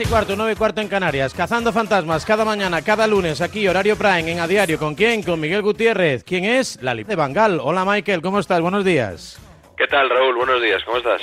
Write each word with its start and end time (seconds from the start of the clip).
10 0.00 0.08
y 0.08 0.12
cuarto, 0.12 0.34
9 0.34 0.52
y 0.52 0.56
cuarto 0.56 0.80
en 0.80 0.88
Canarias. 0.88 1.34
Cazando 1.34 1.74
fantasmas 1.74 2.24
cada 2.24 2.42
mañana, 2.42 2.80
cada 2.80 3.06
lunes, 3.06 3.42
aquí, 3.42 3.68
horario 3.68 3.96
Prime, 3.96 4.32
en 4.32 4.40
A 4.40 4.46
Diario. 4.46 4.78
¿Con 4.78 4.94
quién? 4.94 5.22
Con 5.22 5.38
Miguel 5.38 5.60
Gutiérrez. 5.60 6.24
¿Quién 6.24 6.46
es? 6.46 6.78
La 6.80 6.94
de 6.94 7.14
Bangal. 7.16 7.60
Hola, 7.62 7.84
Michael. 7.84 8.22
¿Cómo 8.22 8.38
estás? 8.38 8.62
Buenos 8.62 8.82
días. 8.82 9.38
¿Qué 9.76 9.86
tal, 9.88 10.08
Raúl? 10.08 10.36
Buenos 10.36 10.62
días. 10.62 10.82
¿Cómo 10.86 10.96
estás? 10.96 11.20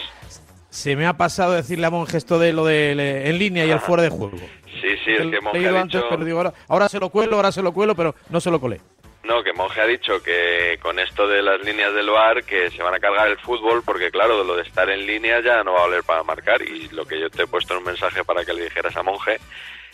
Se 0.69 0.95
me 0.95 1.07
ha 1.07 1.13
pasado 1.17 1.53
decirle 1.53 1.87
a 1.87 1.89
Monge 1.89 2.17
esto 2.17 2.37
de 2.37 2.53
lo 2.53 2.65
de 2.65 2.93
le- 2.93 3.27
en 3.31 3.39
línea 3.39 3.65
y 3.65 3.71
el 3.71 3.79
fuera 3.79 4.03
de 4.03 4.09
juego. 4.09 4.37
Sí, 4.37 4.89
sí, 5.03 5.11
es 5.11 5.25
que 5.27 5.41
Monge 5.41 5.67
ha 5.69 5.81
antes, 5.81 5.99
dicho... 5.99 6.05
pero 6.11 6.23
digo, 6.23 6.37
ahora, 6.37 6.53
ahora 6.67 6.87
se 6.87 6.99
lo 6.99 7.09
cuelo, 7.09 7.35
ahora 7.37 7.51
se 7.51 7.63
lo 7.63 7.71
cuelo, 7.73 7.95
pero 7.95 8.13
no 8.29 8.39
se 8.39 8.51
lo 8.51 8.61
colé. 8.61 8.79
No, 9.27 9.43
que 9.43 9.51
Monge 9.51 9.81
ha 9.81 9.85
dicho 9.85 10.23
que 10.23 10.79
con 10.81 10.99
esto 10.99 11.27
de 11.27 11.41
las 11.41 11.61
líneas 11.61 11.93
del 11.93 12.09
VAR 12.09 12.45
que 12.45 12.69
se 12.71 12.81
van 12.81 12.95
a 12.95 12.99
cargar 12.99 13.27
el 13.27 13.37
fútbol 13.37 13.83
porque, 13.83 14.09
claro, 14.09 14.41
lo 14.41 14.55
de 14.55 14.61
estar 14.61 14.89
en 14.89 15.05
línea 15.05 15.41
ya 15.41 15.65
no 15.65 15.73
va 15.73 15.79
a 15.79 15.87
valer 15.87 16.03
para 16.03 16.23
marcar. 16.23 16.61
Y 16.61 16.87
lo 16.89 17.05
que 17.05 17.19
yo 17.19 17.29
te 17.29 17.43
he 17.43 17.47
puesto 17.47 17.73
en 17.73 17.79
un 17.79 17.85
mensaje 17.85 18.23
para 18.23 18.45
que 18.45 18.53
le 18.53 18.63
dijeras 18.63 18.95
a 18.95 19.03
Monge 19.03 19.37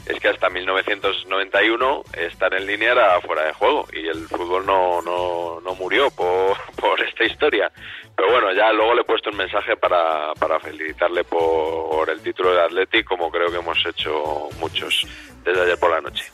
es 0.05 0.19
que 0.19 0.27
hasta 0.27 0.51
1991 0.51 2.03
estar 2.15 2.53
en 2.53 2.67
línea 2.67 2.91
era 2.91 3.21
fuera 3.21 3.45
de 3.45 3.53
juego 3.53 3.87
y 3.91 4.07
el 4.07 4.27
fútbol 4.27 4.67
no, 4.67 5.01
no, 5.01 5.59
no 5.61 5.75
murió 5.75 6.11
por, 6.11 6.55
por 6.75 7.01
esta 7.01 7.23
historia. 7.23 7.71
Pero 8.15 8.29
bueno, 8.29 8.53
ya 8.53 8.71
luego 8.71 8.93
le 8.93 9.01
he 9.01 9.05
puesto 9.05 9.31
un 9.31 9.37
mensaje 9.37 9.75
para, 9.77 10.31
para 10.35 10.59
felicitarle 10.59 11.23
por 11.23 12.07
el 12.07 12.21
título 12.21 12.53
de 12.53 12.61
Athletic, 12.61 13.07
como 13.07 13.31
creo 13.31 13.49
que 13.49 13.57
hemos 13.57 13.83
hecho 13.83 14.49
muchos 14.59 15.07
desde 15.43 15.63
ayer 15.63 15.79
por 15.79 15.89
la 15.89 16.01
noche. 16.01 16.25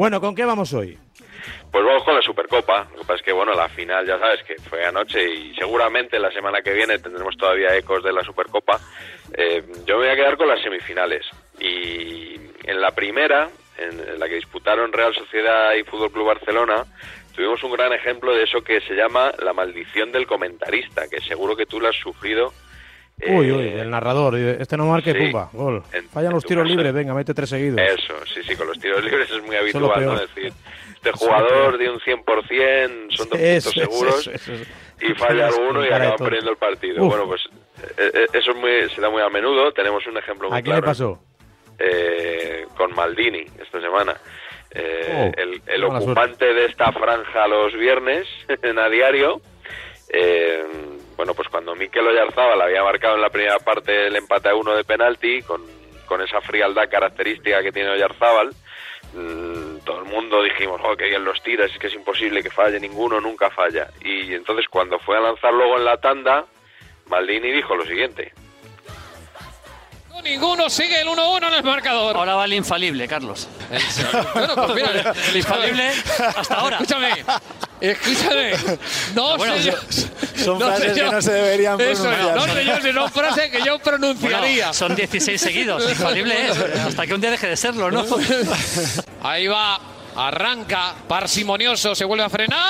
Bueno, 0.00 0.18
¿con 0.18 0.34
qué 0.34 0.46
vamos 0.46 0.72
hoy? 0.72 0.96
Pues 1.70 1.84
vamos 1.84 2.04
con 2.04 2.14
la 2.14 2.22
Supercopa. 2.22 2.88
Lo 2.92 3.00
que 3.00 3.04
pasa 3.04 3.16
es 3.16 3.22
que, 3.22 3.32
bueno, 3.32 3.52
la 3.52 3.68
final 3.68 4.06
ya 4.06 4.18
sabes 4.18 4.42
que 4.44 4.54
fue 4.54 4.82
anoche 4.82 5.22
y 5.22 5.54
seguramente 5.54 6.18
la 6.18 6.32
semana 6.32 6.62
que 6.62 6.72
viene 6.72 6.98
tendremos 6.98 7.36
todavía 7.36 7.76
ecos 7.76 8.02
de 8.02 8.10
la 8.10 8.24
Supercopa. 8.24 8.80
Eh, 9.36 9.62
yo 9.84 9.98
me 9.98 10.04
voy 10.04 10.08
a 10.08 10.16
quedar 10.16 10.38
con 10.38 10.48
las 10.48 10.62
semifinales. 10.62 11.26
Y 11.60 12.34
en 12.64 12.80
la 12.80 12.92
primera, 12.92 13.50
en 13.76 14.18
la 14.18 14.26
que 14.26 14.36
disputaron 14.36 14.90
Real 14.90 15.14
Sociedad 15.14 15.74
y 15.74 15.84
Fútbol 15.84 16.10
Club 16.10 16.28
Barcelona, 16.28 16.86
tuvimos 17.36 17.62
un 17.62 17.72
gran 17.72 17.92
ejemplo 17.92 18.34
de 18.34 18.44
eso 18.44 18.62
que 18.62 18.80
se 18.80 18.94
llama 18.94 19.32
la 19.42 19.52
maldición 19.52 20.12
del 20.12 20.26
comentarista, 20.26 21.10
que 21.10 21.20
seguro 21.20 21.56
que 21.56 21.66
tú 21.66 21.78
lo 21.78 21.88
has 21.88 21.96
sufrido. 21.96 22.54
Eh, 23.22 23.36
Uy, 23.36 23.50
uy, 23.52 23.68
el 23.68 23.90
narrador. 23.90 24.36
Este 24.36 24.76
no 24.76 24.86
marque, 24.86 25.12
sí. 25.12 25.18
pumba, 25.18 25.48
gol. 25.52 25.82
En- 25.92 26.08
Fallan 26.08 26.30
en 26.30 26.34
los 26.34 26.44
tiros 26.44 26.66
libres, 26.68 26.92
venga, 26.92 27.14
mete 27.14 27.34
tres 27.34 27.48
seguidos. 27.50 27.78
Eso, 27.80 28.14
sí, 28.26 28.40
sí, 28.42 28.54
con 28.56 28.66
los 28.66 28.78
tiros 28.78 29.02
libres 29.04 29.30
es 29.30 29.42
muy 29.42 29.56
es 29.56 29.62
habitual, 29.62 29.82
¿no? 29.84 29.94
peor. 30.14 30.20
decir, 30.20 30.52
este 30.94 31.10
es 31.10 31.16
jugador 31.16 31.78
de 31.78 31.90
un 31.90 31.98
100% 32.00 33.16
son 33.16 33.28
dos 33.30 33.38
Eso, 33.40 33.70
puntos 33.72 33.72
seguros 33.94 34.26
eso, 34.26 34.52
eso. 34.52 34.64
y 35.00 35.14
falla 35.14 35.46
alguno 35.48 35.84
y 35.84 35.88
tonto. 35.88 36.24
perdiendo 36.24 36.50
el 36.50 36.56
partido. 36.56 37.02
Uf. 37.04 37.08
Bueno, 37.08 37.26
pues 37.26 37.40
eh, 37.96 38.10
eh, 38.14 38.26
eso 38.34 38.50
es 38.50 38.56
muy, 38.56 38.70
se 38.94 39.00
da 39.00 39.08
muy 39.10 39.22
a 39.22 39.28
menudo. 39.28 39.72
Tenemos 39.72 40.06
un 40.06 40.16
ejemplo 40.18 40.48
muy 40.50 40.58
¿A 40.58 40.62
quién 40.62 40.76
le 40.76 40.80
claro 40.82 40.90
pasó? 40.90 41.18
eh, 41.78 42.66
con 42.76 42.94
Maldini 42.94 43.44
esta 43.62 43.80
semana. 43.80 44.16
Eh, 44.72 45.06
Oh, 45.12 45.40
el 45.66 45.82
ocupante 45.84 46.44
de 46.54 46.66
esta 46.66 46.92
franja 46.92 47.48
los 47.48 47.72
viernes 47.74 48.26
en 48.62 48.78
a 48.78 48.88
diario. 48.88 49.40
eh, 50.12 50.62
bueno, 51.20 51.34
pues 51.34 51.50
cuando 51.50 51.74
Mikel 51.74 52.06
Oyarzábal 52.06 52.62
había 52.62 52.82
marcado 52.82 53.14
en 53.14 53.20
la 53.20 53.28
primera 53.28 53.58
parte 53.58 54.06
el 54.06 54.16
empate 54.16 54.48
a 54.48 54.54
uno 54.54 54.74
de 54.74 54.84
penalti, 54.84 55.42
con, 55.42 55.60
con 56.06 56.22
esa 56.22 56.40
frialdad 56.40 56.88
característica 56.88 57.62
que 57.62 57.72
tiene 57.72 57.90
Oyarzábal, 57.90 58.48
mm, 59.12 59.80
todo 59.84 59.98
el 59.98 60.06
mundo 60.06 60.42
dijimos, 60.42 60.80
oh, 60.82 60.96
que 60.96 61.08
bien 61.08 61.22
los 61.22 61.42
tiras, 61.42 61.70
es 61.70 61.78
que 61.78 61.88
es 61.88 61.94
imposible 61.94 62.42
que 62.42 62.48
falle 62.48 62.80
ninguno, 62.80 63.20
nunca 63.20 63.50
falla. 63.50 63.90
Y 64.02 64.32
entonces 64.32 64.66
cuando 64.70 64.98
fue 64.98 65.18
a 65.18 65.20
lanzar 65.20 65.52
luego 65.52 65.76
en 65.76 65.84
la 65.84 65.98
tanda, 65.98 66.46
Maldini 67.04 67.50
dijo 67.50 67.76
lo 67.76 67.84
siguiente. 67.84 68.32
Ninguno 70.22 70.68
sigue 70.70 71.00
el 71.00 71.08
1-1 71.08 71.48
en 71.48 71.54
el 71.54 71.62
marcador. 71.64 72.16
Ahora 72.16 72.34
va 72.34 72.44
el 72.44 72.52
infalible, 72.54 73.06
Carlos. 73.08 73.48
Bueno, 74.34 74.54
pues 74.66 74.74
mira, 74.74 75.14
El 75.30 75.36
infalible 75.36 75.90
hasta 76.36 76.54
ahora. 76.54 76.76
Escúchame, 76.78 77.24
escúchame. 77.80 78.52
No 79.14 79.36
Bueno, 79.36 79.54
sé 79.56 79.62
yo. 79.64 79.72
son 80.44 80.60
frases 80.60 80.92
que 80.92 81.02
no 81.02 81.22
se 81.22 81.32
deberían 81.32 81.80
Eso, 81.80 82.02
pronunciar. 82.04 82.36
no 82.36 82.44
sé 82.54 82.64
yo 82.64 82.76
si 82.80 82.92
son 82.92 83.10
frases 83.10 83.50
que 83.50 83.58
yo 83.58 83.64
Bueno, 83.64 83.80
pronunciaría. 83.82 84.72
son 84.72 84.94
16 84.94 85.40
seguidos. 85.40 85.88
Infalible 85.90 86.48
es. 86.48 86.58
Hasta 86.86 87.06
que 87.06 87.14
un 87.14 87.20
día 87.20 87.30
deje 87.30 87.46
de 87.48 87.56
serlo, 87.56 87.90
¿no? 87.90 88.04
Ahí 89.22 89.46
va, 89.46 89.80
arranca, 90.16 90.94
parsimonioso, 91.08 91.94
se 91.94 92.04
vuelve 92.04 92.24
a 92.24 92.28
frenar. 92.30 92.60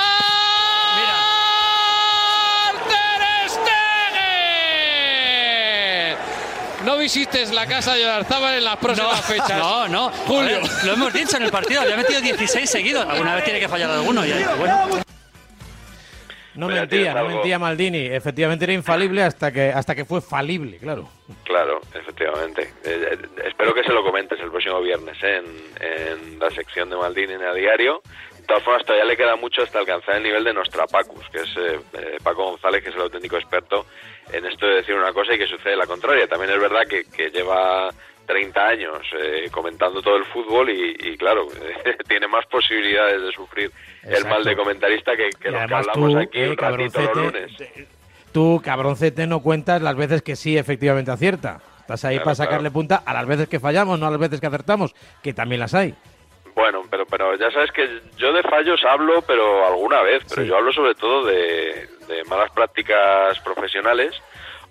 No 6.85 6.97
visites 6.97 7.51
la 7.53 7.67
casa 7.67 7.93
de 7.93 8.03
Oyarzábal 8.03 8.55
en 8.55 8.63
las 8.63 8.77
próximas 8.77 9.21
fechas. 9.25 9.57
no, 9.57 9.87
no. 9.87 10.09
Julio. 10.09 10.61
Ver, 10.61 10.85
lo 10.85 10.93
hemos 10.93 11.13
dicho 11.13 11.37
en 11.37 11.43
el 11.43 11.51
partido. 11.51 11.81
Había 11.81 11.97
metido 11.97 12.21
16 12.21 12.69
seguidos. 12.69 13.05
Alguna 13.07 13.35
vez 13.35 13.43
tiene 13.43 13.59
que 13.59 13.67
fallar 13.67 13.89
alguno. 13.91 14.25
Y 14.25 14.31
ahí, 14.31 14.43
bueno, 14.57 14.87
No 16.55 16.65
Pues 16.67 16.75
ya 16.75 16.81
mentía, 16.81 17.13
no 17.13 17.25
mentía 17.25 17.59
Maldini. 17.59 18.05
Efectivamente 18.07 18.65
era 18.65 18.73
infalible 18.73 19.23
hasta 19.23 19.51
que, 19.51 19.69
hasta 19.69 19.95
que 19.95 20.05
fue 20.05 20.21
falible, 20.21 20.77
claro. 20.77 21.07
Claro, 21.43 21.81
efectivamente. 21.93 22.73
Eh, 22.83 23.07
eh, 23.11 23.17
espero 23.45 23.73
que 23.73 23.83
se 23.83 23.93
lo 23.93 24.03
comentes 24.03 24.39
el 24.39 24.49
próximo 24.49 24.81
viernes 24.81 25.17
¿eh? 25.23 25.37
en, 25.37 25.87
en 25.87 26.39
la 26.39 26.49
sección 26.49 26.89
de 26.89 26.95
Maldini 26.97 27.33
en 27.33 27.43
a 27.43 27.53
diario. 27.53 28.01
De 28.41 28.47
todas 28.47 28.63
formas, 28.63 28.83
todavía 28.83 29.05
le 29.05 29.15
queda 29.15 29.35
mucho 29.35 29.61
hasta 29.61 29.79
alcanzar 29.79 30.15
el 30.15 30.23
nivel 30.23 30.43
de 30.43 30.53
Nostrapacus, 30.53 31.29
que 31.29 31.37
es 31.37 31.57
eh, 31.57 31.79
eh, 31.93 32.17
Paco 32.23 32.43
González, 32.43 32.83
que 32.83 32.89
es 32.89 32.95
el 32.95 33.01
auténtico 33.01 33.37
experto 33.37 33.85
en 34.31 34.45
esto 34.45 34.65
de 34.65 34.75
decir 34.75 34.95
una 34.95 35.13
cosa 35.13 35.33
y 35.33 35.37
que 35.37 35.47
sucede 35.47 35.75
la 35.75 35.85
contraria. 35.87 36.27
También 36.27 36.51
es 36.51 36.59
verdad 36.59 36.81
que, 36.89 37.03
que 37.05 37.29
lleva 37.29 37.89
30 38.27 38.65
años 38.67 38.99
eh, 39.19 39.49
comentando 39.51 40.01
todo 40.01 40.15
el 40.17 40.25
fútbol 40.25 40.69
y, 40.69 40.95
y, 40.99 41.17
claro, 41.17 41.47
tiene 42.07 42.27
más 42.27 42.45
posibilidades 42.45 43.21
de 43.21 43.31
sufrir 43.31 43.71
el 44.03 44.25
mal 44.25 44.43
de 44.43 44.55
comentarista 44.55 45.15
que, 45.17 45.29
que 45.31 45.51
los 45.51 45.65
que 45.67 45.73
hablamos 45.75 46.13
tú, 46.13 46.17
aquí 46.19 46.39
eh, 46.39 46.49
un 46.49 46.57
ratito 46.57 47.01
los 47.01 47.15
lunes. 47.17 47.51
Tú, 48.31 48.61
cabroncete, 48.63 49.27
no 49.27 49.41
cuentas 49.41 49.81
las 49.81 49.95
veces 49.95 50.21
que 50.21 50.35
sí 50.37 50.57
efectivamente 50.57 51.11
acierta. 51.11 51.59
Estás 51.81 52.05
ahí 52.05 52.15
Claro, 52.15 52.25
para 52.25 52.35
sacarle 52.35 52.59
claro. 52.69 52.73
punta 52.73 52.95
a 53.05 53.13
las 53.13 53.25
veces 53.25 53.49
que 53.49 53.59
fallamos, 53.59 53.99
no 53.99 54.05
a 54.07 54.11
las 54.11 54.19
veces 54.19 54.39
que 54.39 54.47
acertamos, 54.47 54.93
que 55.21 55.33
también 55.33 55.59
las 55.59 55.73
hay. 55.73 55.93
Bueno, 56.55 56.83
pero 56.89 57.05
pero 57.05 57.35
ya 57.37 57.49
sabes 57.51 57.71
que 57.71 57.99
yo 58.17 58.31
de 58.31 58.43
fallos 58.43 58.79
hablo, 58.89 59.21
pero 59.23 59.65
alguna 59.67 60.01
vez, 60.01 60.23
pero 60.29 60.43
Sí. 60.43 60.47
yo 60.47 60.55
hablo 60.57 60.71
sobre 60.71 60.95
todo 60.95 61.25
de, 61.25 61.89
de 62.11 62.23
malas 62.25 62.51
prácticas 62.51 63.39
profesionales 63.39 64.21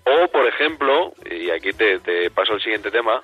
o, 0.05 0.27
por 0.29 0.45
ejemplo, 0.47 1.13
y 1.29 1.49
aquí 1.51 1.73
te, 1.73 1.99
te 1.99 2.31
paso 2.31 2.53
el 2.53 2.61
siguiente 2.61 2.89
tema, 2.91 3.21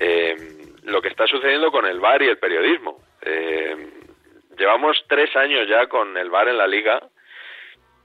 eh, 0.00 0.36
lo 0.84 1.02
que 1.02 1.08
está 1.08 1.26
sucediendo 1.26 1.70
con 1.70 1.84
el 1.86 2.00
VAR 2.00 2.22
y 2.22 2.28
el 2.28 2.38
periodismo. 2.38 2.98
Eh, 3.22 3.76
llevamos 4.56 5.04
tres 5.08 5.34
años 5.36 5.68
ya 5.68 5.86
con 5.86 6.16
el 6.16 6.30
VAR 6.30 6.48
en 6.48 6.58
la 6.58 6.66
liga 6.66 7.00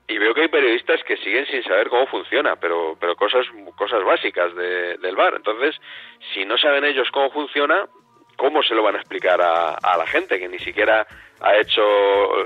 y 0.08 0.18
veo 0.18 0.34
que 0.34 0.42
hay 0.42 0.48
periodistas 0.50 1.02
que 1.06 1.16
siguen 1.18 1.46
sin 1.48 1.64
saber 1.64 1.88
cómo 1.90 2.08
funciona, 2.08 2.58
pero 2.58 2.98
pero 3.00 3.16
cosas 3.16 3.46
cosas 3.78 4.04
básicas 4.04 4.54
de- 4.56 4.98
del 4.98 5.16
VAR. 5.16 5.36
Entonces, 5.36 5.76
si 6.34 6.44
no 6.46 6.58
saben 6.58 6.84
ellos 6.84 7.10
cómo 7.12 7.32
funciona, 7.32 7.88
¿cómo 8.44 8.62
se 8.62 8.76
lo 8.76 8.84
van 8.84 8.96
a 8.96 9.00
explicar 9.00 9.42
a, 9.42 9.76
a 9.76 9.98
la 9.98 10.06
gente 10.06 10.38
que 10.38 10.50
ni 10.50 10.60
siquiera 10.60 11.08
ha 11.40 11.56
hecho 11.56 11.82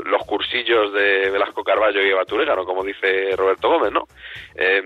los 0.06 0.24
cursillos 0.28 0.94
de 0.94 1.31
Velasco 1.31 1.63
Carballo 1.63 2.00
y 2.03 2.09
Eva 2.12 2.24
Turégano, 2.24 2.66
como 2.66 2.84
dice 2.84 3.35
Roberto 3.35 3.68
Gómez, 3.68 3.92
¿no? 3.92 4.04
Eh, 4.54 4.83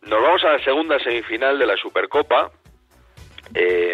nos 0.00 0.22
vamos 0.22 0.42
a 0.42 0.52
la 0.52 0.64
segunda 0.64 0.98
semifinal 1.00 1.58
de 1.58 1.66
la 1.66 1.76
Supercopa, 1.76 2.50
eh, 3.54 3.92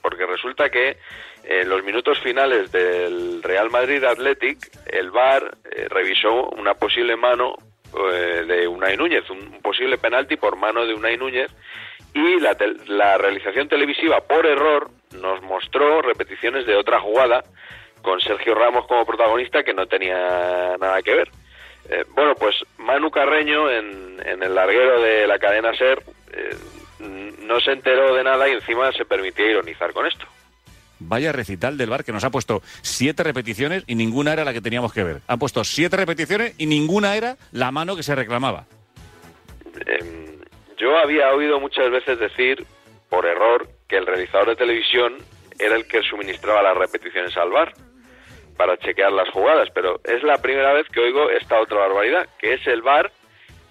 porque 0.00 0.24
resulta 0.24 0.70
que 0.70 0.98
en 1.42 1.68
los 1.68 1.82
minutos 1.82 2.20
finales 2.20 2.70
del 2.70 3.42
Real 3.42 3.68
Madrid 3.68 4.04
Athletic, 4.04 4.70
el 4.86 5.10
VAR 5.10 5.58
eh, 5.64 5.88
revisó 5.88 6.48
una 6.50 6.74
posible 6.74 7.16
mano 7.16 7.54
eh, 8.12 8.44
de 8.46 8.68
Unai 8.68 8.96
Núñez, 8.96 9.28
un, 9.30 9.60
posible 9.62 9.98
penalti 9.98 10.36
por 10.36 10.54
mano 10.56 10.86
de 10.86 10.94
Unai 10.94 11.16
Núñez, 11.16 11.50
y 12.14 12.40
la, 12.40 12.54
tel- 12.56 12.80
la 12.86 13.18
realización 13.18 13.68
televisiva, 13.68 14.20
por 14.22 14.46
error, 14.46 14.90
nos 15.20 15.42
mostró 15.42 16.02
repeticiones 16.02 16.66
de 16.66 16.76
otra 16.76 17.00
jugada 17.00 17.44
con 18.02 18.20
Sergio 18.20 18.54
Ramos 18.54 18.86
como 18.86 19.04
protagonista 19.06 19.62
que 19.62 19.74
no 19.74 19.86
tenía 19.86 20.76
nada 20.78 21.02
que 21.02 21.14
ver. 21.14 21.30
Eh, 21.90 22.04
bueno, 22.14 22.34
pues 22.34 22.54
Manu 22.78 23.10
Carreño 23.10 23.70
en, 23.70 24.16
en 24.24 24.42
el 24.42 24.54
larguero 24.54 25.00
de 25.00 25.26
la 25.26 25.38
cadena 25.38 25.74
SER 25.74 26.02
eh, 26.32 26.56
no 27.40 27.60
se 27.60 27.72
enteró 27.72 28.14
de 28.14 28.24
nada 28.24 28.48
y 28.48 28.52
encima 28.52 28.92
se 28.92 29.04
permitía 29.04 29.50
ironizar 29.50 29.92
con 29.92 30.06
esto. 30.06 30.26
Vaya 31.00 31.30
recital 31.32 31.78
del 31.78 31.90
bar 31.90 32.04
que 32.04 32.12
nos 32.12 32.24
ha 32.24 32.30
puesto 32.30 32.60
siete 32.82 33.22
repeticiones 33.22 33.84
y 33.86 33.94
ninguna 33.94 34.32
era 34.32 34.44
la 34.44 34.52
que 34.52 34.60
teníamos 34.60 34.92
que 34.92 35.04
ver. 35.04 35.20
Han 35.28 35.38
puesto 35.38 35.62
siete 35.64 35.96
repeticiones 35.96 36.54
y 36.58 36.66
ninguna 36.66 37.16
era 37.16 37.36
la 37.52 37.70
mano 37.70 37.94
que 37.96 38.02
se 38.02 38.14
reclamaba. 38.16 38.66
Eh, 39.86 40.37
yo 40.78 40.96
había 40.96 41.30
oído 41.32 41.60
muchas 41.60 41.90
veces 41.90 42.18
decir, 42.18 42.64
por 43.08 43.26
error, 43.26 43.68
que 43.88 43.96
el 43.96 44.06
realizador 44.06 44.48
de 44.48 44.56
televisión 44.56 45.18
era 45.58 45.76
el 45.76 45.86
que 45.86 46.02
suministraba 46.02 46.62
las 46.62 46.76
repeticiones 46.76 47.36
al 47.36 47.50
bar 47.50 47.72
para 48.56 48.76
chequear 48.76 49.12
las 49.12 49.28
jugadas, 49.30 49.68
pero 49.74 50.00
es 50.04 50.22
la 50.22 50.38
primera 50.38 50.72
vez 50.72 50.86
que 50.88 51.00
oigo 51.00 51.30
esta 51.30 51.60
otra 51.60 51.78
barbaridad, 51.78 52.28
que 52.38 52.54
es 52.54 52.66
el 52.66 52.82
bar 52.82 53.10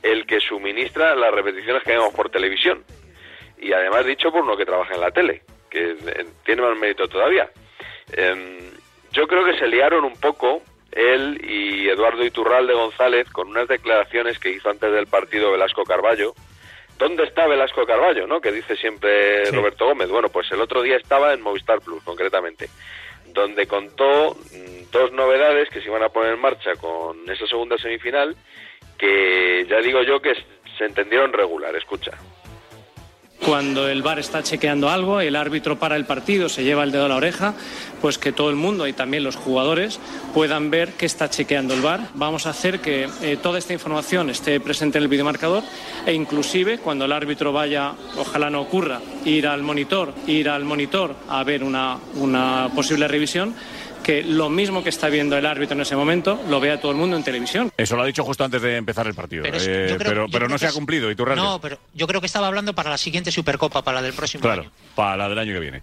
el 0.04 0.26
que 0.26 0.40
suministra 0.40 1.16
las 1.16 1.34
repeticiones 1.34 1.84
que 1.84 1.92
vemos 1.92 2.14
por 2.14 2.30
televisión. 2.30 2.84
y 3.60 3.74
además 3.74 4.06
dicho 4.06 4.32
por 4.32 4.44
uno 4.44 4.56
que 4.56 4.68
trabaja 4.68 4.94
en 4.94 5.02
la 5.02 5.10
tele, 5.10 5.42
que 5.72 5.92
eh, 5.92 6.26
tiene 6.46 6.62
más 6.62 6.78
mérito 6.78 7.08
todavía. 7.08 7.50
Em, 8.14 8.60
yo 9.12 9.28
creo 9.28 9.44
que 9.44 9.58
se 9.58 9.68
liaron 9.68 10.06
un 10.06 10.16
poco 10.20 10.62
él 10.92 11.42
y 11.44 11.90
Eduardo 11.90 12.24
Iturralde 12.24 12.74
González 12.74 13.28
con 13.32 13.48
unas 13.50 13.68
declaraciones 13.68 14.38
que 14.38 14.52
hizo 14.52 14.70
antes 14.70 14.92
del 14.92 15.08
partido 15.08 15.52
Velasco 15.52 15.84
Carballo. 15.84 16.34
¿Dónde 16.98 17.26
está 17.26 17.46
Velasco 17.48 17.86
Carballo, 17.86 18.26
no? 18.26 18.42
Que 18.42 18.52
dice 18.52 18.76
siempre 18.76 19.50
Roberto 19.52 19.86
Gómez. 19.86 20.10
Bueno, 20.10 20.30
pues 20.30 20.52
el 20.52 20.62
otro 20.62 20.82
día 20.82 20.98
estaba 20.98 21.34
en 21.34 21.42
Movistar 21.42 21.80
Plus, 21.80 22.04
concretamente, 22.04 22.70
donde 23.28 23.68
contó 23.68 24.32
mm, 24.34 24.92
dos 24.92 25.12
novedades 25.12 25.70
que 25.70 25.82
se 25.82 25.88
iban 25.88 26.04
a 26.04 26.10
poner 26.10 26.34
en 26.34 26.40
marcha 26.40 26.76
con 26.76 27.30
esa 27.30 27.46
segunda 27.46 27.78
semifinal, 27.78 28.36
que 28.98 29.66
ya 29.70 29.78
digo 29.78 30.02
yo 30.02 30.20
que 30.20 30.34
se 30.78 30.86
entendieron 30.86 31.34
regular. 31.34 31.76
Escucha. 31.76 32.12
Cuando 33.44 33.88
el 33.88 34.02
VAR 34.02 34.20
está 34.20 34.42
chequeando 34.42 34.90
algo, 34.90 35.22
el 35.22 35.36
árbitro 35.36 35.78
para 35.78 35.96
el 35.96 36.06
partido, 36.06 36.50
se 36.50 36.64
lleva 36.64 36.84
el 36.84 36.92
dedo 36.92 37.06
a 37.06 37.10
la 37.10 37.16
oreja, 37.16 37.54
pues 38.02 38.18
que 38.18 38.32
todo 38.32 38.50
el 38.50 38.56
mundo 38.56 38.88
y 38.88 38.94
también 38.94 39.24
los 39.24 39.36
jugadores 39.36 40.00
puedan 40.34 40.70
ver 40.70 40.94
que 40.94 41.06
está 41.06 41.30
chequeando 41.30 41.74
el 41.74 41.82
VAR. 41.82 42.10
Vamos 42.16 42.46
a 42.46 42.50
hacer 42.50 42.80
que 42.80 43.08
eh, 43.22 43.38
toda 43.42 43.60
esta 43.60 43.74
información 43.74 44.30
esté 44.30 44.60
presente 44.60 44.98
en 44.98 45.04
el 45.04 45.10
videomarcador 45.10 45.64
e 46.06 46.14
inclusive 46.14 46.80
cuando 46.80 47.06
el 47.06 47.12
árbitro 47.12 47.54
vaya, 47.54 47.94
ojalá 48.18 48.50
no 48.50 48.62
ocurra, 48.62 49.02
ir 49.24 49.48
al 49.48 49.62
monitor, 49.62 50.14
ir 50.26 50.50
al 50.50 50.66
monitor 50.66 51.16
a 51.30 51.44
ver 51.44 51.64
una, 51.64 51.98
una 52.16 52.70
posible 52.76 53.08
revisión, 53.08 53.54
que 54.08 54.24
lo 54.24 54.50
mismo 54.50 54.82
que 54.84 54.90
está 54.90 55.10
viendo 55.10 55.38
el 55.38 55.46
árbitro 55.46 55.76
en 55.76 55.82
ese 55.82 55.96
momento 55.96 56.40
lo 56.50 56.60
vea 56.62 56.80
todo 56.80 56.94
el 56.94 56.98
mundo 56.98 57.18
en 57.18 57.24
televisión. 57.24 57.72
Eso 57.78 57.96
lo 57.98 58.04
ha 58.04 58.06
dicho 58.06 58.24
justo 58.24 58.44
antes 58.46 58.62
de 58.62 58.78
empezar 58.78 59.06
el 59.06 59.14
partido. 59.14 59.44
Pero 59.44 59.58
es- 59.58 59.68
eh, 59.68 59.96
creo- 60.00 60.28
pero 60.32 60.48
no 60.48 60.58
se 60.58 60.66
ha 60.66 60.72
cumplido. 60.72 61.12
Iturralde. 61.12 61.42
No, 61.44 61.60
pero 61.60 61.78
yo 61.94 62.08
creo 62.08 62.22
que 62.22 62.28
estaba 62.28 62.48
hablando 62.48 62.74
para 62.74 62.90
la 62.90 62.98
siguiente 62.98 63.32
Supercopa, 63.32 63.82
para 63.84 63.96
la 63.96 64.02
del 64.04 64.14
próximo 64.14 64.42
Claro, 64.42 64.62
año. 64.62 64.72
para 64.96 65.18
la 65.18 65.28
del 65.30 65.38
año 65.40 65.54
que 65.54 65.60
viene. 65.60 65.82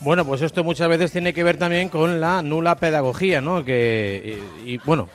Bueno, 0.00 0.24
pues 0.24 0.42
esto 0.42 0.64
muchas 0.64 0.88
veces 0.88 1.12
tiene 1.12 1.32
que 1.32 1.44
ver 1.44 1.56
también 1.56 1.88
con 1.88 2.20
la 2.20 2.42
nula 2.42 2.76
pedagogía, 2.76 3.40
¿no? 3.40 3.64
Que, 3.64 4.40
y, 4.66 4.72
y, 4.74 4.78
bueno, 4.78 5.08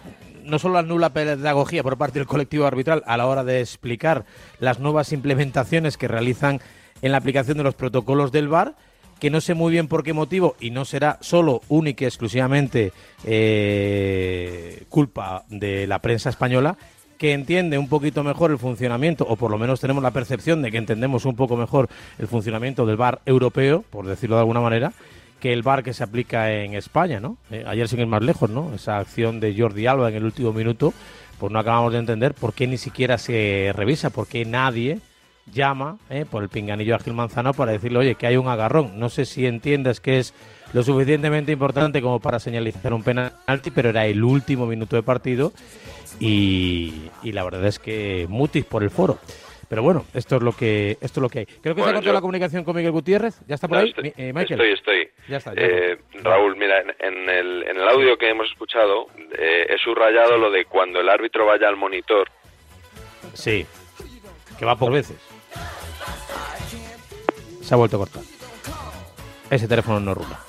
no 0.46 0.58
solo 0.60 0.76
la 0.76 0.84
nula 0.84 1.10
pedagogía 1.12 1.84
por 1.84 1.98
parte 1.98 2.20
del 2.20 2.28
colectivo 2.28 2.66
arbitral 2.66 3.04
a 3.06 3.18
la 3.18 3.26
hora 3.26 3.44
de 3.44 3.60
explicar 3.60 4.24
las 4.60 4.80
nuevas 4.80 5.12
implementaciones 5.12 5.98
que 5.98 6.08
realizan 6.08 6.62
en 7.02 7.12
la 7.12 7.18
aplicación 7.18 7.58
de 7.58 7.64
los 7.66 7.76
protocolos 7.76 8.32
del 8.32 8.48
VAR, 8.48 8.76
que 9.20 9.30
no 9.30 9.42
sé 9.42 9.54
muy 9.54 9.72
bien 9.72 9.88
por 9.88 10.04
qué 10.04 10.14
motivo 10.14 10.56
y 10.60 10.72
no 10.72 10.86
será 10.86 11.18
solo, 11.22 11.62
única 11.70 12.04
y 12.04 12.08
exclusivamente 12.08 12.94
eh, 13.26 14.84
culpa 14.90 15.44
de 15.50 15.88
la 15.88 16.00
prensa 16.00 16.30
española, 16.30 16.78
que 17.18 17.34
entiende 17.34 17.78
un 17.78 17.90
poquito 17.90 18.24
mejor 18.24 18.52
el 18.52 18.60
funcionamiento, 18.60 19.26
o 19.28 19.36
por 19.36 19.50
lo 19.50 19.58
menos 19.58 19.80
tenemos 19.80 20.04
la 20.04 20.12
percepción 20.12 20.62
de 20.62 20.72
que 20.72 20.78
entendemos 20.78 21.26
un 21.26 21.36
poco 21.36 21.58
mejor 21.58 21.90
el 22.20 22.28
funcionamiento 22.28 22.86
del 22.86 22.98
VAR 22.98 23.22
europeo, 23.26 23.84
por 23.90 24.06
decirlo 24.06 24.36
de 24.36 24.42
alguna 24.42 24.62
manera, 24.62 24.94
que 25.40 25.54
el 25.54 25.64
VAR 25.64 25.84
que 25.84 25.94
se 25.94 26.04
aplica 26.04 26.52
en 26.52 26.74
España, 26.76 27.20
¿no? 27.20 27.38
Eh, 27.52 27.64
ayer 27.68 27.88
sin 27.88 28.00
ir 28.00 28.08
más 28.08 28.22
lejos, 28.22 28.50
¿no? 28.50 28.74
Esa 28.74 28.98
acción 28.98 29.40
de 29.40 29.56
Jordi 29.58 29.88
Alba 29.88 30.10
en 30.10 30.16
el 30.16 30.26
último 30.26 30.54
minuto, 30.54 30.94
pues 31.40 31.52
no 31.52 31.60
acabamos 31.60 31.94
de 31.94 32.00
entender 32.00 32.34
por 32.34 32.54
qué 32.54 32.68
ni 32.68 32.78
siquiera 32.78 33.18
se 33.18 33.72
revisa, 33.76 34.10
por 34.10 34.28
qué 34.28 34.46
nadie 34.46 35.00
llama 35.52 35.98
eh, 36.10 36.26
por 36.30 36.44
el 36.44 36.50
pinganillo 36.50 36.96
a 36.96 37.00
Gil 37.00 37.14
Manzano 37.14 37.54
para 37.54 37.72
decirle, 37.72 38.00
oye, 38.00 38.16
que 38.16 38.28
hay 38.28 38.38
un 38.38 38.48
agarrón. 38.48 39.00
No 39.00 39.10
sé 39.10 39.26
si 39.26 39.46
entiendes 39.46 40.00
que 40.00 40.20
es 40.20 40.34
lo 40.74 40.84
suficientemente 40.84 41.52
importante 41.52 42.02
como 42.02 42.20
para 42.20 42.40
señalizar 42.40 42.94
un 42.94 43.04
penalti, 43.04 43.72
pero 43.72 43.90
era 43.90 44.06
el 44.06 44.24
último 44.24 44.66
minuto 44.66 44.96
de 44.96 45.04
partido 45.04 45.54
y, 46.20 47.10
y 47.24 47.32
la 47.32 47.44
verdad 47.44 47.66
es 47.66 47.80
que 47.80 48.26
mutis 48.30 48.66
por 48.66 48.84
el 48.84 48.90
foro. 48.90 49.18
Pero 49.70 49.84
bueno, 49.84 50.06
esto 50.14 50.38
es 50.38 50.42
lo 50.44 50.54
que 50.54 50.92
esto 51.02 51.20
es 51.20 51.22
lo 51.22 51.30
que 51.30 51.40
hay. 51.40 51.46
Creo 51.46 51.76
que 51.76 51.82
se 51.82 51.90
ha 51.90 51.92
cortado 51.92 52.02
yo- 52.06 52.14
la 52.14 52.22
comunicación 52.22 52.64
con 52.64 52.74
Miguel 52.78 52.92
Gutiérrez. 52.94 53.42
¿Ya 53.48 53.56
está 53.56 53.68
por 53.68 53.78
No, 53.78 53.84
ahí? 53.84 53.90
estoy, 53.90 54.14
eh, 54.16 54.32
Michael. 54.34 54.62
estoy, 54.62 54.72
estoy. 54.72 55.10
Ya 55.28 55.38
está, 55.38 55.54
ya 55.54 55.62
Eh, 55.62 55.98
Raúl, 56.24 56.56
mira, 56.56 56.80
en, 56.80 56.90
en 57.00 57.30
el, 57.30 57.64
en 57.64 57.76
el 57.76 57.88
audio 57.90 58.18
que 58.18 58.30
hemos 58.30 58.50
escuchado 58.50 59.08
eh, 59.38 59.66
he 59.70 59.78
subrayado 59.84 60.38
lo 60.38 60.52
de 60.52 60.64
cuando 60.64 61.02
el 61.02 61.10
árbitro 61.10 61.46
vaya 61.46 61.68
al 61.68 61.76
monitor. 61.76 62.30
Sí, 63.34 63.66
que 64.58 64.66
va 64.66 64.78
por 64.78 64.94
veces. 64.94 65.18
Se 67.62 67.74
ha 67.74 67.78
vuelto 67.78 67.98
a 67.98 68.00
cortar. 68.00 68.24
Ese 69.50 69.68
teléfono 69.68 70.00
no 70.00 70.14
rula. 70.14 70.47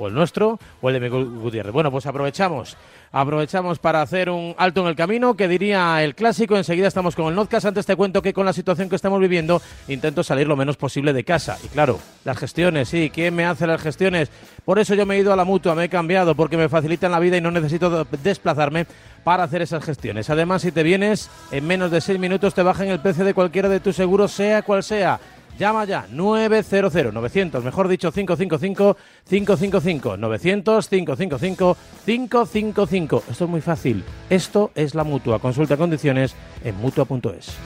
O 0.00 0.08
el 0.08 0.14
nuestro 0.14 0.58
o 0.80 0.88
el 0.88 0.94
de 0.94 1.00
Miguel 1.00 1.26
Gutiérrez. 1.26 1.72
Bueno, 1.72 1.90
pues 1.90 2.06
aprovechamos. 2.06 2.76
Aprovechamos 3.12 3.78
para 3.80 4.00
hacer 4.00 4.30
un 4.30 4.54
alto 4.56 4.80
en 4.80 4.86
el 4.86 4.96
camino, 4.96 5.34
que 5.34 5.46
diría 5.48 6.02
el 6.02 6.14
clásico. 6.14 6.56
Enseguida 6.56 6.86
estamos 6.88 7.14
con 7.14 7.26
el 7.26 7.34
Notcast. 7.34 7.66
Antes 7.66 7.84
te 7.84 7.96
cuento 7.96 8.22
que 8.22 8.32
con 8.32 8.46
la 8.46 8.52
situación 8.54 8.88
que 8.88 8.96
estamos 8.96 9.20
viviendo 9.20 9.60
intento 9.88 10.22
salir 10.22 10.46
lo 10.48 10.56
menos 10.56 10.76
posible 10.78 11.12
de 11.12 11.22
casa. 11.24 11.58
Y 11.62 11.68
claro, 11.68 11.98
las 12.24 12.38
gestiones, 12.38 12.88
sí. 12.88 13.10
¿Quién 13.12 13.34
me 13.34 13.44
hace 13.44 13.66
las 13.66 13.82
gestiones? 13.82 14.30
Por 14.64 14.78
eso 14.78 14.94
yo 14.94 15.04
me 15.04 15.16
he 15.16 15.18
ido 15.18 15.32
a 15.32 15.36
la 15.36 15.44
mutua, 15.44 15.74
me 15.74 15.84
he 15.84 15.88
cambiado, 15.90 16.34
porque 16.34 16.56
me 16.56 16.68
facilitan 16.70 17.10
la 17.12 17.18
vida 17.18 17.36
y 17.36 17.40
no 17.42 17.50
necesito 17.50 17.90
de- 18.04 18.18
desplazarme 18.22 18.86
para 19.22 19.42
hacer 19.42 19.60
esas 19.60 19.84
gestiones. 19.84 20.30
Además, 20.30 20.62
si 20.62 20.72
te 20.72 20.82
vienes, 20.82 21.28
en 21.50 21.66
menos 21.66 21.90
de 21.90 22.00
seis 22.00 22.18
minutos 22.18 22.54
te 22.54 22.62
bajan 22.62 22.88
el 22.88 23.00
precio 23.00 23.24
de 23.24 23.34
cualquiera 23.34 23.68
de 23.68 23.80
tus 23.80 23.96
seguros, 23.96 24.32
sea 24.32 24.62
cual 24.62 24.82
sea. 24.82 25.20
Llama 25.60 25.84
ya 25.84 26.06
900 26.10 27.12
900, 27.12 27.62
mejor 27.62 27.86
dicho 27.86 28.10
555 28.10 28.96
555 29.28 30.16
900 30.16 30.88
555 30.88 31.76
555. 32.06 33.24
Esto 33.30 33.44
es 33.44 33.50
muy 33.50 33.60
fácil. 33.60 34.02
Esto 34.30 34.70
es 34.74 34.94
la 34.94 35.04
Mutua. 35.04 35.38
Consulta 35.38 35.76
condiciones 35.76 36.34
en 36.64 36.76
mutua.es. 36.76 37.58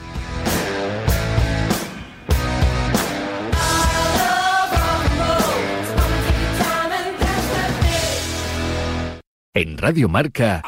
En 9.53 9.77
Radio 9.77 10.09
Marca, 10.09 10.61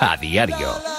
a 0.00 0.16
diario. 0.20 0.97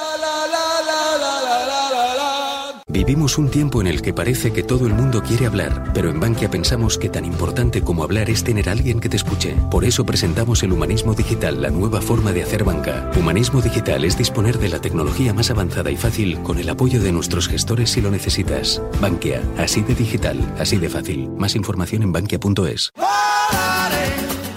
Vivimos 2.92 3.38
un 3.38 3.52
tiempo 3.52 3.82
en 3.82 3.88
el 3.88 4.02
que 4.02 4.16
parece 4.16 4.52
que 4.52 4.64
todo 4.64 4.88
el 4.88 4.96
mundo 4.96 5.22
quiere 5.22 5.46
hablar, 5.46 5.92
pero 5.94 6.10
en 6.10 6.20
Bankia 6.20 6.50
pensamos 6.50 6.98
que 6.98 7.08
tan 7.08 7.24
importante 7.24 7.84
como 7.84 8.04
hablar 8.04 8.32
es 8.32 8.44
tener 8.44 8.68
a 8.68 8.72
alguien 8.72 9.00
que 9.00 9.10
te 9.10 9.18
escuche. 9.18 9.56
Por 9.70 9.86
eso 9.86 10.08
presentamos 10.08 10.64
el 10.64 10.74
Humanismo 10.74 11.14
Digital, 11.14 11.62
la 11.62 11.70
nueva 11.70 12.02
forma 12.02 12.32
de 12.32 12.42
hacer 12.42 12.64
banca. 12.64 13.12
Humanismo 13.16 13.62
Digital 13.62 14.06
es 14.06 14.18
disponer 14.18 14.58
de 14.58 14.70
la 14.70 14.82
tecnología 14.82 15.36
más 15.36 15.52
avanzada 15.52 15.92
y 15.92 15.98
fácil 15.98 16.42
con 16.42 16.58
el 16.58 16.68
apoyo 16.68 17.00
de 17.00 17.12
nuestros 17.12 17.48
gestores 17.48 17.92
si 17.92 18.02
lo 18.02 18.10
necesitas. 18.10 18.82
Bankia, 19.00 19.44
así 19.60 19.82
de 19.84 19.94
digital, 19.94 20.40
así 20.58 20.78
de 20.78 20.90
fácil. 20.90 21.30
Más 21.38 21.56
información 21.56 22.02
en 22.02 22.12
bankia.es. 22.12 22.92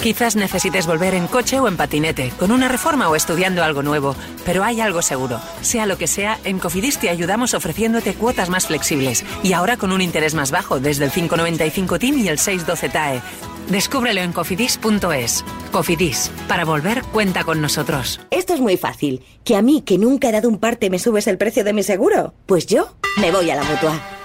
Quizás 0.03 0.35
necesites 0.35 0.89
volver 0.89 1.15
en 1.15 1.29
coche 1.29 1.61
o 1.61 1.69
en 1.69 1.77
patinete, 1.77 2.33
con 2.37 2.51
una 2.51 2.67
reforma 2.67 3.09
o 3.09 3.15
estudiando 3.15 3.63
algo 3.63 3.85
nuevo, 3.85 4.17
pero 4.45 4.65
hay 4.65 4.81
algo 4.81 5.01
seguro. 5.01 5.41
Sea 5.61 5.87
lo 5.87 5.97
que 5.97 6.09
sea, 6.09 6.41
en 6.43 6.59
Cofidis 6.59 6.99
te 6.99 7.09
ayudamos 7.09 7.55
ofreciéndote 7.55 8.15
cuotas 8.15 8.51
más 8.51 8.67
flexibles 8.67 9.25
y 9.45 9.53
ahora 9.53 9.77
con 9.77 9.93
un 9.93 10.01
interés 10.01 10.35
más 10.35 10.51
bajo 10.51 10.81
desde 10.81 11.05
el 11.05 11.13
595 11.13 12.01
TIN 12.01 12.19
y 12.19 12.27
el 12.27 12.41
612 12.41 12.89
TAE. 12.89 13.23
Descúbrelo 13.69 14.23
en 14.23 14.33
cofidis.es. 14.33 15.45
Cofidis, 15.71 16.33
para 16.49 16.65
volver 16.65 17.03
cuenta 17.05 17.45
con 17.45 17.61
nosotros. 17.61 18.19
Esto 18.33 18.55
es 18.55 18.61
muy 18.61 18.77
fácil. 18.77 19.23
¿Que 19.45 19.55
a 19.55 19.63
mí, 19.63 19.83
que 19.83 19.99
nunca 19.99 20.31
he 20.31 20.33
dado 20.33 20.49
un 20.49 20.59
parte, 20.59 20.91
me 20.91 20.99
subes 20.99 21.29
el 21.29 21.39
precio 21.39 21.63
de 21.63 21.75
mi 21.75 21.85
seguro? 21.85 22.35
Pues 22.47 22.67
yo 22.67 22.97
me 23.21 23.31
voy 23.31 23.49
a 23.53 23.55
la 23.55 23.63
mutua. 23.63 24.22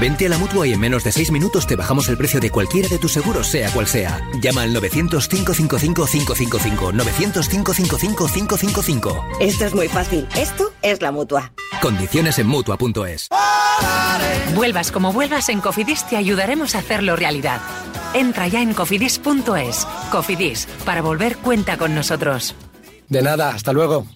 Vente 0.00 0.26
a 0.26 0.28
la 0.28 0.38
mutua 0.38 0.66
y 0.66 0.72
en 0.72 0.80
menos 0.80 1.04
de 1.04 1.12
6 1.12 1.30
minutos 1.32 1.66
te 1.66 1.76
bajamos 1.76 2.08
el 2.08 2.16
precio 2.16 2.40
de 2.40 2.50
cualquiera 2.50 2.88
de 2.88 2.98
tus 2.98 3.12
seguros, 3.12 3.48
sea 3.48 3.70
cual 3.70 3.86
sea. 3.86 4.20
Llama 4.40 4.62
al 4.62 4.74
900-555-555. 4.74 6.92
900-555-555. 6.92 9.24
Esto 9.40 9.64
es 9.64 9.74
muy 9.74 9.88
fácil. 9.88 10.28
Esto 10.36 10.72
es 10.82 11.02
la 11.02 11.10
mutua. 11.10 11.50
Condiciones 11.82 12.38
en 12.38 12.46
mutua.es. 12.46 13.28
Vuelvas 14.54 14.92
como 14.92 15.12
vuelvas, 15.12 15.48
en 15.48 15.60
Cofidis 15.60 16.06
te 16.08 16.16
ayudaremos 16.16 16.74
a 16.74 16.78
hacerlo 16.78 17.16
realidad. 17.16 17.60
Entra 18.14 18.48
ya 18.48 18.62
en 18.62 18.74
cofidis.es. 18.74 19.86
Cofidis, 20.10 20.66
para 20.84 21.02
volver 21.02 21.36
cuenta 21.38 21.76
con 21.76 21.94
nosotros. 21.94 22.54
De 23.08 23.22
nada, 23.22 23.50
hasta 23.50 23.72
luego. 23.72 24.06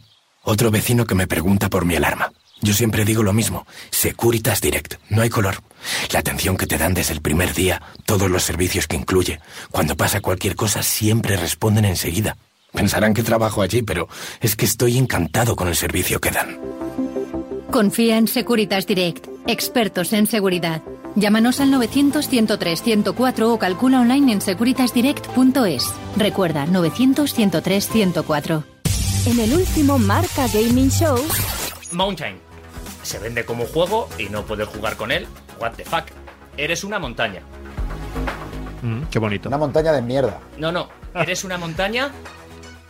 Otro 0.43 0.71
vecino 0.71 1.07
que 1.07 1.15
me 1.15 1.27
pregunta 1.27 1.69
por 1.69 1.85
mi 1.85 1.97
alarma. 1.97 2.33
Yo 2.63 2.73
siempre 2.73 3.05
digo 3.05 3.23
lo 3.25 3.33
mismo. 3.33 3.67
Securitas 3.91 4.61
Direct. 4.61 4.95
No 5.11 5.23
hay 5.23 5.31
color. 5.31 5.57
La 6.13 6.21
atención 6.21 6.57
que 6.57 6.69
te 6.69 6.79
dan 6.79 6.95
desde 6.95 7.13
el 7.13 7.21
primer 7.21 7.55
día, 7.55 7.83
todos 8.07 8.31
los 8.31 8.45
servicios 8.45 8.87
que 8.87 8.97
incluye. 8.97 9.41
Cuando 9.73 9.97
pasa 9.97 10.21
cualquier 10.21 10.55
cosa, 10.55 10.85
siempre 10.85 11.37
responden 11.37 11.85
enseguida. 11.85 12.37
Pensarán 12.73 13.15
que 13.15 13.25
trabajo 13.25 13.63
allí, 13.63 13.83
pero 13.83 14.09
es 14.41 14.55
que 14.55 14.65
estoy 14.65 14.97
encantado 14.97 15.57
con 15.57 15.67
el 15.69 15.75
servicio 15.75 16.21
que 16.21 16.31
dan. 16.31 16.59
Confía 17.73 18.17
en 18.17 18.29
Securitas 18.29 18.87
Direct, 18.87 19.27
expertos 19.47 20.13
en 20.13 20.27
seguridad. 20.27 20.83
Llámanos 21.17 21.61
al 21.61 21.73
900-103-104 21.73 23.43
o 23.43 23.59
calcula 23.59 24.01
online 24.01 24.33
en 24.35 24.41
securitasdirect.es. 24.41 25.93
Recuerda, 26.17 26.67
900-103-104. 26.67 28.65
En 29.27 29.41
el 29.41 29.53
último 29.55 29.99
Marca 29.99 30.47
Gaming 30.53 30.91
Show, 30.91 31.19
Mountain. 31.93 32.42
Se 33.03 33.19
vende 33.19 33.45
como 33.45 33.67
juego 33.67 34.09
y 34.19 34.29
no 34.29 34.45
puedes 34.45 34.69
jugar 34.69 34.97
con 34.97 35.11
él. 35.11 35.27
What 35.59 35.73
the 35.73 35.85
fuck. 35.85 36.05
Eres 36.57 36.85
una 36.85 36.99
montaña. 36.99 37.43
Mm, 38.83 39.05
qué 39.05 39.19
bonito. 39.19 39.49
Una 39.49 39.59
montaña 39.59 39.93
de 39.93 40.03
mierda. 40.03 40.41
No, 40.59 40.73
no. 40.73 40.89
Eres 41.15 41.45
una 41.45 41.59
montaña 41.59 42.11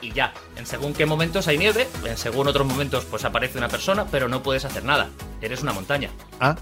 y 0.01 0.13
ya. 0.13 0.33
En 0.57 0.67
según 0.67 0.93
qué 0.93 1.07
momentos 1.07 1.49
hay 1.49 1.59
nieve, 1.59 1.89
en 2.05 2.17
según 2.17 2.49
otros 2.49 2.67
momentos 2.67 3.05
pues 3.05 3.25
aparece 3.25 3.59
una 3.59 3.69
persona, 3.69 4.07
pero 4.11 4.29
no 4.29 4.43
puedes 4.43 4.65
hacer 4.65 4.85
nada. 4.85 5.09
Eres 5.41 5.63
una 5.63 5.73
montaña. 5.73 6.11
Ah. 6.41 6.57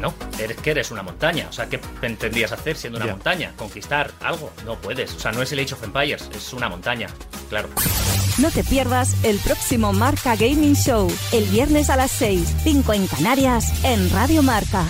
No, 0.00 0.14
eres 0.38 0.56
que 0.58 0.70
eres 0.70 0.90
una 0.90 1.02
montaña. 1.02 1.46
O 1.48 1.52
sea, 1.52 1.68
¿qué 1.68 1.78
pretendías 1.78 2.52
hacer 2.52 2.76
siendo 2.76 2.98
una 2.98 3.06
montaña? 3.12 3.52
¿Conquistar 3.56 4.10
algo? 4.20 4.52
No 4.64 4.76
puedes. 4.76 5.14
O 5.14 5.18
sea, 5.18 5.32
no 5.32 5.42
es 5.42 5.52
el 5.52 5.60
Age 5.60 5.74
of 5.74 5.82
Empires, 5.84 6.28
es 6.34 6.52
una 6.52 6.68
montaña. 6.68 7.08
Claro. 7.48 7.68
no 8.38 8.50
te 8.50 8.64
pierdas 8.64 9.24
el 9.24 9.38
próximo 9.38 9.92
Marca 9.92 10.34
Gaming 10.34 10.74
Show, 10.74 11.08
el 11.32 11.44
viernes 11.44 11.90
a 11.90 11.96
las 11.96 12.10
6, 12.10 12.56
5 12.64 12.92
en 12.92 13.06
Canarias, 13.06 13.84
en 13.84 14.10
Radio 14.10 14.42
Marca. 14.42 14.84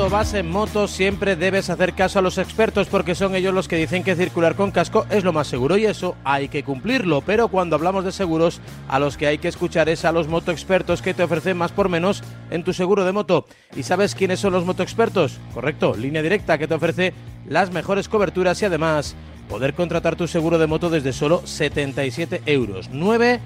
Cuando 0.00 0.16
vas 0.16 0.32
en 0.32 0.48
moto 0.48 0.88
siempre 0.88 1.36
debes 1.36 1.68
hacer 1.68 1.92
caso 1.92 2.18
a 2.18 2.22
los 2.22 2.38
expertos 2.38 2.88
porque 2.88 3.14
son 3.14 3.34
ellos 3.34 3.52
los 3.52 3.68
que 3.68 3.76
dicen 3.76 4.02
que 4.02 4.16
circular 4.16 4.56
con 4.56 4.70
casco 4.70 5.04
es 5.10 5.24
lo 5.24 5.34
más 5.34 5.46
seguro 5.46 5.76
y 5.76 5.84
eso 5.84 6.16
hay 6.24 6.48
que 6.48 6.64
cumplirlo. 6.64 7.20
Pero 7.20 7.48
cuando 7.48 7.76
hablamos 7.76 8.06
de 8.06 8.10
seguros, 8.10 8.62
a 8.88 8.98
los 8.98 9.18
que 9.18 9.26
hay 9.26 9.36
que 9.36 9.48
escuchar 9.48 9.90
es 9.90 10.06
a 10.06 10.12
los 10.12 10.26
motoexpertos 10.26 11.02
que 11.02 11.12
te 11.12 11.22
ofrecen 11.22 11.58
más 11.58 11.72
por 11.72 11.90
menos 11.90 12.22
en 12.50 12.64
tu 12.64 12.72
seguro 12.72 13.04
de 13.04 13.12
moto. 13.12 13.44
¿Y 13.76 13.82
sabes 13.82 14.14
quiénes 14.14 14.40
son 14.40 14.54
los 14.54 14.64
motoexpertos? 14.64 15.38
Correcto, 15.52 15.94
línea 15.94 16.22
directa 16.22 16.56
que 16.56 16.66
te 16.66 16.72
ofrece 16.72 17.12
las 17.46 17.70
mejores 17.70 18.08
coberturas 18.08 18.62
y 18.62 18.64
además 18.64 19.14
poder 19.50 19.74
contratar 19.74 20.16
tu 20.16 20.26
seguro 20.26 20.56
de 20.56 20.66
moto 20.66 20.88
desde 20.88 21.12
solo 21.12 21.42
77 21.44 22.40
euros. 22.46 22.88
9 22.90 23.38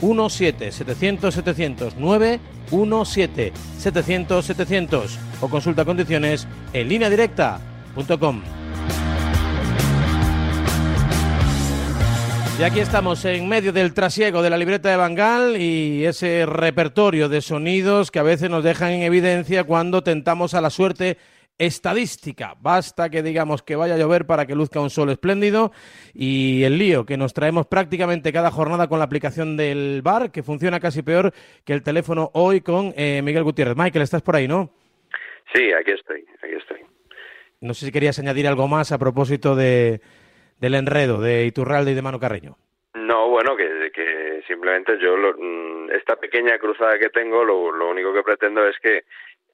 17 0.00 0.72
700 0.72 1.34
700 1.34 1.96
917 1.96 3.52
700 3.78 4.44
700 4.44 5.18
o 5.40 5.48
consulta 5.48 5.84
condiciones 5.84 6.46
en 6.72 6.88
línea 6.88 7.10
directa.com. 7.10 8.42
Y 12.58 12.62
aquí 12.62 12.80
estamos 12.80 13.22
en 13.26 13.46
medio 13.50 13.70
del 13.70 13.92
trasiego 13.92 14.40
de 14.40 14.48
la 14.48 14.56
libreta 14.56 14.88
de 14.88 14.96
Bangal 14.96 15.60
y 15.60 16.06
ese 16.06 16.46
repertorio 16.46 17.28
de 17.28 17.42
sonidos 17.42 18.10
que 18.10 18.18
a 18.18 18.22
veces 18.22 18.48
nos 18.48 18.64
dejan 18.64 18.92
en 18.92 19.02
evidencia 19.02 19.64
cuando 19.64 20.02
tentamos 20.02 20.54
a 20.54 20.62
la 20.62 20.70
suerte 20.70 21.18
estadística. 21.58 22.54
Basta 22.60 23.08
que 23.10 23.22
digamos 23.22 23.62
que 23.62 23.76
vaya 23.76 23.94
a 23.94 23.98
llover 23.98 24.26
para 24.26 24.46
que 24.46 24.54
luzca 24.54 24.80
un 24.80 24.90
sol 24.90 25.10
espléndido 25.10 25.72
y 26.14 26.62
el 26.64 26.78
lío 26.78 27.06
que 27.06 27.16
nos 27.16 27.32
traemos 27.34 27.66
prácticamente 27.66 28.32
cada 28.32 28.50
jornada 28.50 28.88
con 28.88 28.98
la 28.98 29.04
aplicación 29.04 29.56
del 29.56 30.02
bar, 30.02 30.30
que 30.30 30.42
funciona 30.42 30.80
casi 30.80 31.02
peor 31.02 31.32
que 31.64 31.72
el 31.72 31.82
teléfono 31.82 32.30
hoy 32.34 32.60
con 32.60 32.92
eh, 32.96 33.20
Miguel 33.22 33.44
Gutiérrez. 33.44 33.76
Michael, 33.76 34.02
estás 34.02 34.22
por 34.22 34.36
ahí, 34.36 34.48
¿no? 34.48 34.70
Sí, 35.54 35.72
aquí 35.72 35.92
estoy, 35.92 36.24
aquí 36.42 36.54
estoy. 36.58 36.80
No 37.60 37.72
sé 37.72 37.86
si 37.86 37.92
querías 37.92 38.18
añadir 38.18 38.46
algo 38.46 38.68
más 38.68 38.92
a 38.92 38.98
propósito 38.98 39.54
de, 39.56 40.00
del 40.60 40.74
enredo 40.74 41.20
de 41.20 41.46
Iturralde 41.46 41.92
y 41.92 41.94
de 41.94 42.02
Manu 42.02 42.20
Carreño. 42.20 42.56
No, 42.94 43.28
bueno, 43.28 43.56
que, 43.56 43.90
que 43.94 44.42
simplemente 44.46 44.92
yo, 45.00 45.16
lo- 45.16 45.36
mm, 45.38 45.90
esta 45.92 46.16
pequeña 46.16 46.58
cruzada 46.58 46.98
que 46.98 47.08
tengo, 47.10 47.44
lo, 47.44 47.70
lo 47.70 47.90
único 47.90 48.12
que 48.12 48.22
pretendo 48.22 48.66
es 48.66 48.76
que, 48.82 49.04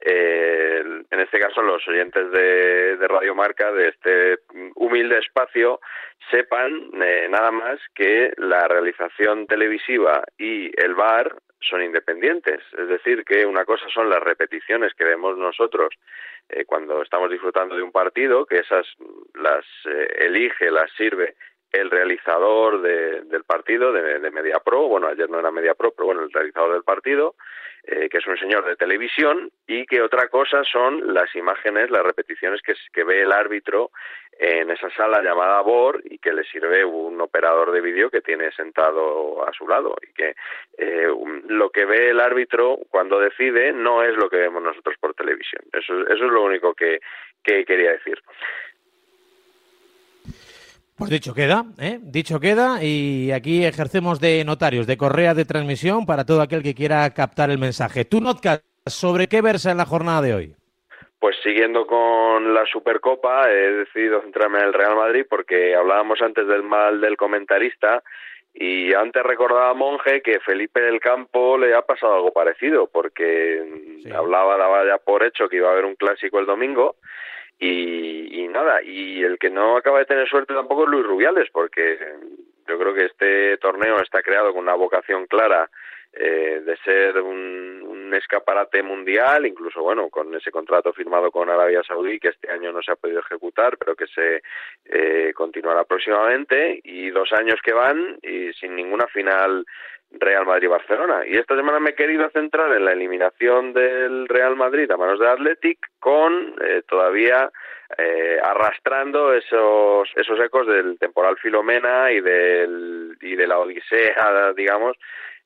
eh, 0.04 0.82
en 1.10 1.20
este 1.20 1.38
caso, 1.38 1.62
los 1.62 1.86
oyentes 1.86 2.30
de, 2.32 2.96
de 2.96 3.08
Radio 3.08 3.34
Marca, 3.34 3.72
de 3.72 3.88
este 3.88 4.38
humilde 4.74 5.18
espacio, 5.18 5.80
sepan 6.30 6.90
eh, 7.00 7.28
nada 7.30 7.50
más 7.50 7.78
que 7.94 8.32
la 8.36 8.66
realización 8.68 9.46
televisiva 9.46 10.24
y 10.38 10.70
el 10.80 10.94
bar 10.94 11.36
son 11.60 11.82
independientes. 11.82 12.60
Es 12.76 12.88
decir, 12.88 13.24
que 13.24 13.46
una 13.46 13.64
cosa 13.64 13.86
son 13.92 14.10
las 14.10 14.20
repeticiones 14.20 14.92
que 14.94 15.04
vemos 15.04 15.38
nosotros 15.38 15.94
eh, 16.48 16.64
cuando 16.64 17.02
estamos 17.02 17.30
disfrutando 17.30 17.76
de 17.76 17.82
un 17.82 17.92
partido, 17.92 18.46
que 18.46 18.56
esas 18.56 18.86
las 19.34 19.64
eh, 19.86 20.08
elige, 20.18 20.70
las 20.70 20.90
sirve 20.96 21.36
el 21.72 21.90
realizador 21.90 22.82
de- 22.82 23.22
del 23.22 23.44
partido 23.44 23.92
de, 23.92 24.18
de 24.20 24.30
MediaPro, 24.30 24.88
bueno, 24.88 25.08
ayer 25.08 25.28
no 25.30 25.38
era 25.40 25.50
MediaPro, 25.50 25.92
pero 25.92 26.06
bueno, 26.06 26.22
el 26.22 26.30
realizador 26.32 26.72
del 26.74 26.84
partido, 26.84 27.34
eh, 27.84 28.08
que 28.08 28.18
es 28.18 28.26
un 28.26 28.36
señor 28.38 28.64
de 28.64 28.76
televisión, 28.76 29.50
y 29.66 29.86
que 29.86 30.02
otra 30.02 30.28
cosa 30.28 30.62
son 30.64 31.14
las 31.14 31.34
imágenes, 31.34 31.90
las 31.90 32.04
repeticiones 32.04 32.60
que, 32.62 33.04
ve 33.04 33.22
el 33.22 33.32
árbitro 33.32 33.90
en 34.38 34.70
esa 34.70 34.88
sala 34.90 35.20
llamada 35.22 35.60
BOR 35.62 36.00
y 36.04 36.18
que 36.18 36.32
le 36.32 36.44
sirve 36.44 36.84
un 36.84 37.20
operador 37.20 37.70
de 37.72 37.80
vídeo 37.80 38.10
que 38.10 38.20
tiene 38.20 38.50
sentado 38.52 39.46
a 39.46 39.52
su 39.52 39.66
lado 39.66 39.94
y 40.02 40.12
que 40.12 40.34
eh, 40.78 41.08
lo 41.48 41.70
que 41.70 41.84
ve 41.84 42.10
el 42.10 42.20
árbitro 42.20 42.78
cuando 42.90 43.18
decide 43.18 43.72
no 43.72 44.02
es 44.02 44.16
lo 44.16 44.28
que 44.30 44.38
vemos 44.38 44.62
nosotros 44.62 44.96
por 45.00 45.14
televisión. 45.14 45.62
Eso, 45.72 45.92
eso 46.02 46.24
es 46.24 46.30
lo 46.30 46.42
único 46.42 46.74
que 46.74 47.00
quería 47.42 47.92
decir. 47.92 48.22
Pues 50.96 51.10
dicho 51.10 51.34
queda, 51.34 51.64
¿eh? 51.78 51.98
Dicho 52.02 52.38
queda 52.38 52.82
y 52.82 53.32
aquí 53.32 53.64
ejercemos 53.64 54.20
de 54.20 54.44
notarios, 54.44 54.86
de 54.86 54.96
correa 54.96 55.34
de 55.34 55.44
transmisión 55.44 56.04
para 56.06 56.24
todo 56.24 56.42
aquel 56.42 56.62
que 56.62 56.74
quiera 56.74 57.08
captar 57.10 57.50
el 57.50 57.58
mensaje. 57.58 58.04
Tu 58.04 58.20
notcast, 58.20 58.64
¿sobre 58.86 59.26
qué 59.26 59.40
versa 59.40 59.70
en 59.70 59.78
la 59.78 59.86
jornada 59.86 60.20
de 60.20 60.34
hoy? 60.34 60.54
Pues 61.18 61.36
siguiendo 61.42 61.86
con 61.86 62.52
la 62.52 62.66
Supercopa, 62.66 63.50
he 63.50 63.72
decidido 63.72 64.20
centrarme 64.22 64.58
en 64.58 64.66
el 64.66 64.74
Real 64.74 64.96
Madrid 64.96 65.24
porque 65.28 65.74
hablábamos 65.74 66.20
antes 66.20 66.46
del 66.46 66.62
mal 66.62 67.00
del 67.00 67.16
comentarista 67.16 68.02
y 68.52 68.92
antes 68.92 69.22
recordaba 69.22 69.72
Monje 69.72 70.20
que 70.20 70.40
Felipe 70.40 70.80
del 70.80 71.00
Campo 71.00 71.56
le 71.56 71.74
ha 71.74 71.82
pasado 71.82 72.16
algo 72.16 72.32
parecido 72.32 72.86
porque 72.86 74.02
hablaba, 74.14 74.58
daba 74.58 74.84
ya 74.84 74.98
por 74.98 75.24
hecho 75.24 75.48
que 75.48 75.56
iba 75.56 75.68
a 75.68 75.72
haber 75.72 75.86
un 75.86 75.94
clásico 75.94 76.38
el 76.38 76.46
domingo 76.46 76.96
y, 77.64 78.42
y 78.42 78.48
nada, 78.48 78.82
y 78.82 79.22
el 79.22 79.38
que 79.38 79.48
no 79.48 79.76
acaba 79.76 80.00
de 80.00 80.06
tener 80.06 80.28
suerte 80.28 80.52
tampoco 80.52 80.82
es 80.82 80.90
Luis 80.90 81.06
Rubiales 81.06 81.48
porque 81.52 81.96
yo 82.66 82.76
creo 82.76 82.92
que 82.92 83.04
este 83.04 83.56
torneo 83.58 84.00
está 84.00 84.20
creado 84.20 84.52
con 84.52 84.64
una 84.64 84.74
vocación 84.74 85.26
clara 85.26 85.70
eh, 86.12 86.60
de 86.64 86.76
ser 86.78 87.20
un, 87.20 88.12
escaparate 88.12 88.82
mundial, 88.82 89.46
incluso 89.46 89.80
bueno, 89.82 90.10
con 90.10 90.34
ese 90.34 90.50
contrato 90.50 90.92
firmado 90.92 91.30
con 91.30 91.48
Arabia 91.48 91.82
Saudí 91.82 92.20
que 92.20 92.28
este 92.28 92.50
año 92.50 92.70
no 92.70 92.82
se 92.82 92.92
ha 92.92 92.96
podido 92.96 93.20
ejecutar, 93.20 93.78
pero 93.78 93.96
que 93.96 94.06
se 94.06 94.42
eh, 94.84 95.32
continuará 95.34 95.84
próximamente, 95.84 96.78
y 96.84 97.08
dos 97.08 97.32
años 97.32 97.58
que 97.64 97.72
van 97.72 98.18
y 98.22 98.52
sin 98.52 98.76
ninguna 98.76 99.06
final 99.06 99.64
Real 100.18 100.46
Madrid-Barcelona. 100.46 101.22
Y 101.26 101.36
esta 101.36 101.56
semana 101.56 101.80
me 101.80 101.90
he 101.90 101.94
querido 101.94 102.28
centrar 102.30 102.72
en 102.72 102.84
la 102.84 102.92
eliminación 102.92 103.72
del 103.72 104.28
Real 104.28 104.56
Madrid 104.56 104.90
a 104.90 104.96
manos 104.96 105.18
de 105.18 105.28
Athletic 105.28 105.78
con 105.98 106.54
eh, 106.62 106.82
todavía 106.88 107.50
eh, 107.98 108.38
arrastrando 108.42 109.32
esos 109.34 110.08
esos 110.16 110.40
ecos 110.40 110.66
del 110.66 110.98
temporal 110.98 111.36
Filomena 111.38 112.10
y 112.10 112.20
del 112.20 113.16
y 113.20 113.36
de 113.36 113.46
la 113.46 113.58
odisea, 113.58 114.52
digamos, 114.56 114.96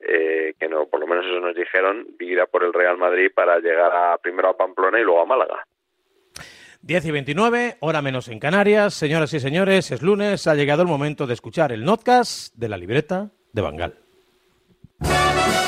eh, 0.00 0.54
que 0.58 0.68
no, 0.68 0.86
por 0.86 1.00
lo 1.00 1.06
menos 1.06 1.24
eso 1.26 1.40
nos 1.40 1.56
dijeron, 1.56 2.06
vivida 2.18 2.46
por 2.46 2.62
el 2.64 2.72
Real 2.72 2.98
Madrid 2.98 3.30
para 3.34 3.58
llegar 3.58 3.92
a 3.94 4.18
primero 4.18 4.50
a 4.50 4.56
Pamplona 4.56 5.00
y 5.00 5.04
luego 5.04 5.22
a 5.22 5.26
Málaga. 5.26 5.64
10 6.82 7.06
y 7.06 7.10
29, 7.10 7.76
hora 7.80 8.00
menos 8.00 8.28
en 8.28 8.38
Canarias. 8.38 8.94
Señoras 8.94 9.32
y 9.34 9.40
señores, 9.40 9.90
es 9.90 10.02
lunes, 10.02 10.46
ha 10.46 10.54
llegado 10.54 10.82
el 10.82 10.88
momento 10.88 11.26
de 11.26 11.34
escuchar 11.34 11.72
el 11.72 11.84
notcast 11.84 12.54
de 12.54 12.68
la 12.68 12.76
libreta 12.76 13.30
de 13.52 13.62
Bangal. 13.62 14.05
Thank 15.02 15.60
you. 15.60 15.65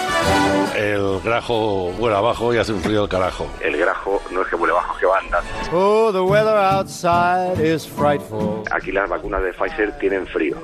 El 0.76 1.20
grajo 1.20 1.92
vuela 1.98 2.18
abajo 2.18 2.54
y 2.54 2.58
hace 2.58 2.72
un 2.72 2.80
frío 2.80 3.00
del 3.00 3.08
carajo. 3.08 3.46
El 3.60 3.76
grajo 3.76 4.22
no 4.30 4.42
es 4.42 4.48
que 4.48 4.56
vuele 4.56 4.72
abajo, 4.72 4.96
que 4.98 5.06
va 5.06 5.18
andando. 5.18 5.48
Oh, 5.72 6.12
the 6.12 6.20
weather 6.20 6.56
outside 6.56 7.58
is 7.60 7.86
frightful. 7.86 8.62
Aquí 8.70 8.92
las 8.92 9.08
vacunas 9.08 9.42
de 9.42 9.52
Pfizer 9.52 9.98
tienen 9.98 10.26
frío. 10.26 10.56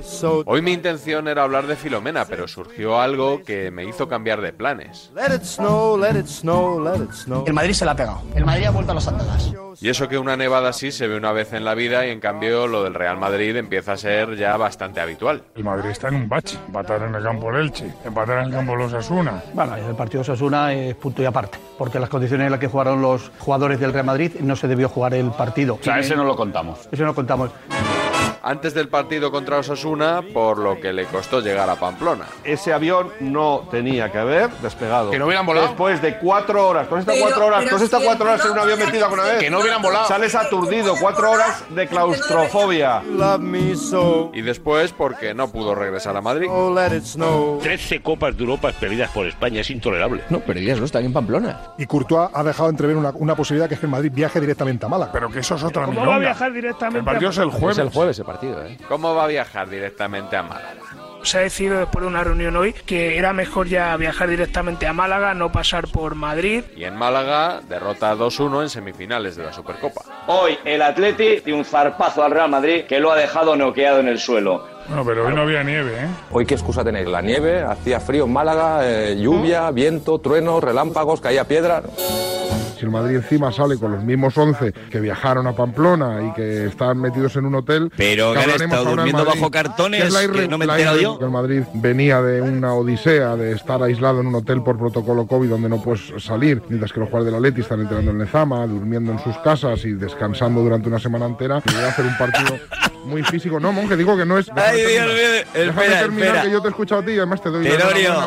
Hoy 0.47 0.63
mi 0.63 0.73
intención 0.73 1.29
era 1.29 1.43
hablar 1.43 1.67
de 1.67 1.77
Filomena, 1.77 2.25
pero 2.25 2.47
surgió 2.49 3.01
algo 3.01 3.43
que 3.45 3.71
me 3.71 3.85
hizo 3.85 4.09
cambiar 4.09 4.41
de 4.41 4.53
planes. 4.53 5.11
Let 5.15 5.35
it 5.35 5.43
snow, 5.43 5.99
let 5.99 6.19
it 6.19 6.27
snow, 6.27 6.81
let 6.81 7.03
it 7.03 7.13
snow. 7.13 7.45
El 7.47 7.53
Madrid 7.55 7.73
se 7.73 7.85
la 7.85 7.93
ha 7.93 7.97
pegado. 7.97 8.23
El 8.35 8.45
Madrid 8.45 8.67
ha 8.67 8.71
vuelto 8.71 8.93
a 8.93 8.95
los 8.95 9.09
andadas. 9.09 9.53
Y 9.81 9.89
eso 9.89 10.09
que 10.09 10.19
una 10.19 10.37
nevada 10.37 10.69
así 10.69 10.93
se 10.93 11.09
ve 11.09 11.17
una 11.17 11.33
vez 11.33 11.53
en 11.53 11.65
la 11.65 11.75
vida 11.75 12.07
y 12.07 12.11
en 12.11 12.21
cambio 12.21 12.69
lo 12.69 12.85
del 12.85 12.95
Real 12.95 13.19
Madrid 13.19 13.57
empieza 13.57 13.93
a 13.93 13.97
ser 13.97 14.37
ya 14.37 14.57
bastante 14.57 15.01
habitual. 15.01 15.43
El 15.57 15.65
Madrid 15.65 15.91
está 15.91 16.09
en 16.09 16.15
un 16.15 16.29
bache. 16.29 16.57
Empatar 16.67 17.03
en 17.03 17.15
el 17.15 17.23
campo 17.23 17.51
el 17.51 17.57
Elche, 17.57 17.93
empatar 18.05 18.39
en 18.39 18.45
el 18.47 18.53
campo 18.53 18.77
los 18.77 18.93
Asuna. 18.93 19.43
Bueno, 19.53 19.75
el 19.95 19.97
partido 19.97 20.23
de 20.23 20.33
Osasuna 20.33 20.73
es 20.75 20.95
punto 20.97 21.23
y 21.23 21.25
aparte, 21.25 21.59
porque 21.79 21.99
las 21.99 22.09
condiciones 22.09 22.47
en 22.47 22.51
las 22.51 22.61
que 22.61 22.69
jugaron 22.69 23.01
los 23.01 23.31
jugadores 23.39 23.81
del 23.81 23.93
Real 23.93 24.05
Madrid 24.05 24.33
no 24.41 24.57
se 24.57 24.69
debió 24.69 24.89
jugar 24.89 25.15
el 25.15 25.31
partido. 25.31 25.75
O 25.75 25.83
sea, 25.83 25.99
ese 25.99 26.17
no 26.17 26.25
lo 26.25 26.37
contamos. 26.37 26.89
Eso 26.91 27.03
no 27.03 27.09
lo 27.09 27.15
contamos. 27.15 27.51
Antes 28.45 28.75
del 28.75 28.89
partido 28.89 29.31
contra 29.31 29.59
Osasuna 29.59 30.23
por 30.33 30.59
lo 30.59 30.79
que 30.81 30.93
le 30.93 31.07
costó 31.07 31.41
llegar 31.41 31.69
a 31.71 31.77
Pamplona. 31.77 32.27
Ese 32.45 32.73
avión 32.73 33.11
no 33.21 33.67
tenía 33.71 34.13
que 34.13 34.19
haber 34.19 34.51
despegado. 34.63 35.11
Que 35.11 35.19
no 35.19 35.27
hubieran 35.27 35.47
volado. 35.47 35.69
Después 35.69 36.03
de 36.03 36.19
cuatro 36.19 36.69
horas, 36.69 36.87
con 36.87 36.99
estas 36.99 37.19
cuatro 37.19 37.47
horas, 37.47 37.71
con 37.71 37.83
estas 37.83 38.03
cuatro 38.03 38.27
horas 38.27 38.45
en 38.45 38.53
un 38.53 38.59
avión 38.59 38.79
metido 38.79 39.05
alguna 39.05 39.25
vez. 39.25 39.39
Que 39.39 39.51
no 39.51 39.61
hubieran 39.61 39.83
volado. 39.83 40.07
Sales 40.07 40.35
aturdido, 40.35 40.95
cuatro 41.01 41.31
horas 41.31 41.65
de 41.71 41.87
claustrofobia. 41.87 43.03
Y 44.33 44.43
después 44.43 44.93
porque 44.93 45.35
no 45.35 45.49
pudo 45.49 45.75
regresar 45.75 46.17
a 46.17 46.21
Madrid. 46.21 46.49
13 47.61 48.03
Copas 48.03 48.37
de 48.37 48.43
Europa 48.43 48.73
perdidas 48.79 49.11
por 49.11 49.27
España, 49.27 49.61
es 49.61 49.71
intolerable. 49.71 50.23
No, 50.29 50.41
perdidas 50.41 50.79
no, 50.79 50.85
están 50.85 51.05
en 51.05 51.13
Pamplona. 51.13 51.61
Y 51.79 51.87
Courtois 51.87 52.31
ha 52.33 52.43
dejado 52.43 52.69
entrever 52.69 52.97
una, 52.97 53.11
una 53.15 53.35
posibilidad 53.35 53.69
que 53.69 53.75
es 53.75 53.81
que 53.81 53.87
el 53.87 53.93
Madrid 53.93 54.13
viaje 54.13 54.41
directamente 54.41 54.85
a 54.85 54.89
Málaga. 54.89 55.13
Pero 55.13 55.31
que 55.31 55.41
eso 55.41 55.55
es 55.55 55.63
otra 55.63 55.87
¿Cómo 55.87 55.93
milonga. 56.01 56.11
va 56.11 56.17
a 56.17 56.19
viajar 56.19 56.53
directamente 56.53 56.99
El 56.99 57.05
partido 57.05 57.31
es 57.31 57.39
el 57.39 57.51
jueves. 57.51 57.79
Es 57.79 57.85
el 57.85 57.91
jueves 57.91 58.19
el 58.19 58.25
partido, 58.25 58.34
¿eh? 58.43 58.79
¿Cómo 58.89 59.15
va 59.15 59.25
a 59.25 59.29
viajar 59.29 59.69
directamente 59.69 60.37
a 60.37 60.43
Málaga? 60.43 60.83
Se 61.23 61.39
ha 61.39 61.41
decidido 61.41 61.79
después 61.79 62.03
de 62.03 62.09
una 62.09 62.23
reunión 62.23 62.55
hoy 62.55 62.75
que 62.75 63.17
era 63.17 63.33
mejor 63.33 63.67
ya 63.67 63.97
viajar 63.97 64.29
directamente 64.29 64.87
a 64.87 64.93
Málaga, 64.93 65.33
no 65.33 65.51
pasar 65.51 65.89
por 65.89 66.15
Madrid. 66.15 66.65
Y 66.77 66.85
en 66.85 66.97
Málaga, 66.97 67.63
derrota 67.67 68.15
2-1 68.15 68.63
en 68.63 68.69
semifinales 68.69 69.35
de 69.35 69.45
la 69.45 69.53
Supercopa. 69.53 70.03
Hoy 70.27 70.59
el 70.67 70.83
Atleti 70.83 71.41
de 71.41 71.53
un 71.55 71.65
zarpazo 71.65 72.23
al 72.23 72.31
Real 72.31 72.51
Madrid 72.51 72.85
que 72.85 73.01
lo 73.01 73.11
ha 73.11 73.17
dejado 73.17 73.57
noqueado 73.57 74.01
en 74.01 74.09
el 74.09 74.19
suelo. 74.19 74.74
Bueno, 74.89 75.05
pero 75.05 75.27
hoy 75.27 75.35
no 75.35 75.43
había 75.43 75.63
nieve, 75.63 75.93
¿eh? 75.93 76.07
Hoy 76.31 76.45
qué 76.47 76.55
excusa 76.55 76.85
tenéis, 76.85 77.07
la 77.09 77.23
nieve, 77.23 77.63
hacía 77.63 78.01
frío 78.01 78.25
en 78.25 78.33
Málaga, 78.33 78.81
eh, 78.83 79.17
lluvia, 79.19 79.71
viento, 79.71 80.19
truenos, 80.19 80.63
relámpagos, 80.63 81.21
caía 81.21 81.45
piedra. 81.45 81.83
Si 82.77 82.85
el 82.85 82.91
Madrid 82.91 83.17
encima 83.17 83.53
sale 83.53 83.79
con 83.79 83.93
los 83.93 84.03
mismos 84.03 84.37
11 84.37 84.73
que 84.91 85.01
viajaron 85.01 85.47
a 85.47 85.53
Pamplona 85.53 86.21
y 86.29 86.33
que 86.35 86.67
están 86.67 86.99
metidos 87.01 87.37
en 87.37 87.47
un 87.47 87.55
hotel. 87.55 87.91
Pero 87.97 88.33
que 88.33 88.41
han 88.41 88.51
estado 88.51 88.85
durmiendo 88.85 89.25
Madrid, 89.25 89.41
bajo 89.41 89.51
cartones, 89.51 90.05
es 90.05 90.13
la 90.13 90.21
que 90.21 90.27
irre- 90.27 90.49
no 90.49 90.59
me 90.59 90.65
he 90.65 90.69
la 90.69 90.75
enterado 90.75 90.97
irre- 90.99 91.03
yo. 91.03 91.19
que 91.19 91.25
El 91.25 91.31
Madrid 91.31 91.63
venía 91.75 92.21
de 92.21 92.43
una 92.43 92.75
odisea 92.75 93.37
de 93.37 93.53
estar 93.53 93.81
aislado 93.83 94.21
en 94.21 94.27
un 94.27 94.35
hotel 94.35 94.63
por 94.63 94.77
protocolo 94.77 95.27
COVID 95.27 95.49
donde 95.51 95.69
no 95.69 95.81
puedes 95.81 96.13
salir, 96.23 96.63
mientras 96.69 96.93
que 96.93 96.99
los 97.01 97.09
jugadores 97.09 97.33
del 97.33 97.37
Atleti 97.43 97.61
están 97.63 97.81
entrenando 97.81 98.11
en 98.11 98.19
Lezama, 98.19 98.67
durmiendo 98.67 99.13
en 99.13 99.21
sus 99.21 99.37
casas 99.39 99.85
y 99.85 99.93
descansando 99.93 100.61
durante 100.61 100.89
una 100.89 100.99
semana 100.99 101.27
entera. 101.27 101.63
Y 101.65 101.73
voy 101.75 101.85
a 101.85 101.89
hacer 101.89 102.05
un 102.05 102.19
partido 102.19 102.59
muy 103.05 103.23
físico. 103.23 103.61
No, 103.61 103.71
monje, 103.73 103.97
digo 103.97 104.17
que 104.17 104.27
no 104.27 104.37
es. 104.37 104.49
Ay, 104.75 104.93
Dios 104.93 105.07
mío, 105.07 105.15
espera, 105.55 106.01
espera. 106.01 106.43
que 106.43 106.51
yo 106.51 106.61
te 106.61 106.69
he 106.69 106.71
escuchado 106.71 107.01
a 107.01 107.05
ti 107.05 107.13
y 107.13 107.19
además 107.19 107.43
te 107.43 107.51
doy 107.51 107.67
por 107.67 107.83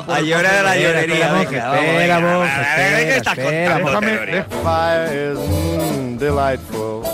a 0.10 0.22
llorar 0.22 0.56
a 0.56 0.63
la 0.63 0.77
llorería, 0.77 1.16
Espera, 1.16 1.34
venga, 1.34 1.42
espera, 1.42 1.70
vamos, 1.70 1.84
espera, 1.84 1.98
venga, 1.98 2.20
monje, 2.20 2.51
a 2.51 2.75
ver, 2.77 2.77
¿qué 2.77 3.16
espera, 3.16 3.18
estás 3.18 3.38
espera, 3.38 3.82
contando, 3.82 4.08
déjame-? 4.08 5.88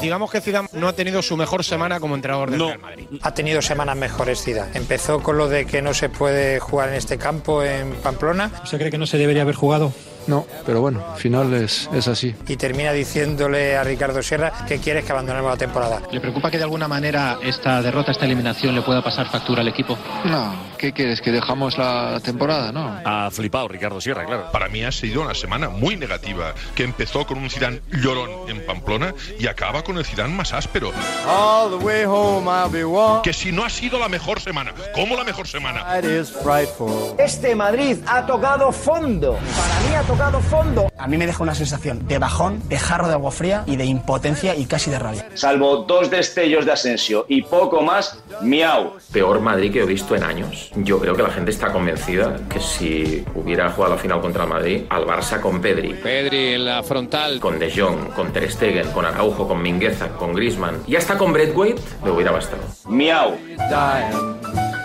Digamos 0.02 0.32
que 0.32 0.42
Zidane 0.42 0.70
no 0.74 0.88
ha 0.88 0.94
tenido 0.94 1.22
su 1.22 1.38
mejor 1.38 1.64
semana 1.64 2.00
como 2.00 2.16
entrenador 2.16 2.52
del 2.52 2.60
Real 2.60 2.80
Madrid. 2.80 3.06
Ha 3.22 3.34
tenido 3.34 3.62
semanas 3.62 3.96
mejores 3.96 4.44
Zidane. 4.44 4.72
Empezó 4.76 5.22
con 5.22 5.38
lo 5.38 5.50
de 5.50 5.66
que 5.66 5.82
no 5.82 5.94
se 5.94 6.10
puede 6.10 6.60
jugar 6.60 6.90
en 6.90 6.96
este 6.96 7.18
campo 7.18 7.64
en 7.64 7.92
Pamplona. 7.96 8.52
¿Usted 8.64 8.78
cree 8.78 8.92
que 8.92 8.98
no 8.98 9.06
se 9.06 9.18
debería 9.18 9.44
haber 9.44 9.56
jugado? 9.56 9.94
No, 10.28 10.46
pero 10.66 10.82
bueno, 10.82 11.04
al 11.14 11.20
final 11.20 11.54
es, 11.54 11.90
es 11.94 12.08
así. 12.08 12.36
Y 12.48 12.56
termina 12.56 12.92
diciéndole 12.92 13.76
a 13.76 13.84
Ricardo 13.84 14.22
Sierra 14.22 14.52
que 14.68 14.80
quieres 14.80 15.06
que 15.06 15.12
abandonemos 15.12 15.52
la 15.52 15.58
temporada. 15.58 16.02
¿Le 16.12 16.20
preocupa 16.20 16.50
que 16.50 16.58
de 16.58 16.64
alguna 16.64 16.88
manera 16.88 17.38
esta 17.44 17.82
derrota, 17.82 18.12
esta 18.12 18.26
eliminación 18.26 18.76
le 18.76 18.82
pueda 18.82 19.02
pasar 19.04 19.28
factura 19.28 19.62
al 19.62 19.68
equipo? 19.68 19.98
No, 20.26 20.54
¿qué 20.84 20.92
quieres? 20.92 21.22
¿Que 21.22 21.32
dejamos 21.32 21.78
la 21.78 22.20
temporada? 22.20 22.74
No. 22.74 23.00
Ha 23.06 23.32
flipado 23.32 23.70
Ricardo 23.70 24.02
Sierra, 24.02 24.26
claro. 24.26 24.52
Para 24.52 24.68
mí 24.68 24.84
ha 24.84 24.92
sido 24.92 25.22
una 25.22 25.34
semana 25.34 25.70
muy 25.70 25.96
negativa, 25.96 26.54
que 26.76 26.84
empezó 26.84 27.26
con 27.26 27.38
un 27.38 27.50
Zidane 27.50 27.80
llorón 27.90 28.30
en 28.50 28.66
Pamplona 28.66 29.14
y 29.40 29.48
acaba 29.48 29.82
con 29.82 29.98
el 29.98 30.04
Zidane 30.04 30.34
más 30.34 30.52
áspero. 30.52 30.92
All 31.26 31.70
the 31.70 31.86
way 31.86 32.04
home 32.04 32.52
I'll 32.52 32.70
be. 32.70 32.84
Que 33.24 33.32
si 33.32 33.54
no 33.54 33.64
ha 33.64 33.70
sido 33.70 33.98
la 33.98 34.10
mejor 34.10 34.42
semana, 34.42 34.74
¿cómo 34.94 35.16
la 35.16 35.24
mejor 35.24 35.48
semana? 35.48 35.86
It 36.00 36.04
is 36.04 36.30
frightful. 36.30 37.16
Este 37.18 37.56
Madrid 37.56 38.00
ha 38.06 38.26
tocado 38.26 38.70
fondo. 38.74 39.38
Para 39.56 39.90
mí 39.90 39.96
ha 39.96 40.02
tocado 40.02 40.42
fondo. 40.42 40.92
A 40.98 41.08
mí 41.08 41.16
me 41.16 41.26
deja 41.26 41.42
una 41.42 41.56
sensación 41.56 42.06
de 42.10 42.20
bajón, 42.20 42.62
de 42.68 42.78
jarro 42.78 43.08
de 43.08 43.14
agua 43.14 43.32
fría 43.32 43.64
y 43.68 43.78
de 43.78 43.86
impotencia 43.86 44.54
y 44.54 44.66
casi 44.66 44.92
de 44.92 45.00
rabia. 45.00 45.30
Salvo 45.36 45.86
dos 45.88 46.10
destellos 46.10 46.66
de 46.66 46.74
Asensio 46.74 47.26
y 47.30 47.44
poco 47.44 47.82
más, 47.82 48.22
miau. 48.42 48.98
Peor 49.14 49.40
Madrid 49.40 49.72
que 49.72 49.84
he 49.84 49.86
visto 49.86 50.14
en 50.14 50.24
años. 50.24 50.73
Yo 50.76 51.00
creo 51.00 51.16
que 51.16 51.22
la 51.24 51.30
gente 51.30 51.52
está 51.52 51.72
convencida 51.72 52.36
que 52.50 52.60
si 52.60 53.24
hubiera 53.36 53.70
jugado 53.72 53.94
la 53.96 54.02
final 54.02 54.22
contra 54.22 54.44
el 54.44 54.50
Madrid, 54.50 54.84
al 54.90 55.06
Barça 55.06 55.40
con 55.40 55.62
Pedri, 55.62 55.94
Pedri 55.94 56.54
en 56.56 56.66
la 56.66 56.82
frontal. 56.82 57.40
con 57.40 57.60
De 57.60 57.72
Jong, 57.72 58.10
con 58.16 58.34
Ter 58.34 58.52
Stegen, 58.52 58.90
con 58.92 59.06
Araujo, 59.06 59.48
con 59.48 59.62
Mingueza, 59.62 60.10
con 60.10 60.34
Griezmann 60.34 60.82
y 60.88 60.96
hasta 60.96 61.18
con 61.18 61.32
Braithwaite, 61.32 61.82
le 62.04 62.12
hubiera 62.12 62.32
bastado. 62.32 62.64
Miau. 62.88 63.38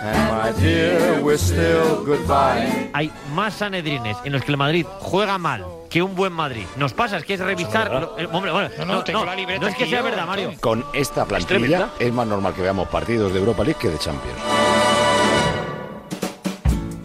And 0.01 0.31
my 0.31 0.61
dear, 0.63 1.19
we're 1.21 1.37
still 1.37 2.03
goodbye. 2.05 2.89
Hay 2.93 3.11
más 3.33 3.55
sanedrines 3.55 4.15
en 4.23 4.31
los 4.31 4.43
que 4.43 4.51
el 4.51 4.57
Madrid 4.57 4.85
juega 4.99 5.37
mal 5.37 5.65
que 5.89 6.01
un 6.03 6.15
buen 6.15 6.31
Madrid. 6.31 6.65
Nos 6.77 6.93
pasa, 6.93 7.17
es 7.17 7.25
que 7.25 7.33
es 7.33 7.39
revisar. 7.39 7.91
lo- 7.91 8.17
eh, 8.17 8.27
hombre, 8.31 8.51
bueno, 8.51 8.69
No, 8.79 8.85
no, 8.85 9.03
tengo 9.03 9.25
la 9.25 9.35
libreta 9.35 9.61
no 9.61 9.67
es 9.67 9.75
que 9.75 9.87
sea 9.87 9.99
yo, 9.99 10.05
verdad, 10.05 10.25
Mario. 10.27 10.53
Con 10.61 10.85
esta 10.93 11.25
plantilla 11.25 11.89
es 11.99 12.13
más 12.13 12.27
normal 12.27 12.53
que 12.53 12.61
veamos 12.61 12.87
partidos 12.89 13.33
de 13.33 13.39
Europa 13.39 13.63
League 13.63 13.79
que 13.81 13.89
de 13.89 13.97
Champions. 13.97 14.37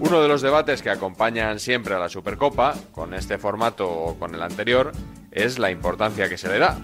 Uno 0.06 0.20
de 0.20 0.28
los 0.28 0.42
debates 0.42 0.82
que 0.82 0.90
acompañan 0.90 1.58
siempre 1.58 1.94
a 1.94 1.98
la 1.98 2.10
Supercopa, 2.10 2.74
con 2.92 3.14
este 3.14 3.38
formato 3.38 3.90
o 3.90 4.18
con 4.18 4.34
el 4.34 4.42
anterior, 4.42 4.92
es 5.30 5.58
la 5.58 5.70
importancia 5.70 6.28
que 6.28 6.36
se 6.36 6.46
le 6.48 6.58
da. 6.58 6.76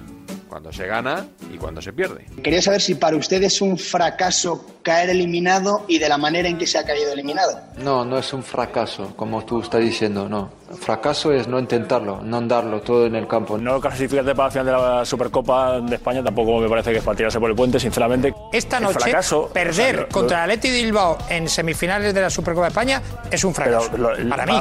Cuando 0.49 0.73
se 0.73 0.87
gana 0.87 1.29
y 1.53 1.59
cuando 1.59 1.83
se 1.83 1.93
pierde. 1.93 2.25
Quería 2.43 2.63
saber 2.63 2.81
si 2.81 2.95
para 2.95 3.17
usted 3.17 3.43
es 3.43 3.61
un 3.61 3.77
fracaso 3.77 4.80
caer 4.83 5.11
eliminado 5.11 5.85
y 5.89 5.99
de 5.99 6.09
la 6.09 6.17
manera 6.19 6.49
en 6.49 6.59
que 6.59 6.67
se 6.67 6.79
ha 6.79 6.85
caído 6.85 7.13
eliminado. 7.13 7.59
No, 7.79 8.05
no 8.05 8.19
es 8.19 8.33
un 8.33 8.43
fracaso, 8.43 9.13
como 9.17 9.45
tú 9.45 9.61
estás 9.61 9.81
diciendo, 9.81 10.29
no. 10.29 10.51
Fracaso 10.81 11.33
es 11.33 11.49
no 11.49 11.59
intentarlo, 11.59 12.21
no 12.23 12.41
darlo 12.43 12.81
todo 12.81 13.05
en 13.07 13.17
el 13.17 13.27
campo. 13.27 13.59
No 13.59 13.81
clasificarte 13.81 14.35
para 14.35 14.47
la 14.47 14.51
final 14.53 14.67
de 14.67 14.73
la 14.73 15.05
Supercopa 15.05 15.81
de 15.81 15.97
España 15.97 16.23
tampoco 16.23 16.59
me 16.61 16.69
parece 16.69 16.93
que 16.93 16.99
es 16.99 17.05
para 17.05 17.17
tirarse 17.17 17.41
por 17.41 17.51
el 17.51 17.57
puente, 17.57 17.81
sinceramente. 17.81 18.33
Esta 18.53 18.79
noche, 18.79 19.01
fracaso, 19.01 19.49
perder 19.53 19.95
o 19.95 19.99
sea, 19.99 20.03
lo- 20.03 20.09
contra 20.09 20.39
lo- 20.39 20.45
el 20.45 20.51
Atleti 20.59 20.71
de 20.71 20.83
Bilbao 20.85 21.19
en 21.29 21.49
semifinales 21.49 22.15
de 22.15 22.21
la 22.21 22.31
Supercopa 22.31 22.67
de 22.67 22.69
España 22.69 23.03
es 23.31 23.43
un 23.45 23.53
fracaso. 23.55 23.89
Pero 23.91 24.15
lo- 24.17 24.29
para 24.31 24.47
mí. 24.47 24.61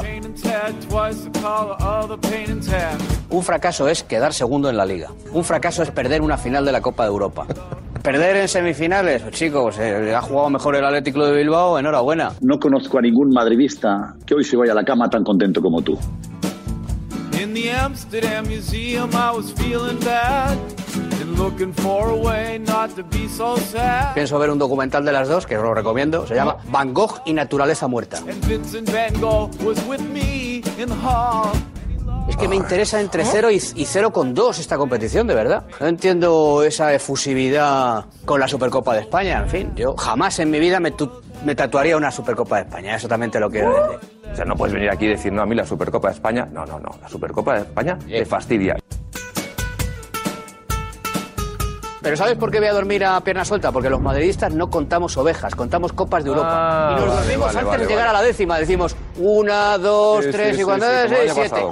Un 3.30 3.42
fracaso 3.44 3.88
es 3.88 4.02
quedar 4.02 4.34
segundo 4.34 4.68
en 4.68 4.76
la 4.76 4.84
liga. 4.84 5.10
Un 5.32 5.44
fracaso 5.44 5.82
es 5.82 5.90
perder 5.92 6.20
una 6.22 6.36
final 6.36 6.64
de 6.64 6.72
la 6.72 6.80
Copa 6.80 7.04
de 7.04 7.08
Europa. 7.10 7.46
Perder 8.02 8.36
en 8.36 8.48
semifinales, 8.48 9.20
pues, 9.22 9.34
chicos, 9.34 9.78
eh, 9.78 10.14
ha 10.14 10.22
jugado 10.22 10.48
mejor 10.48 10.74
el 10.74 10.84
Atlético 10.84 11.26
de 11.26 11.36
Bilbao, 11.36 11.78
enhorabuena. 11.78 12.32
No 12.40 12.58
conozco 12.58 12.98
a 12.98 13.02
ningún 13.02 13.28
madridista 13.28 14.14
que 14.24 14.34
hoy 14.34 14.42
se 14.44 14.56
vaya 14.56 14.72
a 14.72 14.74
la 14.74 14.84
cama 14.84 15.08
tan 15.10 15.22
contento 15.22 15.60
como 15.60 15.82
tú. 15.82 15.98
In 17.38 17.52
the 17.52 17.70
Amsterdam 17.72 18.46
Museum, 18.46 19.10
I 19.12 19.36
was 19.36 19.52
feeling 19.52 19.98
bad 20.04 20.56
and 21.20 21.38
looking 21.38 21.72
for 21.74 22.08
a 22.08 22.14
way 22.14 22.58
not 22.58 22.94
to 22.96 23.02
be 23.04 23.28
so 23.28 23.56
sad. 23.58 24.14
Pienso 24.14 24.38
ver 24.38 24.50
un 24.50 24.58
documental 24.58 25.04
de 25.04 25.12
las 25.12 25.28
dos, 25.28 25.46
que 25.46 25.58
os 25.58 25.62
lo 25.62 25.74
recomiendo, 25.74 26.26
se 26.26 26.34
llama 26.34 26.56
Van 26.70 26.94
Gogh 26.94 27.20
y 27.26 27.34
Naturaleza 27.34 27.86
Muerta. 27.86 28.18
And 28.18 28.44
Vincent 28.46 28.90
Van 28.90 29.20
Gogh 29.20 29.50
was 29.62 29.78
with 29.86 30.00
me 30.12 30.62
in 30.78 30.88
the 30.88 30.96
hall. 31.02 31.50
Que 32.40 32.48
me 32.48 32.56
interesa 32.56 33.00
entre 33.00 33.22
0 33.24 33.50
y, 33.50 33.56
y 33.56 33.58
0,2 33.84 34.58
esta 34.58 34.78
competición, 34.78 35.26
de 35.26 35.34
verdad. 35.34 35.64
No 35.78 35.86
entiendo 35.88 36.62
esa 36.62 36.92
efusividad 36.94 38.06
con 38.24 38.40
la 38.40 38.48
Supercopa 38.48 38.94
de 38.94 39.00
España. 39.00 39.40
En 39.42 39.48
fin, 39.50 39.72
yo 39.76 39.94
jamás 39.94 40.38
en 40.38 40.50
mi 40.50 40.58
vida 40.58 40.80
me, 40.80 40.92
tu- 40.92 41.10
me 41.44 41.54
tatuaría 41.54 41.98
una 41.98 42.10
Supercopa 42.10 42.56
de 42.56 42.62
España. 42.62 42.96
Eso 42.96 43.08
también 43.08 43.30
te 43.30 43.38
lo 43.40 43.50
quiero 43.50 43.70
decir. 43.74 44.10
O 44.32 44.36
sea, 44.36 44.44
no 44.46 44.54
puedes 44.56 44.72
venir 44.74 44.88
aquí 44.90 45.04
y 45.04 45.08
decir, 45.08 45.30
no, 45.32 45.42
a 45.42 45.46
mí 45.46 45.54
la 45.54 45.66
Supercopa 45.66 46.08
de 46.08 46.14
España. 46.14 46.48
No, 46.50 46.64
no, 46.64 46.78
no. 46.80 46.88
La 47.02 47.08
Supercopa 47.10 47.54
de 47.54 47.60
España 47.60 47.98
te 48.08 48.24
fastidia. 48.24 48.76
Pero 52.02 52.16
¿sabes 52.16 52.38
por 52.38 52.50
qué 52.50 52.58
voy 52.60 52.68
a 52.68 52.72
dormir 52.72 53.04
a 53.04 53.20
pierna 53.20 53.44
suelta? 53.44 53.70
Porque 53.70 53.90
los 53.90 54.00
madridistas 54.00 54.54
no 54.54 54.70
contamos 54.70 55.14
ovejas, 55.18 55.54
contamos 55.54 55.92
copas 55.92 56.24
de 56.24 56.30
Europa. 56.30 56.48
Ah, 56.50 56.96
y 56.98 57.04
nos 57.04 57.14
dormimos 57.14 57.46
vale, 57.48 57.58
antes 57.58 57.70
vale, 57.72 57.82
de 57.84 57.88
llegar 57.90 58.08
a 58.08 58.12
la 58.14 58.22
décima. 58.22 58.58
Decimos 58.58 58.96
una, 59.18 59.76
dos, 59.76 60.24
Sí, 60.24 60.30
tres 60.32 60.56
sí, 60.56 60.62
y 60.62 60.64
cuando 60.64 60.86
sí, 60.86 61.14
siete. 61.34 61.62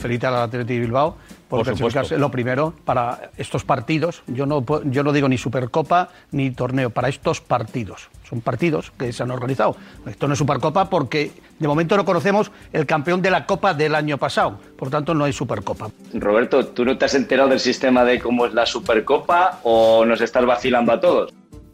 Felicitar 0.00 0.32
al 0.32 0.42
Atleti 0.42 0.74
de 0.74 0.80
Bilbao 0.80 1.16
por, 1.48 1.64
Por. 1.64 2.18
Lo 2.18 2.30
primero, 2.30 2.74
para 2.84 3.30
estos 3.36 3.64
partidos, 3.64 4.22
yo 4.28 4.46
no, 4.46 4.64
yo 4.84 5.02
no 5.02 5.12
digo 5.12 5.28
ni 5.28 5.36
Supercopa 5.36 6.08
ni 6.30 6.50
torneo, 6.52 6.90
para 6.90 7.08
estos 7.08 7.40
partidos. 7.40 8.08
Son 8.28 8.40
partidos 8.40 8.92
que 8.96 9.12
se 9.12 9.22
han 9.24 9.32
organizado. 9.32 9.76
Esto 10.06 10.28
no 10.28 10.34
es 10.34 10.38
Supercopa 10.38 10.88
porque 10.88 11.32
de 11.58 11.66
momento 11.66 11.96
no 11.96 12.04
conocemos 12.04 12.52
el 12.72 12.86
campeón 12.86 13.20
de 13.20 13.30
la 13.30 13.46
Copa 13.46 13.74
del 13.74 13.96
año 13.96 14.18
pasado. 14.18 14.58
Por 14.76 14.90
tanto, 14.90 15.12
no 15.14 15.24
hay 15.24 15.32
Supercopa. 15.32 15.90
Roberto, 16.14 16.66
¿tú 16.66 16.84
no 16.84 16.96
te 16.96 17.06
has 17.06 17.14
enterado 17.14 17.48
del 17.48 17.60
sistema 17.60 18.04
de 18.04 18.20
cómo 18.20 18.46
es 18.46 18.54
la 18.54 18.66
Supercopa 18.66 19.58
o 19.64 20.04
nos 20.04 20.20
estás 20.20 20.46
vacilando 20.46 20.92
a 20.92 21.00
todos? 21.00 21.32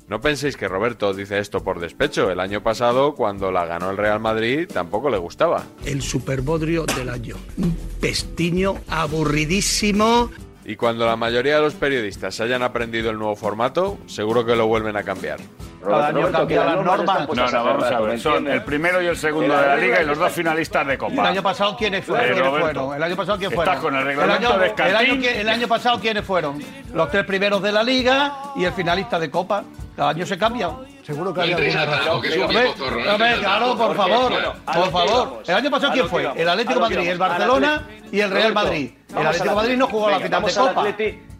No 0.08 0.20
penséis 0.20 0.56
que 0.56 0.68
Roberto 0.68 1.12
dice 1.12 1.38
esto 1.40 1.64
por 1.64 1.80
despecho. 1.80 2.30
El 2.30 2.38
año 2.38 2.62
pasado, 2.62 3.14
cuando 3.16 3.50
la 3.50 3.64
ganó 3.66 3.90
el 3.90 3.96
Real 3.96 4.20
Madrid, 4.20 4.68
tampoco 4.72 5.10
le 5.10 5.18
gustaba. 5.18 5.64
El 5.84 6.00
superbodrio 6.00 6.84
del 6.86 7.08
año. 7.08 7.34
Un 7.58 7.76
pestiño 8.00 8.76
aburridísimo. 8.88 10.30
Y 10.64 10.76
cuando 10.76 11.06
la 11.06 11.16
mayoría 11.16 11.56
de 11.56 11.60
los 11.62 11.74
periodistas 11.74 12.40
hayan 12.40 12.62
aprendido 12.62 13.10
el 13.10 13.18
nuevo 13.18 13.36
formato, 13.36 13.98
seguro 14.06 14.44
que 14.44 14.56
lo 14.56 14.66
vuelven 14.66 14.96
a 14.96 15.02
cambiar. 15.04 15.38
Cada 15.84 16.08
año 16.08 16.30
cambian 16.32 16.66
las 16.66 16.84
normas. 16.84 17.28
No, 17.28 17.50
no, 17.50 17.64
vamos 17.64 17.84
a 17.84 18.00
ver. 18.00 18.18
Son 18.18 18.48
el 18.48 18.62
primero 18.64 19.00
y 19.00 19.06
el 19.06 19.16
segundo 19.16 19.56
de 19.56 19.66
la 19.66 19.76
liga 19.76 20.02
y 20.02 20.06
los 20.06 20.18
dos 20.18 20.32
finalistas 20.32 20.84
de 20.86 20.92
¿Y 20.92 20.94
el 20.94 20.98
Copa. 20.98 21.28
año 21.28 21.42
pasado 21.42 21.76
quiénes 21.76 22.04
fueron? 22.04 22.26
¿Quiénes? 22.26 22.96
El 22.96 23.02
año 23.02 23.16
pasado 23.16 23.38
quién 23.38 23.52
estás 23.52 23.64
fueron? 23.64 23.82
con 23.82 23.94
el 23.94 24.00
el 24.00 24.06
reglamento 24.06 24.48
año, 24.48 24.58
de 24.58 24.64
el, 24.66 24.70
Escartín. 24.72 25.10
año 25.10 25.28
el 25.30 25.48
año 25.48 25.68
pasado 25.68 26.00
quiénes 26.00 26.24
fueron? 26.24 26.58
Los 26.92 27.10
tres 27.12 27.24
primeros 27.24 27.62
de 27.62 27.70
la 27.72 27.84
liga 27.84 28.36
y 28.56 28.64
el 28.64 28.72
finalista 28.72 29.20
de 29.20 29.30
Copa. 29.30 29.62
Cada 29.96 30.10
año 30.10 30.26
se 30.26 30.36
cambia. 30.36 30.70
Seguro 31.02 31.32
que 31.32 31.40
hay 31.40 31.50
No 31.50 31.58
entréis 31.58 31.76
alguna 31.76 31.96
a 31.96 33.14
a 33.14 33.38
claro, 33.38 33.76
por 33.76 33.96
favor, 33.96 34.32
a 34.66 34.72
por 34.72 34.90
favor. 34.90 35.42
El 35.46 35.54
año 35.54 35.70
pasado 35.70 35.92
a 35.92 35.94
quién 35.94 36.08
fue? 36.08 36.30
El 36.36 36.48
a 36.48 36.52
Atlético 36.52 36.74
de 36.74 36.80
Madrid, 36.80 37.08
el 37.08 37.18
Barcelona 37.18 37.82
y 38.12 38.20
el 38.20 38.30
Real 38.30 38.52
Madrid. 38.52 38.90
El 39.08 39.26
Atlético 39.26 39.50
de 39.50 39.54
Madrid 39.56 39.76
no 39.76 39.86
jugó 39.86 40.10
la 40.10 40.16
Atleti. 40.16 40.28
final 40.28 40.44
de 40.44 40.54
Copa. 40.54 40.88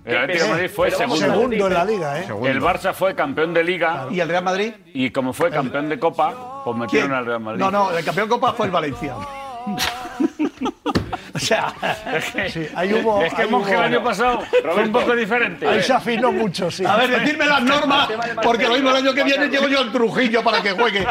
El 0.07 0.16
Atlético 0.16 0.45
de 0.45 0.51
Madrid 0.51 0.71
fue 0.75 0.90
segundo. 0.90 1.16
Segundo 1.16 1.66
en 1.66 1.75
la 1.75 1.85
liga, 1.85 2.21
¿eh? 2.21 2.27
El 2.45 2.62
Barça 2.62 2.95
fue 2.95 3.14
campeón 3.14 3.53
de 3.53 3.62
liga. 3.62 4.07
¿Y 4.11 4.21
el 4.21 4.29
Real 4.29 4.45
Madrid? 4.45 4.73
Y 4.95 5.11
como 5.11 5.33
fue 5.35 5.51
campeón 5.51 5.88
de 5.88 5.99
Copa, 5.99 6.62
pues 6.64 6.77
metieron 6.77 7.12
al 7.12 7.27
Real 7.27 7.40
Madrid. 7.40 7.61
No, 7.61 7.71
no, 7.71 7.90
el 7.90 8.05
campeón 8.05 8.29
Copa 8.29 8.53
fue 8.55 8.66
el 8.66 8.73
Valencia. 8.73 9.14
o 11.37 11.38
sea, 11.38 11.72
Sí, 12.53 12.66
ahí 12.75 12.92
hubo- 12.94 13.22
es 13.22 13.33
que 13.35 13.46
Monje 13.46 13.72
el 13.72 13.77
hubo- 13.79 13.85
año 13.85 14.03
pasado 14.03 14.40
fue 14.75 14.83
un 14.85 14.92
poco 14.92 15.14
diferente. 15.14 15.66
ahí 15.66 15.83
se 15.83 15.92
afinó 15.92 16.33
mucho, 16.33 16.70
sí. 16.70 16.85
A 16.85 16.96
ver, 16.96 17.11
decirme 17.20 17.46
las 17.46 17.62
normas, 17.62 18.09
porque 18.42 18.66
lo 18.68 18.75
mismo 18.75 18.90
el 18.90 18.96
año 18.96 19.14
que 19.14 19.22
viene 19.25 19.49
llego 19.49 19.68
yo 19.68 19.81
al 19.81 19.92
Trujillo 19.92 20.42
para 20.42 20.62
que 20.62 20.72
juegue. 20.72 21.07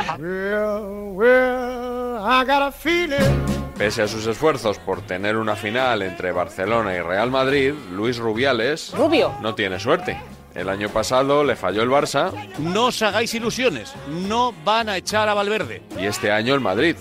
Pese 3.78 4.02
a 4.04 4.08
sus 4.08 4.26
esfuerzos 4.26 4.80
por 4.80 5.02
tener 5.02 5.36
una 5.36 5.56
final 5.56 6.02
entre 6.02 6.32
Barcelona 6.32 6.96
y 6.96 7.02
Real 7.02 7.30
Madrid, 7.30 7.74
Luis 7.92 8.18
Rubiales 8.18 8.92
Rubio. 8.96 9.34
no 9.42 9.54
tiene 9.54 9.80
suerte. 9.80 10.18
El 10.54 10.70
año 10.70 10.88
pasado 10.88 11.44
le 11.44 11.58
falló 11.58 11.84
el 11.84 11.90
Barça 11.90 12.32
No 12.58 12.86
os 12.86 13.02
hagáis 13.02 13.34
ilusiones, 13.34 13.94
no 14.08 14.54
van 14.64 14.88
a 14.88 14.96
echar 14.96 15.28
a 15.28 15.34
Valverde. 15.34 15.82
y 16.00 16.06
este 16.06 16.32
año 16.32 16.54
el 16.56 16.62
Madrid. 16.62 16.96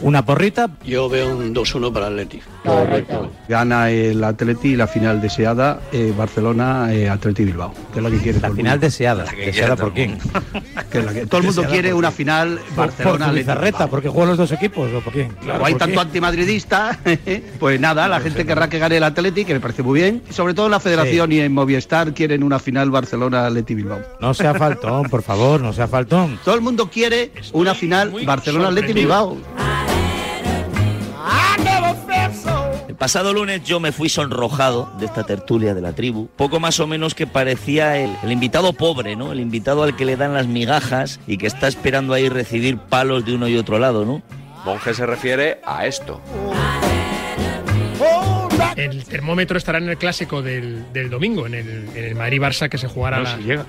¿Una 0.00 0.24
porrita? 0.24 0.68
Yo 0.84 1.08
veo 1.08 1.36
un 1.36 1.52
2-1 1.54 1.92
para 1.92 2.06
el 2.06 2.12
Atleti. 2.20 2.40
Gana 3.48 3.90
el 3.90 4.22
Atleti 4.22 4.76
la 4.76 4.86
final 4.86 5.20
deseada, 5.20 5.80
eh, 5.92 6.12
Barcelona, 6.16 6.92
eh, 6.92 7.08
Atleti 7.08 7.44
Bilbao, 7.44 7.74
que 7.92 7.98
es 7.98 8.02
la 8.04 8.10
que 8.10 8.18
quiere 8.18 8.38
el 8.38 8.54
mundo. 8.54 8.78
deseada. 8.78 9.24
¿Deseada 9.24 9.76
por 9.76 9.92
quién? 9.92 10.18
Que 10.90 11.00
es 11.00 11.04
la 11.04 11.12
que- 11.12 11.26
todo 11.26 11.38
el 11.40 11.46
mundo 11.46 11.62
Deseada 11.62 11.72
quiere 11.74 11.90
por 11.90 11.98
una 11.98 12.08
quién. 12.08 12.16
final 12.16 12.60
Por, 12.74 12.76
Barcelona 12.86 13.26
por 13.26 13.34
Zubizarreta, 13.34 13.86
porque 13.88 14.08
juegan 14.08 14.28
los 14.30 14.38
dos 14.38 14.52
equipos, 14.52 14.90
¿o 14.92 15.00
por 15.00 15.12
quién? 15.12 15.32
Como 15.34 15.66
hay 15.66 15.74
tanto 15.74 16.00
antimadridista, 16.00 16.98
pues 17.60 17.78
nada, 17.80 18.08
la 18.08 18.20
gente 18.20 18.46
querrá 18.46 18.68
que 18.70 18.78
gane 18.78 18.96
el 18.96 19.02
Atleti, 19.04 19.44
que 19.44 19.52
me 19.54 19.60
parece 19.60 19.82
muy 19.82 20.00
bien. 20.00 20.22
Sobre 20.30 20.54
todo 20.54 20.66
en 20.66 20.72
la 20.72 20.80
Federación 20.80 21.30
y 21.32 21.40
en 21.40 21.52
Movistar 21.52 22.14
quieren 22.14 22.42
una 22.42 22.58
final 22.58 22.90
Barcelona-Atleti 22.90 23.74
Bilbao. 23.74 24.00
No 24.20 24.32
sea 24.32 24.54
faltón, 24.54 25.10
por 25.10 25.22
favor, 25.22 25.60
no 25.60 25.72
sea 25.74 25.88
faltón. 25.88 26.38
Todo 26.44 26.54
el 26.54 26.60
mundo 26.62 26.88
quiere 26.88 27.32
una 27.52 27.74
final 27.74 28.12
Barcelona-Atleti 28.24 28.92
Bilbao. 28.94 29.36
Pasado 32.98 33.32
lunes 33.32 33.62
yo 33.64 33.80
me 33.80 33.92
fui 33.92 34.08
sonrojado 34.08 34.92
de 34.98 35.06
esta 35.06 35.24
tertulia 35.24 35.74
de 35.74 35.80
la 35.80 35.92
tribu, 35.92 36.28
poco 36.36 36.60
más 36.60 36.80
o 36.80 36.86
menos 36.86 37.14
que 37.14 37.26
parecía 37.26 37.96
el, 37.96 38.10
el 38.22 38.32
invitado 38.32 38.72
pobre, 38.72 39.16
¿no? 39.16 39.32
El 39.32 39.40
invitado 39.40 39.84
al 39.84 39.96
que 39.96 40.04
le 40.04 40.16
dan 40.16 40.34
las 40.34 40.46
migajas 40.46 41.20
y 41.26 41.38
que 41.38 41.46
está 41.46 41.68
esperando 41.68 42.12
ahí 42.14 42.28
recibir 42.28 42.78
palos 42.78 43.24
de 43.24 43.34
uno 43.34 43.48
y 43.48 43.56
otro 43.56 43.78
lado, 43.78 44.04
¿no? 44.04 44.22
Monje 44.64 44.92
se 44.92 45.06
refiere 45.06 45.60
a 45.64 45.86
esto. 45.86 46.20
El 48.76 49.04
termómetro 49.04 49.58
estará 49.58 49.78
en 49.78 49.88
el 49.88 49.96
clásico 49.96 50.42
del, 50.42 50.92
del 50.92 51.10
domingo, 51.10 51.46
en 51.46 51.54
el, 51.54 51.88
en 51.94 52.04
el 52.04 52.16
Madrid-Barça 52.16 52.68
que 52.68 52.78
se 52.78 52.88
jugará. 52.88 53.18
No, 53.18 53.22
la... 53.24 53.36
si 53.36 53.42
llega. 53.42 53.66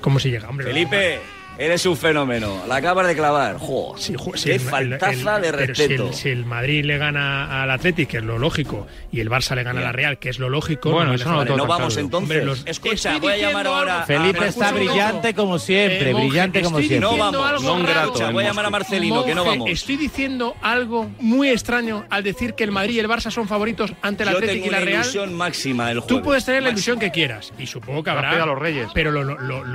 ¿Cómo 0.00 0.18
si 0.20 0.30
llega, 0.30 0.48
hombre? 0.48 0.66
Felipe, 0.66 1.18
eres 1.58 1.84
un 1.86 1.96
fenómeno. 1.96 2.62
La 2.68 2.76
acabas 2.76 3.06
de 3.06 3.14
clavar. 3.14 3.56
Jo, 3.58 3.94
Sí, 3.98 4.14
ju- 4.14 4.36
sí, 4.36 4.44
qué 4.50 4.54
el- 4.56 4.60
el- 4.62 4.68
faltaza 4.68 5.36
el- 5.36 5.42
de 5.42 5.50
pero 5.52 5.74
si 5.74 5.82
el- 5.82 5.88
respeto. 5.88 6.12
Si 6.12 6.28
el, 6.30 6.44
Madrid 6.44 6.84
le 6.84 6.98
gana 6.98 7.62
al 7.62 7.70
Athletic, 7.70 8.08
que 8.08 8.16
es 8.18 8.22
lo 8.24 8.38
lógico, 8.38 8.86
y 9.12 9.20
el 9.20 9.30
Barça 9.30 9.54
le 9.54 9.62
gana 9.62 9.80
a 9.80 9.84
la 9.84 9.92
Real, 9.92 10.18
que 10.18 10.28
es 10.28 10.38
lo 10.38 10.48
lógico. 10.48 10.90
Bueno, 10.90 11.10
me 11.10 11.16
eso 11.16 11.24
no 11.30 11.44
No 11.44 11.66
vamos 11.66 11.94
claro. 11.94 12.00
entonces. 12.06 12.16
Hombre, 12.36 12.44
los- 12.44 12.66
Escucha, 12.66 13.18
voy 13.18 13.32
a 13.32 13.36
llamar 13.38 13.66
ahora 13.66 14.02
a- 14.02 14.06
Felipe 14.06 14.32
Pero 14.34 14.44
está 14.46 14.66
escucha 14.66 14.84
brillante 14.84 15.34
como 15.34 15.58
siempre, 15.58 16.10
Eh, 16.10 16.12
Monje, 16.12 16.28
brillante 16.28 16.62
como 16.62 16.78
estoy 16.78 16.88
siempre. 16.88 17.00
No 17.08 17.14
diciendo 17.16 17.38
vamos, 17.40 17.50
algo 17.50 17.78
no 17.78 17.86
raro. 17.86 18.12
grato. 18.12 18.32
Voy 18.32 18.44
a 18.44 18.46
llamar 18.48 18.64
a 18.66 18.70
Marcelino, 18.70 19.24
que 19.24 19.34
no 19.34 19.44
Monje, 19.44 19.58
vamos. 19.58 19.70
Estoy 19.72 19.96
diciendo 19.96 20.56
algo 20.62 21.10
muy 21.20 21.48
extraño 21.50 22.04
al 22.10 22.22
decir 22.22 22.54
que 22.54 22.64
el 22.64 22.72
Madrid 22.72 22.94
y 22.96 22.98
el 23.00 23.08
Barça 23.08 23.30
son 23.30 23.48
favoritos 23.48 23.92
ante 24.02 24.24
el 24.24 24.36
tengo 24.40 24.66
y 24.66 24.70
la 24.70 24.80
Real. 24.80 25.00
ilusión 25.02 25.34
máxima 25.34 25.90
el 25.90 26.02
Tú 26.02 26.22
puedes 26.22 26.44
tener 26.44 26.62
la 26.62 26.70
ilusión 26.70 26.98
que 26.98 27.10
quieras 27.10 27.52
y 27.58 27.66
supongo 27.66 28.02
que 28.04 28.10
habrá. 28.10 28.30
pide 28.30 28.40
a 28.42 28.46
los 28.46 28.58
Reyes. 28.58 28.88
Pero 28.94 29.10
lo, 29.10 29.22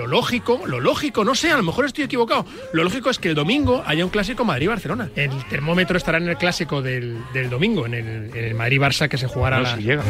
lógico, 0.07 0.61
lo 0.65 0.79
lógico, 0.79 1.23
no 1.23 1.35
sé, 1.35 1.51
a 1.51 1.57
lo 1.57 1.63
mejor 1.71 1.85
estoy 1.85 2.03
equivocado. 2.03 2.45
Lo 2.73 2.83
lógico 2.83 3.09
es 3.09 3.17
que 3.19 3.29
el 3.29 3.35
domingo 3.35 3.83
haya 3.85 4.03
un 4.05 4.11
clásico 4.11 4.45
Madrid-Barcelona. 4.45 5.09
El 5.15 5.31
termómetro 5.49 5.97
estará 5.97 6.17
en 6.17 6.27
el 6.27 6.37
clásico 6.37 6.81
del, 6.81 7.17
del 7.33 7.49
domingo, 7.49 7.85
en 7.85 7.93
el, 7.93 8.05
en 8.35 8.43
el 8.43 8.55
Madrid-Barça 8.55 9.07
que 9.09 9.17
se 9.17 9.27
jugará. 9.27 9.57
No, 9.57 9.63
la- 9.63 9.75
si 9.75 9.81
llega. 9.83 10.03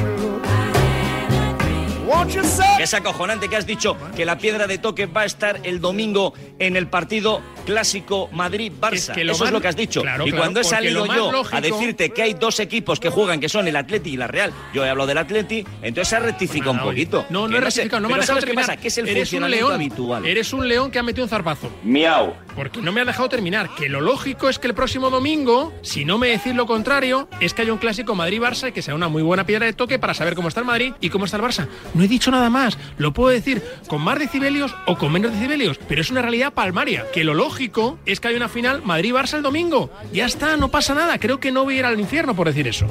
Es 2.80 2.94
acojonante 2.94 3.48
que 3.48 3.56
has 3.56 3.66
dicho 3.66 3.96
que 4.16 4.26
la 4.26 4.38
piedra 4.38 4.68
de 4.68 4.78
toque 4.78 5.06
va 5.06 5.22
a 5.22 5.26
estar 5.26 5.60
el 5.64 5.80
domingo 5.80 6.34
en 6.60 6.76
el 6.76 6.88
partido 6.88 7.42
clásico 7.66 8.28
Madrid-Barça. 8.34 8.94
Es 8.94 9.10
que 9.12 9.24
lo 9.24 9.32
Eso 9.34 9.40
más- 9.44 9.50
es 9.50 9.54
lo 9.54 9.62
que 9.62 9.68
has 9.68 9.76
dicho. 9.76 10.02
Claro, 10.02 10.26
y 10.26 10.30
claro, 10.32 10.42
cuando 10.44 10.60
he 10.60 10.64
salido 10.64 11.06
yo 11.06 11.32
lógico- 11.32 11.56
a 11.56 11.62
decirte 11.62 12.10
que 12.10 12.22
hay 12.24 12.34
dos 12.34 12.60
equipos 12.60 13.00
que 13.00 13.10
juegan, 13.10 13.40
que 13.40 13.48
son 13.50 13.68
el 13.68 13.76
Atleti 13.76 14.12
y 14.12 14.18
la 14.18 14.28
Real, 14.28 14.52
yo 14.74 14.84
he 14.86 14.90
hablado 14.90 15.08
del 15.08 15.20
Atleti, 15.20 15.66
entonces 15.82 16.10
se 16.10 16.16
ha 16.16 16.20
rectificado 16.20 16.72
un 16.72 16.80
poquito. 16.80 17.26
No, 17.30 17.48
no 17.48 17.58
he 17.58 17.62
rectificado, 17.62 18.02
no 18.02 18.08
me 18.10 18.16
has 18.16 18.22
dejado 18.22 18.28
¿sabes 18.40 18.44
qué 18.44 18.48
terminar. 18.50 18.68
pasa? 18.68 18.82
Que 18.82 18.88
es 18.90 18.98
el 18.98 19.06
Eres 19.08 19.16
un 19.16 19.22
funcionamiento 19.22 19.68
león. 19.68 19.74
habitual. 19.76 20.26
Eres 20.26 20.54
un 20.54 20.68
león 20.68 20.92
que 20.92 21.00
ha 21.00 21.04
metido 21.04 21.24
un 21.24 21.30
zarpazo. 21.30 21.72
Miau. 21.84 22.34
Porque 22.56 22.82
no 22.82 22.92
me 22.92 23.00
has 23.02 23.08
dejado 23.08 23.30
terminar. 23.30 23.70
Que 23.76 23.88
lo 23.88 24.02
lógico 24.02 24.50
es 24.50 24.60
que 24.60 24.68
el 24.68 24.74
próximo 24.74 25.10
domingo, 25.10 25.74
si 25.82 26.04
no 26.04 26.18
me 26.18 26.28
decís 26.28 26.54
lo 26.54 26.66
contrario, 26.66 27.30
es 27.40 27.54
que 27.54 27.62
haya 27.62 27.72
un 27.72 27.80
clásico 27.80 28.16
Madrid-Barça 28.16 28.70
y 28.70 28.72
que 28.74 28.82
sea 28.82 28.96
una 28.96 29.08
muy 29.08 29.24
buena 29.24 29.46
piedra 29.46 29.66
de 29.66 29.74
toque 29.74 30.00
para 30.00 30.14
saber 30.14 30.36
cómo 30.36 30.50
está 30.50 30.60
el 30.60 30.66
Madrid 30.66 30.94
y 31.00 31.10
cómo 31.10 31.26
está 31.26 31.38
el 31.38 31.44
Barça. 31.44 31.68
No 31.94 32.01
he 32.04 32.08
dicho 32.08 32.32
nada 32.32 32.50
más. 32.50 32.78
Lo 32.98 33.14
puedo 33.14 33.30
decir 33.30 33.64
con 33.88 34.02
más 34.02 34.20
decibelios 34.20 34.74
o 34.86 34.98
con 34.98 35.12
menos 35.12 35.32
decibelios, 35.34 35.80
pero 35.88 36.02
es 36.02 36.12
una 36.12 36.22
realidad 36.22 36.54
palmaria. 36.54 37.06
Que 37.14 37.24
lo 37.24 37.34
lógico 37.34 38.00
es 38.06 38.20
que 38.20 38.30
haya 38.30 38.38
una 38.38 38.50
final 38.50 38.84
Madrid-Barça 38.84 39.38
el 39.38 39.44
domingo. 39.44 39.92
Ya 40.14 40.26
está, 40.26 40.58
no 40.58 40.70
pasa 40.70 40.94
nada. 40.94 41.18
Creo 41.20 41.40
que 41.40 41.52
no 41.52 41.64
voy 41.64 41.76
a 41.76 41.80
ir 41.80 41.86
al 41.86 42.00
infierno 42.00 42.36
por 42.36 42.48
decir 42.48 42.68
eso. 42.68 42.88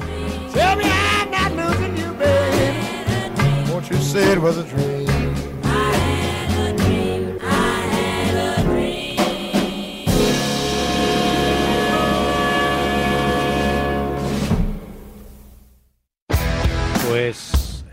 Pues 17.07 17.50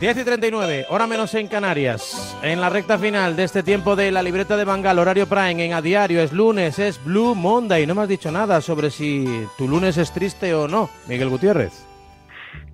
Diez 0.00 0.16
y 0.16 0.24
39, 0.24 0.86
hora 0.88 1.06
menos 1.06 1.34
en 1.34 1.46
Canarias. 1.46 2.34
En 2.42 2.62
la 2.62 2.70
recta 2.70 2.96
final 2.96 3.36
de 3.36 3.44
este 3.44 3.62
tiempo 3.62 3.96
de 3.96 4.10
la 4.10 4.22
libreta 4.22 4.56
de 4.56 4.64
Bangal, 4.64 4.98
horario 4.98 5.26
Prime, 5.26 5.62
en 5.62 5.74
a 5.74 5.82
diario, 5.82 6.22
es 6.22 6.32
lunes, 6.32 6.78
es 6.78 7.04
Blue 7.04 7.34
Monday. 7.34 7.86
No 7.86 7.94
me 7.94 8.00
has 8.00 8.08
dicho 8.08 8.32
nada 8.32 8.62
sobre 8.62 8.90
si 8.90 9.46
tu 9.58 9.68
lunes 9.68 9.98
es 9.98 10.10
triste 10.10 10.54
o 10.54 10.66
no, 10.66 10.88
Miguel 11.06 11.28
Gutiérrez. 11.28 11.84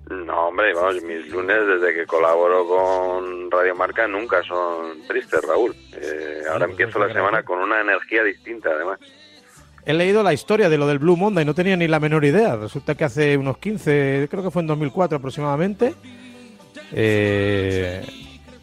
No, 0.09 0.47
hombre, 0.47 0.73
vamos, 0.73 1.03
mis 1.03 1.27
lunes 1.27 1.57
desde 1.67 1.93
que 1.93 2.05
colaboro 2.05 2.65
con 2.65 3.51
Radio 3.51 3.75
Marca 3.75 4.07
nunca 4.07 4.41
son 4.43 5.05
tristes, 5.05 5.41
Raúl. 5.45 5.75
Eh, 5.97 6.43
ahora 6.49 6.63
empiezo 6.63 6.97
la 6.97 7.11
semana 7.11 7.43
con 7.43 7.59
una 7.59 7.81
energía 7.81 8.23
distinta, 8.23 8.69
además. 8.69 8.99
he 9.85 9.93
leído 9.93 10.23
la 10.23 10.31
historia 10.31 10.69
de 10.69 10.77
lo 10.77 10.87
del 10.87 10.99
Blue 10.99 11.17
Monday, 11.17 11.43
no 11.43 11.53
tenía 11.53 11.75
ni 11.75 11.89
la 11.89 11.99
menor 11.99 12.23
idea. 12.23 12.55
Resulta 12.55 12.95
que 12.95 13.03
hace 13.03 13.35
unos 13.35 13.57
15, 13.57 14.29
creo 14.31 14.43
que 14.43 14.51
fue 14.51 14.61
en 14.61 14.67
2004 14.67 15.17
aproximadamente, 15.17 15.93
eh, 16.91 18.05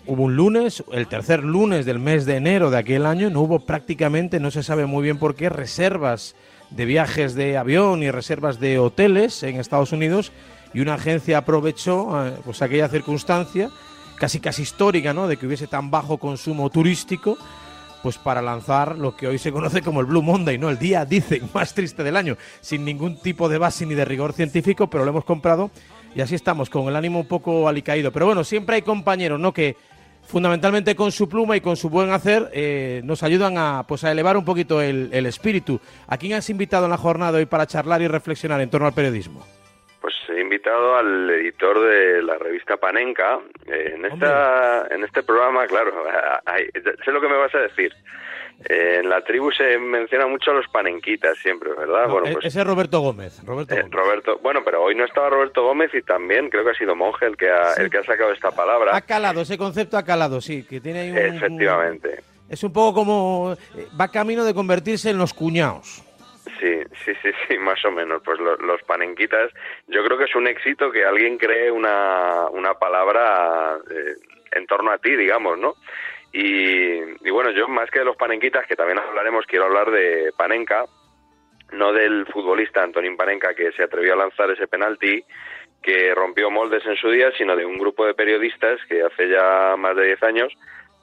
hubo 0.07 0.25
un 0.25 0.37
lunes, 0.37 0.85
el 0.93 1.07
tercer 1.07 1.45
lunes 1.45 1.87
del 1.87 1.99
mes 1.99 2.27
de 2.27 2.37
enero 2.37 2.71
de 2.71 2.79
aquel 2.79 3.07
año, 3.07 3.31
no 3.31 3.41
hubo 3.41 3.61
prácticamente, 3.61 4.41
no 4.41 4.51
se 4.51 4.63
sabe 4.63 4.87
muy 4.87 5.03
bien 5.03 5.19
por 5.19 5.35
qué, 5.35 5.49
reservas 5.49 6.35
de 6.71 6.85
viajes 6.85 7.35
de 7.35 7.57
avión 7.57 8.03
y 8.03 8.11
reservas 8.11 8.59
de 8.61 8.79
hoteles 8.79 9.43
en 9.43 9.57
Estados 9.57 9.93
Unidos 9.93 10.33
y 10.73 10.81
una 10.81 10.95
agencia 10.95 11.39
aprovechó 11.39 12.27
eh, 12.27 12.35
pues 12.45 12.63
aquella 12.63 12.89
circunstancia 12.89 13.71
casi 14.17 14.41
casi 14.41 14.63
histórica, 14.63 15.13
¿no? 15.13 15.29
De 15.29 15.37
que 15.37 15.47
hubiese 15.47 15.67
tan 15.67 15.91
bajo 15.91 16.19
consumo 16.19 16.71
turístico, 16.71 17.37
pues 18.03 18.19
para 18.19 18.43
lanzar 18.43 18.97
lo 18.97 19.17
que 19.17 19.27
hoy 19.27 19.39
se 19.39 19.53
conoce 19.53 19.83
como 19.83 20.01
el 20.01 20.07
Blue 20.07 20.23
Monday, 20.23 20.59
¿no? 20.59 20.71
El 20.71 20.79
día, 20.79 21.05
dicen, 21.05 21.49
más 21.55 21.75
triste 21.75 22.03
del 22.03 22.17
año, 22.17 22.37
sin 22.61 22.85
ningún 22.85 23.17
tipo 23.17 23.49
de 23.49 23.59
base 23.59 23.87
ni 23.87 23.95
de 23.95 24.05
rigor 24.05 24.33
científico, 24.33 24.89
pero 24.89 25.05
lo 25.05 25.11
hemos 25.11 25.25
comprado 25.25 25.71
y 26.15 26.21
así 26.21 26.35
estamos, 26.35 26.71
con 26.71 26.87
el 26.89 26.97
ánimo 26.97 27.21
un 27.21 27.29
poco 27.29 27.69
alicaído. 27.69 28.13
Pero 28.13 28.27
bueno, 28.27 28.45
siempre 28.45 28.77
hay 28.77 28.83
compañeros, 28.83 29.39
¿no? 29.41 29.53
Que 29.53 29.77
fundamentalmente 30.27 30.97
con 30.97 31.13
su 31.13 31.29
pluma 31.29 31.57
y 31.57 31.61
con 31.61 31.77
su 31.77 31.91
buen 31.91 32.11
hacer 32.11 32.49
eh, 32.55 33.03
nos 33.05 33.23
ayudan 33.23 33.59
a, 33.59 33.85
pues, 33.87 34.05
a 34.05 34.11
elevar 34.13 34.37
un 34.37 34.45
poquito 34.45 34.81
el, 34.81 35.11
el 35.13 35.27
espíritu. 35.27 35.81
¿A 36.09 36.17
quién 36.17 36.33
has 36.35 36.49
invitado 36.51 36.85
en 36.87 36.91
la 36.93 36.97
jornada 36.97 37.39
hoy 37.39 37.47
para 37.47 37.67
charlar 37.67 38.01
y 38.03 38.09
reflexionar 38.09 38.61
en 38.61 38.71
torno 38.71 38.87
al 38.87 38.95
periodismo? 38.95 39.45
Pues 40.01 40.15
he 40.29 40.41
invitado 40.41 40.97
al 40.97 41.29
editor 41.31 41.79
de 41.81 42.23
la 42.23 42.37
revista 42.39 42.77
Panenka. 42.77 43.39
Eh, 43.67 43.95
en, 43.97 44.05
esta, 44.07 44.87
en 44.91 45.05
este 45.05 45.23
programa, 45.23 45.67
claro, 45.67 45.93
hay- 46.47 46.69
sé 47.05 47.11
lo 47.13 47.21
que 47.21 47.29
me 47.29 47.37
vas 47.37 47.55
a 47.55 47.59
decir. 47.59 47.93
Eh, 48.69 49.01
en 49.03 49.09
la 49.11 49.21
tribu 49.23 49.51
se 49.53 49.79
menciona 49.79 50.27
mucho 50.27 50.53
a 50.53 50.55
los 50.55 50.67
panenquitas 50.69 51.37
siempre, 51.39 51.71
¿verdad? 51.77 52.07
No, 52.07 52.13
bueno, 52.13 52.29
e- 52.29 52.33
pues 52.33 52.45
Ese 52.47 52.61
es 52.61 52.67
Roberto 52.67 53.01
Gómez. 53.01 53.45
Roberto 53.45 53.75
eh, 53.75 53.83
Gómez. 53.83 53.93
Roberto, 53.93 54.39
bueno, 54.43 54.63
pero 54.65 54.83
hoy 54.83 54.95
no 54.95 55.05
estaba 55.05 55.29
Roberto 55.29 55.63
Gómez 55.65 55.91
y 55.95 56.03
también 56.03 56.49
creo 56.49 56.65
que 56.65 56.71
ha 56.71 56.75
sido 56.75 56.95
Monge 56.95 57.27
el 57.27 57.37
que 57.37 57.51
ha, 57.51 57.75
el 57.75 57.91
que 57.91 57.99
ha 57.99 58.05
sacado 58.05 58.33
esta 58.33 58.53
palabra. 58.53 58.97
Ha 58.97 59.01
calado, 59.03 59.41
ese 59.43 59.59
concepto 59.59 59.99
ha 59.99 60.05
calado, 60.05 60.41
sí, 60.41 60.65
que 60.65 60.81
tiene 60.81 61.01
ahí 61.01 61.11
un- 61.11 61.19
Efectivamente. 61.19 62.21
Es 62.49 62.63
un 62.63 62.73
poco 62.73 62.95
como... 62.95 63.57
eh, 63.77 63.87
va 64.01 64.09
camino 64.09 64.45
de 64.45 64.55
convertirse 64.55 65.11
en 65.11 65.19
los 65.19 65.35
cuñados. 65.35 66.03
Sí, 66.61 66.75
sí, 67.05 67.13
sí, 67.23 67.31
sí, 67.49 67.59
más 67.59 67.85
o 67.85 67.91
menos. 67.91 68.23
Pues 68.25 68.39
lo- 68.39 68.57
los 68.59 68.83
panenquitas, 68.85 69.51
yo 69.89 70.05
creo 70.05 70.17
que 70.17 70.25
es 70.25 70.35
un 70.35 70.47
éxito 70.47 70.91
que 70.91 71.05
alguien 71.05 71.37
cree 71.39 71.71
una, 71.71 72.47
una 72.51 72.75
palabra 72.75 73.77
eh, 73.91 74.15
en 74.53 74.67
torno 74.67 74.93
a 74.93 74.99
ti, 74.99 75.17
digamos, 75.17 75.59
¿no? 75.59 75.75
Y, 76.37 76.99
y 76.99 77.31
bueno, 77.31 77.51
yo 77.53 77.69
más 77.69 77.89
que 77.93 78.01
de 78.01 78.05
los 78.05 78.17
panenquitas, 78.17 78.67
que 78.67 78.75
también 78.75 78.99
hablaremos, 78.99 79.47
quiero 79.47 79.67
hablar 79.67 79.93
de 79.93 80.33
Panenka, 80.37 80.85
no 81.71 81.93
del 81.93 82.27
futbolista 82.27 82.83
Antonín 82.83 83.17
Panenka 83.17 83.55
que 83.55 83.71
se 83.73 83.85
atrevió 83.85 84.15
a 84.15 84.17
lanzar 84.17 84.51
ese 84.51 84.67
penalti 84.67 85.25
que 85.81 86.13
rompió 86.13 86.51
moldes 86.51 86.85
en 86.87 86.97
su 86.97 87.09
día, 87.09 87.31
sino 87.39 87.55
de 87.55 87.65
un 87.65 87.79
grupo 87.79 88.05
de 88.05 88.15
periodistas 88.15 88.81
que 88.89 89.03
hace 89.03 89.29
ya 89.29 89.77
más 89.77 89.95
de 89.95 90.07
10 90.07 90.23
años 90.25 90.53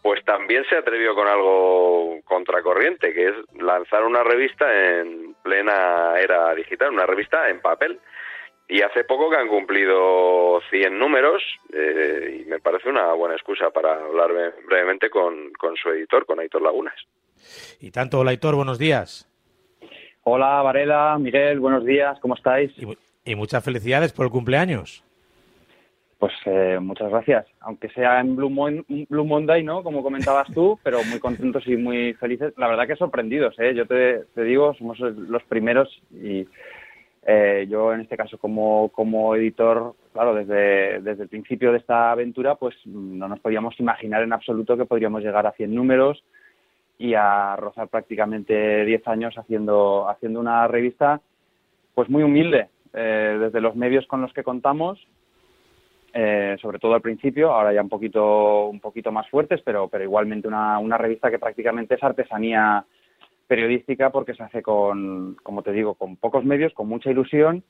pues 0.02 0.24
también 0.26 0.66
se 0.66 0.76
atrevió 0.76 1.14
con 1.14 1.28
algo 1.28 2.20
contracorriente, 2.26 3.14
que 3.14 3.30
es 3.30 3.36
lanzar 3.62 4.04
una 4.04 4.24
revista 4.24 4.66
en 5.00 5.36
plena 5.44 6.20
era 6.20 6.54
digital, 6.56 6.92
una 6.92 7.06
revista 7.06 7.50
en 7.50 7.62
papel. 7.62 8.00
Y 8.74 8.82
hace 8.84 9.04
poco 9.04 9.30
que 9.30 9.36
han 9.36 9.50
cumplido 9.50 10.62
100 10.70 10.98
números 10.98 11.44
eh, 11.74 12.42
y 12.42 12.50
me 12.50 12.60
parece 12.60 12.88
una 12.88 13.12
buena 13.14 13.36
excusa 13.36 13.70
para 13.70 13.96
hablar 13.96 14.30
bre- 14.32 14.54
brevemente 14.66 15.10
con, 15.10 15.52
con 15.60 15.76
su 15.76 15.90
editor, 15.90 16.26
con 16.26 16.40
Aitor 16.40 16.62
Lagunas. 16.62 16.96
Y 17.82 17.92
tanto, 17.92 18.24
Laitor, 18.24 18.56
buenos 18.56 18.80
días. 18.80 19.28
Hola, 20.24 20.62
Varela, 20.62 21.18
Miguel, 21.20 21.60
buenos 21.60 21.84
días, 21.84 22.18
¿cómo 22.22 22.36
estáis? 22.36 22.72
Y 23.26 23.36
muchas 23.36 23.62
felicidades 23.64 24.14
por 24.14 24.26
el 24.28 24.32
cumpleaños. 24.32 25.04
Pues 26.18 26.32
eh, 26.46 26.78
muchas 26.80 27.10
gracias, 27.10 27.48
aunque 27.62 27.90
sea 27.90 28.20
en 28.22 28.36
Blue, 28.36 28.50
Mon- 28.52 28.86
Blue 29.10 29.26
Monday, 29.26 29.64
¿no? 29.64 29.84
Como 29.84 30.02
comentabas 30.04 30.48
tú, 30.54 30.80
pero 30.84 31.04
muy 31.04 31.20
contentos 31.20 31.68
y 31.68 31.76
muy 31.76 32.14
felices. 32.14 32.54
La 32.58 32.68
verdad 32.70 32.88
que 32.88 32.96
sorprendidos, 32.96 33.60
¿eh? 33.60 33.74
Yo 33.76 33.86
te, 33.86 34.20
te 34.34 34.44
digo, 34.44 34.74
somos 34.76 34.98
los 35.00 35.44
primeros 35.44 35.90
y 36.12 36.48
eh, 37.24 37.68
yo 37.70 37.94
en 37.94 38.02
este 38.02 38.18
caso 38.18 38.38
como, 38.38 38.90
como 38.90 39.36
editor, 39.36 39.96
claro, 40.12 40.34
desde, 40.34 41.02
desde 41.02 41.24
el 41.24 41.30
principio 41.30 41.72
de 41.72 41.78
esta 41.78 42.12
aventura, 42.12 42.56
pues 42.56 42.76
no 42.86 43.28
nos 43.28 43.40
podíamos 43.40 43.80
imaginar 43.80 44.24
en 44.24 44.34
absoluto 44.34 44.76
que 44.76 44.86
podríamos 44.86 45.22
llegar 45.22 45.46
a 45.46 45.52
100 45.52 45.74
números 45.74 46.24
y 46.98 47.14
a 47.14 47.56
rozar 47.56 47.90
prácticamente 47.90 48.86
10 48.86 49.08
años 49.08 49.36
haciendo, 49.38 50.10
haciendo 50.10 50.40
una 50.40 50.68
revista 50.68 51.22
pues 51.94 52.10
muy 52.10 52.24
humilde, 52.24 52.70
eh, 52.94 53.38
desde 53.40 53.62
los 53.62 53.76
medios 53.76 54.08
con 54.08 54.22
los 54.22 54.34
que 54.34 54.44
contamos, 54.44 55.00
eh, 56.14 56.58
sobre 56.62 56.80
todo 56.80 56.96
al 56.96 57.02
principio, 57.02 57.52
ahora 57.52 57.74
ya 57.74 57.82
un 57.82 57.90
poquito, 57.90 58.66
un 58.68 58.80
poquito 58.80 59.12
más 59.12 59.30
fuertes, 59.30 59.62
pero, 59.64 59.88
pero 59.88 60.04
igualmente 60.04 60.48
una, 60.48 60.80
una 60.80 60.98
revista 60.98 61.30
que 61.30 61.40
prácticamente 61.40 61.96
es 61.96 62.04
artesanía 62.04 62.84
periodística 63.52 64.12
porque 64.12 64.34
se 64.34 64.44
hace 64.44 64.62
con, 64.62 65.36
como 65.44 65.62
te 65.62 65.74
digo, 65.74 65.96
con 65.96 66.16
pocos 66.16 66.46
medios, 66.46 66.74
con 66.74 66.88
mucha 66.88 67.12
ilusión 67.12 67.66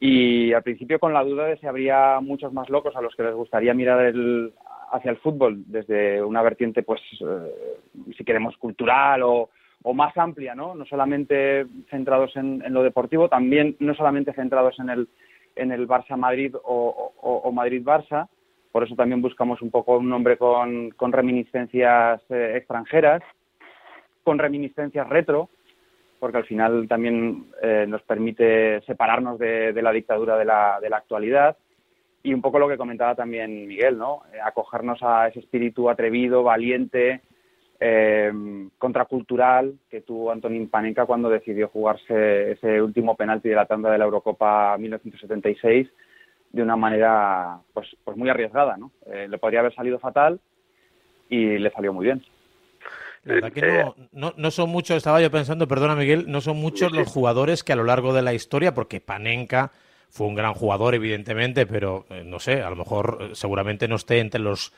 y 0.00 0.54
al 0.54 0.62
principio 0.62 0.98
con 0.98 1.12
la 1.12 1.22
duda 1.22 1.44
de 1.44 1.58
si 1.58 1.66
habría 1.66 2.20
muchos 2.22 2.54
más 2.54 2.70
locos 2.70 2.96
a 2.96 3.02
los 3.02 3.14
que 3.14 3.22
les 3.22 3.34
gustaría 3.34 3.74
mirar 3.74 4.00
el, 4.02 4.54
hacia 4.92 5.10
el 5.10 5.18
fútbol 5.18 5.62
desde 5.66 6.22
una 6.22 6.40
vertiente, 6.40 6.82
pues, 6.82 7.02
eh, 7.20 7.82
si 8.16 8.24
queremos, 8.24 8.56
cultural 8.56 9.24
o, 9.24 9.50
o 9.82 9.92
más 9.92 10.16
amplia, 10.16 10.54
¿no? 10.54 10.74
No 10.74 10.86
solamente 10.86 11.66
centrados 11.90 12.34
en, 12.36 12.62
lo 12.72 12.82
deportivo, 12.82 13.28
también 13.28 13.76
no 13.80 13.94
solamente 13.94 14.32
centrados 14.32 14.78
en 14.78 14.88
el, 14.88 15.08
en 15.54 15.70
el 15.70 15.86
Barça-Madrid 15.86 16.54
o, 16.64 17.52
Madrid-Barça. 17.52 18.28
Por 18.72 18.84
eso 18.84 18.94
también 18.94 19.20
buscamos 19.20 19.60
un 19.60 19.70
poco 19.70 19.98
un 19.98 20.08
nombre 20.08 20.38
con, 20.38 20.92
con 20.92 21.12
reminiscencias 21.12 22.22
eh, 22.30 22.54
extranjeras, 22.56 23.22
con 24.24 24.38
reminiscencias 24.38 25.08
retro, 25.08 25.48
porque 26.18 26.38
al 26.38 26.46
final 26.46 26.88
también 26.88 27.46
eh, 27.62 27.84
nos 27.86 28.02
permite 28.02 28.80
separarnos 28.82 29.38
de, 29.38 29.72
la 29.80 29.92
dictadura 29.92 30.36
de 30.36 30.44
la, 30.44 30.78
de 30.80 30.90
la 30.90 30.96
actualidad. 30.96 31.56
Y 32.22 32.32
un 32.32 32.40
poco 32.40 32.58
lo 32.58 32.68
que 32.68 32.78
comentaba 32.78 33.14
también 33.14 33.68
Miguel, 33.68 33.98
¿no? 33.98 34.22
Eh, 34.32 34.38
acogernos 34.42 35.02
a 35.02 35.28
ese 35.28 35.40
espíritu 35.40 35.90
atrevido, 35.90 36.42
valiente, 36.42 37.20
eh, 37.78 38.32
contracultural 38.78 39.74
que 39.90 40.00
tuvo 40.00 40.32
Antonín 40.32 40.70
Panenka 40.70 41.04
cuando 41.04 41.28
decidió 41.28 41.68
jugarse 41.68 42.52
ese 42.52 42.80
último 42.80 43.14
penalti 43.14 43.50
de 43.50 43.56
la 43.56 43.66
tanda 43.66 43.90
de 43.90 43.98
la 43.98 44.04
Eurocopa 44.04 44.78
1976 44.78 45.88
de 46.52 46.62
una 46.62 46.76
manera 46.76 47.58
pues, 47.72 47.88
pues 48.04 48.16
muy 48.16 48.30
arriesgada, 48.30 48.76
¿no? 48.76 48.92
Eh, 49.06 49.26
le 49.28 49.38
podría 49.38 49.60
haber 49.60 49.74
salido 49.74 49.98
fatal 49.98 50.40
y 51.28 51.58
le 51.58 51.70
salió 51.72 51.92
muy 51.92 52.04
bien. 52.04 52.22
La 53.24 53.34
verdad 53.34 53.52
que 53.52 53.84
no, 54.12 54.34
no, 54.36 54.50
son 54.50 54.70
muchos, 54.70 54.98
estaba 54.98 55.20
yo 55.20 55.30
pensando, 55.30 55.66
perdona 55.66 55.96
Miguel, 55.96 56.26
no 56.28 56.40
son 56.40 56.58
muchos 56.58 56.92
los 56.92 57.08
jugadores 57.08 57.64
que 57.64 57.72
a 57.72 57.76
lo 57.76 57.84
largo 57.84 58.12
de 58.12 58.22
la 58.22 58.34
historia, 58.34 58.74
porque 58.74 59.00
Panenka 59.00 59.72
fue 60.10 60.26
un 60.26 60.34
gran 60.34 60.54
jugador, 60.54 60.94
evidentemente, 60.94 61.66
pero 61.66 62.06
eh, 62.10 62.22
no 62.24 62.38
sé, 62.38 62.62
a 62.62 62.70
lo 62.70 62.76
mejor 62.76 63.18
eh, 63.20 63.30
seguramente 63.32 63.88
no 63.88 63.96
esté 63.96 64.20
entre 64.20 64.40
los 64.40 64.72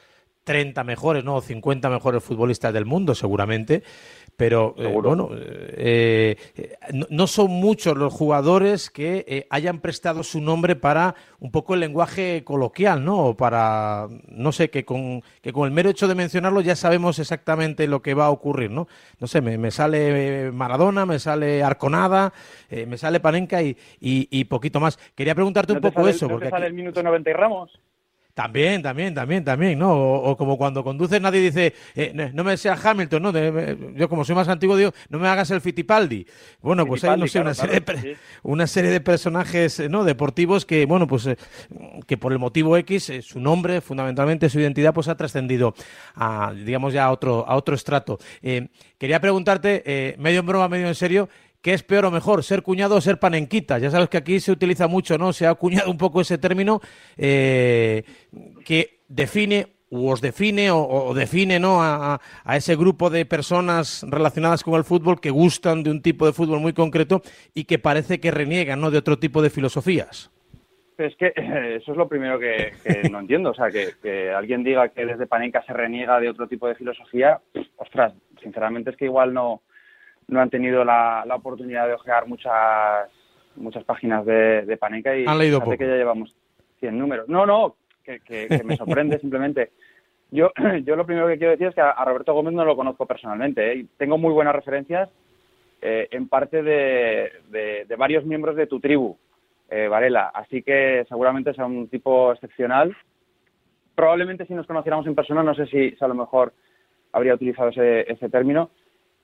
30 0.44 0.84
mejores, 0.84 1.24
¿no? 1.24 1.36
O 1.36 1.40
50 1.42 1.90
mejores 1.90 2.22
futbolistas 2.22 2.72
del 2.72 2.84
mundo, 2.84 3.16
seguramente. 3.16 3.82
Pero 4.36 4.74
eh, 4.76 4.86
bueno, 4.92 5.30
eh, 5.32 6.36
eh, 6.56 6.76
no, 6.92 7.06
no 7.08 7.26
son 7.26 7.50
muchos 7.50 7.96
los 7.96 8.12
jugadores 8.12 8.90
que 8.90 9.24
eh, 9.26 9.46
hayan 9.48 9.80
prestado 9.80 10.22
su 10.22 10.42
nombre 10.42 10.76
para 10.76 11.14
un 11.40 11.50
poco 11.50 11.72
el 11.72 11.80
lenguaje 11.80 12.44
coloquial, 12.44 13.02
¿no? 13.02 13.18
O 13.28 13.34
para, 13.36 14.08
no 14.28 14.52
sé, 14.52 14.68
que 14.68 14.84
con, 14.84 15.22
que 15.40 15.52
con 15.54 15.66
el 15.66 15.72
mero 15.72 15.88
hecho 15.88 16.06
de 16.06 16.14
mencionarlo 16.14 16.60
ya 16.60 16.76
sabemos 16.76 17.18
exactamente 17.18 17.86
lo 17.86 18.02
que 18.02 18.12
va 18.12 18.26
a 18.26 18.30
ocurrir, 18.30 18.70
¿no? 18.70 18.88
No 19.20 19.26
sé, 19.26 19.40
me, 19.40 19.56
me 19.56 19.70
sale 19.70 20.50
Maradona, 20.52 21.06
me 21.06 21.18
sale 21.18 21.62
Arconada, 21.62 22.34
me 22.70 22.98
sale 22.98 23.20
Panenka 23.20 23.62
y, 23.62 23.76
y, 24.00 24.28
y 24.30 24.44
poquito 24.44 24.80
más. 24.80 24.98
Quería 25.14 25.34
preguntarte 25.34 25.72
¿No 25.72 25.78
un 25.78 25.82
te 25.82 25.88
poco 25.88 26.00
sale- 26.02 26.10
eso, 26.10 26.26
¿no 26.26 26.28
te 26.28 26.34
porque 26.34 26.50
sale 26.50 26.64
aquí- 26.66 26.70
el 26.70 26.74
minuto 26.74 27.02
90 27.02 27.30
y 27.30 27.32
Ramos? 27.32 27.80
También, 28.36 28.82
también, 28.82 29.14
también, 29.14 29.42
también, 29.42 29.78
¿no? 29.78 29.92
O, 29.94 30.30
o 30.30 30.36
como 30.36 30.58
cuando 30.58 30.84
conduces 30.84 31.22
nadie 31.22 31.40
dice, 31.40 31.72
eh, 31.94 32.12
no, 32.14 32.28
no 32.34 32.44
me 32.44 32.58
sea 32.58 32.74
Hamilton, 32.80 33.22
¿no? 33.22 33.32
De- 33.32 33.50
me- 33.50 33.98
yo 33.98 34.10
como 34.10 34.26
soy 34.26 34.34
más 34.34 34.46
antiguo 34.48 34.76
digo, 34.76 34.92
no 35.08 35.18
me 35.18 35.26
hagas 35.26 35.50
el 35.52 35.62
Fittipaldi. 35.62 36.26
Bueno, 36.60 36.84
pues 36.84 37.02
hay, 37.04 37.18
no 37.18 37.26
sé, 37.26 37.40
una, 37.40 37.54
serie 37.54 37.80
claro, 37.80 37.98
de, 38.02 38.14
sí. 38.14 38.20
una 38.42 38.66
serie 38.66 38.90
de 38.90 39.00
personajes, 39.00 39.80
eh, 39.80 39.88
¿no? 39.88 40.04
Deportivos 40.04 40.66
que, 40.66 40.84
bueno, 40.84 41.06
pues 41.06 41.24
eh, 41.26 41.38
que 42.06 42.18
por 42.18 42.32
el 42.32 42.38
motivo 42.38 42.76
X, 42.76 43.08
eh, 43.08 43.22
su 43.22 43.40
nombre, 43.40 43.80
fundamentalmente 43.80 44.50
su 44.50 44.60
identidad, 44.60 44.92
pues 44.92 45.08
ha 45.08 45.16
trascendido 45.16 45.74
a, 46.14 46.52
digamos, 46.54 46.92
ya 46.92 47.06
a 47.06 47.12
otro, 47.12 47.48
a 47.48 47.56
otro 47.56 47.74
estrato. 47.74 48.18
Eh, 48.42 48.68
quería 48.98 49.18
preguntarte, 49.18 49.82
eh, 49.86 50.14
medio 50.18 50.40
en 50.40 50.46
broma, 50.46 50.68
medio 50.68 50.88
en 50.88 50.94
serio, 50.94 51.30
¿Qué 51.66 51.72
es 51.72 51.82
peor 51.82 52.04
o 52.04 52.12
mejor, 52.12 52.44
ser 52.44 52.62
cuñado 52.62 52.94
o 52.94 53.00
ser 53.00 53.18
panenquita? 53.18 53.76
Ya 53.80 53.90
sabes 53.90 54.08
que 54.08 54.18
aquí 54.18 54.38
se 54.38 54.52
utiliza 54.52 54.86
mucho, 54.86 55.18
¿no? 55.18 55.32
Se 55.32 55.46
ha 55.46 55.50
acuñado 55.50 55.90
un 55.90 55.98
poco 55.98 56.20
ese 56.20 56.38
término 56.38 56.80
eh, 57.16 58.04
que 58.64 59.00
define 59.08 59.66
u 59.90 60.06
os 60.08 60.20
define 60.20 60.70
o, 60.70 60.78
o 60.78 61.12
define 61.12 61.58
¿no? 61.58 61.82
a, 61.82 62.20
a- 62.44 62.56
ese 62.56 62.76
grupo 62.76 63.10
de 63.10 63.26
personas 63.26 64.06
relacionadas 64.08 64.62
con 64.62 64.74
el 64.74 64.84
fútbol 64.84 65.20
que 65.20 65.30
gustan 65.30 65.82
de 65.82 65.90
un 65.90 66.02
tipo 66.02 66.24
de 66.24 66.32
fútbol 66.32 66.60
muy 66.60 66.72
concreto 66.72 67.20
y 67.52 67.64
que 67.64 67.80
parece 67.80 68.20
que 68.20 68.30
reniegan 68.30 68.80
¿no? 68.80 68.92
de 68.92 68.98
otro 68.98 69.18
tipo 69.18 69.42
de 69.42 69.50
filosofías. 69.50 70.30
Es 70.98 71.16
que 71.16 71.32
eh, 71.34 71.78
eso 71.82 71.90
es 71.90 71.98
lo 71.98 72.06
primero 72.08 72.38
que, 72.38 72.74
que 72.84 73.08
no 73.10 73.18
entiendo. 73.18 73.50
O 73.50 73.54
sea, 73.54 73.70
que, 73.72 73.88
que 74.00 74.30
alguien 74.30 74.62
diga 74.62 74.88
que 74.90 75.04
desde 75.04 75.26
Panenka 75.26 75.64
se 75.66 75.72
reniega 75.72 76.20
de 76.20 76.28
otro 76.28 76.46
tipo 76.46 76.68
de 76.68 76.76
filosofía, 76.76 77.40
ostras, 77.76 78.12
sinceramente 78.40 78.90
es 78.90 78.96
que 78.96 79.06
igual 79.06 79.34
no, 79.34 79.62
no 80.28 80.40
han 80.40 80.50
tenido 80.50 80.84
la, 80.84 81.24
la 81.26 81.36
oportunidad 81.36 81.86
de 81.86 81.94
ojear 81.94 82.26
muchas 82.26 83.08
muchas 83.56 83.84
páginas 83.84 84.26
de, 84.26 84.62
de 84.62 84.76
Panenka 84.76 85.16
y 85.16 85.24
Han 85.26 85.38
leído 85.38 85.60
poco. 85.60 85.76
que 85.78 85.86
ya 85.86 85.96
llevamos 85.96 86.34
100 86.80 86.98
números. 86.98 87.26
No, 87.28 87.46
no, 87.46 87.76
que, 88.04 88.20
que- 88.20 88.48
que 88.48 88.62
me 88.64 88.76
sorprende 88.76 89.18
simplemente. 89.20 89.70
Yo, 90.30 90.50
yo 90.84 90.94
lo 90.96 91.06
primero 91.06 91.26
que 91.28 91.38
quiero 91.38 91.52
decir 91.52 91.68
es 91.68 91.74
que 91.74 91.80
a, 91.80 91.90
a 91.90 92.04
Roberto 92.04 92.34
Gómez 92.34 92.52
no 92.52 92.64
lo 92.66 92.76
conozco 92.76 93.06
personalmente. 93.06 93.72
¿eh? 93.72 93.76
Y 93.76 93.84
Tengo 93.96 94.18
muy 94.18 94.32
buenas 94.32 94.54
referencias 94.54 95.08
eh, 95.80 96.08
en 96.10 96.28
parte 96.28 96.62
de, 96.62 97.32
de- 97.48 97.84
de 97.86 97.96
varios 97.96 98.24
miembros 98.26 98.56
de 98.56 98.66
tu 98.66 98.78
tribu, 98.78 99.16
eh, 99.70 99.88
Varela. 99.88 100.30
Así 100.34 100.62
que 100.62 101.06
seguramente 101.08 101.54
sea 101.54 101.64
un 101.64 101.88
tipo 101.88 102.32
excepcional. 102.32 102.94
Probablemente 103.94 104.44
si 104.46 104.52
nos 104.54 104.66
conociéramos 104.66 105.06
en 105.06 105.14
persona, 105.14 105.42
no 105.42 105.54
sé 105.54 105.64
si, 105.66 105.90
si 105.92 106.04
a 106.04 106.08
lo 106.08 106.14
mejor 106.14 106.52
habría 107.12 107.34
utilizado 107.34 107.70
ese, 107.70 108.10
ese 108.12 108.28
término, 108.28 108.68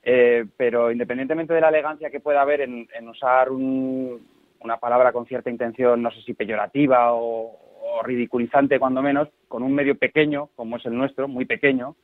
eh, 0.03 0.45
pero 0.57 0.91
independientemente 0.91 1.53
de 1.53 1.61
la 1.61 1.69
elegancia 1.69 2.09
que 2.09 2.19
pueda 2.19 2.41
haber 2.41 2.61
en, 2.61 2.87
usar 3.07 3.49
un- 3.51 4.21
una 4.61 4.77
palabra 4.77 5.11
con 5.11 5.25
cierta 5.25 5.49
intención, 5.49 6.01
no 6.01 6.11
sé 6.11 6.21
si 6.21 6.33
peyorativa 6.33 7.13
o, 7.13 7.59
ridiculizante 8.05 8.79
cuando 8.79 9.01
menos, 9.01 9.29
con 9.47 9.61
un 9.63 9.73
medio 9.73 9.95
pequeño, 9.95 10.49
como 10.55 10.77
es 10.77 10.85
el 10.85 10.95
nuestro, 10.97 11.27
muy 11.27 11.45
pequeño, 11.45 11.95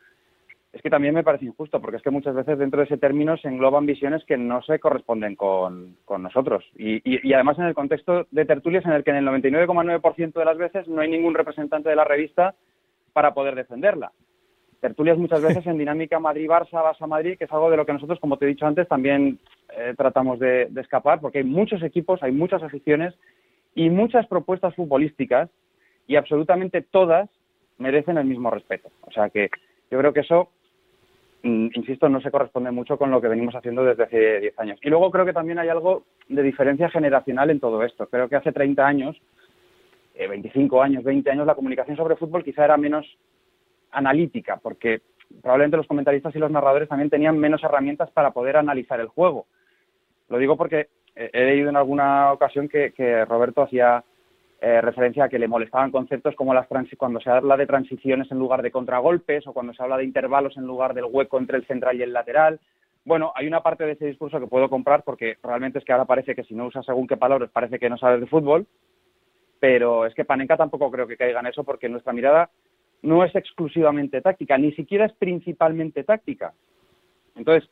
es 0.71 0.81
que 0.83 0.89
también 0.89 1.15
me 1.15 1.23
parece 1.23 1.45
injusto, 1.45 1.81
porque 1.81 1.97
es 1.97 2.03
que 2.03 2.11
muchas 2.11 2.35
veces 2.35 2.59
dentro 2.59 2.79
de 2.79 2.85
ese 2.85 2.97
término 2.99 3.35
se 3.37 3.47
engloban 3.47 3.87
visiones 3.87 4.23
que 4.25 4.37
no 4.37 4.61
se 4.61 4.77
corresponden 4.79 5.35
con, 5.35 5.95
con 6.05 6.21
nosotros. 6.21 6.63
Y, 6.77 6.97
y- 6.97 7.27
y 7.27 7.33
además 7.33 7.57
en 7.57 7.65
el 7.65 7.73
contexto 7.73 8.27
de 8.29 8.45
tertulias 8.45 8.85
en 8.85 8.91
el 8.91 9.03
que 9.03 9.09
en 9.09 9.15
el 9.17 9.25
99,9% 9.25 10.33
de 10.33 10.45
las 10.45 10.57
veces 10.57 10.87
no 10.87 11.01
hay 11.01 11.09
ningún 11.09 11.33
representante 11.33 11.89
de 11.89 11.95
la 11.95 12.03
revista 12.03 12.53
para 13.13 13.33
poder 13.33 13.55
defenderla. 13.55 14.11
Tertulias 14.79 15.17
muchas 15.17 15.41
veces 15.41 15.65
en 15.67 15.77
dinámica 15.77 16.19
Madrid-Barça, 16.19 16.81
Barça-Madrid, 16.81 17.37
que 17.37 17.43
es 17.43 17.51
algo 17.51 17.69
de 17.69 17.75
lo 17.75 17.85
que 17.85 17.91
nosotros, 17.91 18.19
como 18.19 18.37
te 18.37 18.45
he 18.45 18.49
dicho 18.49 18.65
antes, 18.65 18.87
también 18.87 19.37
eh, 19.75 19.93
tratamos 19.97 20.39
de, 20.39 20.69
escapar, 20.77 21.19
porque 21.19 21.39
hay 21.39 21.43
muchos 21.43 21.83
equipos, 21.83 22.23
hay 22.23 22.31
muchas 22.31 22.63
aficiones 22.63 23.13
y 23.75 23.89
muchas 23.89 24.25
propuestas 24.27 24.73
futbolísticas 24.75 25.49
y 26.07 26.15
absolutamente 26.15 26.81
todas 26.81 27.29
merecen 27.77 28.17
el 28.17 28.25
mismo 28.25 28.49
respeto. 28.51 28.89
O 29.01 29.11
sea 29.11 29.29
que 29.29 29.49
yo 29.91 29.99
creo 29.99 30.13
que 30.13 30.21
eso, 30.21 30.49
mm, 31.43 31.67
insisto, 31.73 32.07
no 32.07 32.21
se 32.21 32.31
corresponde 32.31 32.71
mucho 32.71 32.97
con 32.97 33.11
lo 33.11 33.19
que 33.19 33.27
venimos 33.27 33.55
haciendo 33.55 33.83
desde 33.83 34.03
hace 34.03 34.39
10 34.39 34.59
años. 34.59 34.79
Y 34.81 34.89
luego 34.89 35.11
creo 35.11 35.25
que 35.25 35.33
también 35.33 35.59
hay 35.59 35.67
algo 35.67 36.03
de 36.29 36.41
diferencia 36.41 36.89
generacional 36.89 37.49
en 37.49 37.59
todo 37.59 37.83
esto. 37.83 38.07
Creo 38.07 38.29
que 38.29 38.37
hace 38.37 38.53
30 38.53 38.87
años, 38.87 39.21
eh, 40.15 40.27
25 40.27 40.81
años, 40.81 41.03
20 41.03 41.29
años, 41.31 41.45
la 41.45 41.55
comunicación 41.55 41.97
sobre 41.97 42.15
fútbol 42.15 42.45
quizá 42.45 42.63
era 42.63 42.77
menos 42.77 43.05
analítica, 43.91 44.57
porque 44.57 45.01
probablemente 45.41 45.77
los 45.77 45.87
comentaristas 45.87 46.35
y 46.35 46.39
los 46.39 46.51
narradores 46.51 46.89
también 46.89 47.09
tenían 47.09 47.37
menos 47.37 47.63
herramientas 47.63 48.09
para 48.11 48.31
poder 48.31 48.57
analizar 48.57 48.99
el 48.99 49.07
juego. 49.07 49.45
Lo 50.29 50.37
digo 50.37 50.57
porque 50.57 50.87
eh, 51.15 51.29
he 51.33 51.45
leído 51.45 51.69
en 51.69 51.75
alguna 51.75 52.31
ocasión 52.31 52.67
que, 52.67 53.25
Roberto 53.25 53.61
hacía 53.61 54.03
eh, 54.61 54.81
referencia 54.81 55.25
a 55.25 55.29
que 55.29 55.39
le 55.39 55.47
molestaban 55.47 55.91
conceptos 55.91 56.35
como 56.35 56.53
las 56.53 56.67
cuando 56.97 57.19
se 57.19 57.29
habla 57.29 57.57
de 57.57 57.67
transiciones 57.67 58.31
en 58.31 58.39
lugar 58.39 58.61
de 58.61 58.71
contragolpes 58.71 59.47
o 59.47 59.53
cuando 59.53 59.73
se 59.73 59.81
habla 59.81 59.97
de 59.97 60.03
intervalos 60.03 60.57
en 60.57 60.65
lugar 60.65 60.93
del 60.93 61.05
hueco 61.05 61.37
entre 61.37 61.57
el 61.57 61.65
central 61.65 61.97
y 61.97 62.03
el 62.03 62.13
lateral. 62.13 62.59
Bueno, 63.05 63.31
hay 63.35 63.47
una 63.47 63.63
parte 63.63 63.85
de 63.85 63.93
ese 63.93 64.05
discurso 64.05 64.39
que 64.39 64.47
puedo 64.47 64.69
comprar 64.69 65.03
porque 65.03 65.37
realmente 65.41 65.79
es 65.79 65.85
que 65.85 65.93
ahora 65.93 66.05
parece 66.05 66.35
que 66.35 66.43
si 66.43 66.53
no 66.53 66.65
usas 66.65 66.85
según 66.85 67.07
qué 67.07 67.17
palabras 67.17 67.49
parece 67.51 67.79
que 67.79 67.89
no 67.89 67.97
sabes 67.97 68.19
de 68.19 68.27
fútbol, 68.27 68.67
pero 69.59 70.05
es 70.05 70.13
que 70.13 70.25
Panenka 70.25 70.57
tampoco 70.57 70.91
creo 70.91 71.07
que 71.07 71.17
caiga 71.17 71.39
en 71.39 71.47
eso 71.47 71.63
porque 71.63 71.89
nuestra 71.89 72.13
mirada 72.13 72.49
no 73.01 73.23
es 73.23 73.33
exclusivamente 73.35 74.21
táctica, 74.21 74.57
ni 74.57 74.71
siquiera 74.73 75.05
es 75.05 75.13
principalmente 75.13 76.03
táctica. 76.03 76.53
Entonces, 77.35 77.69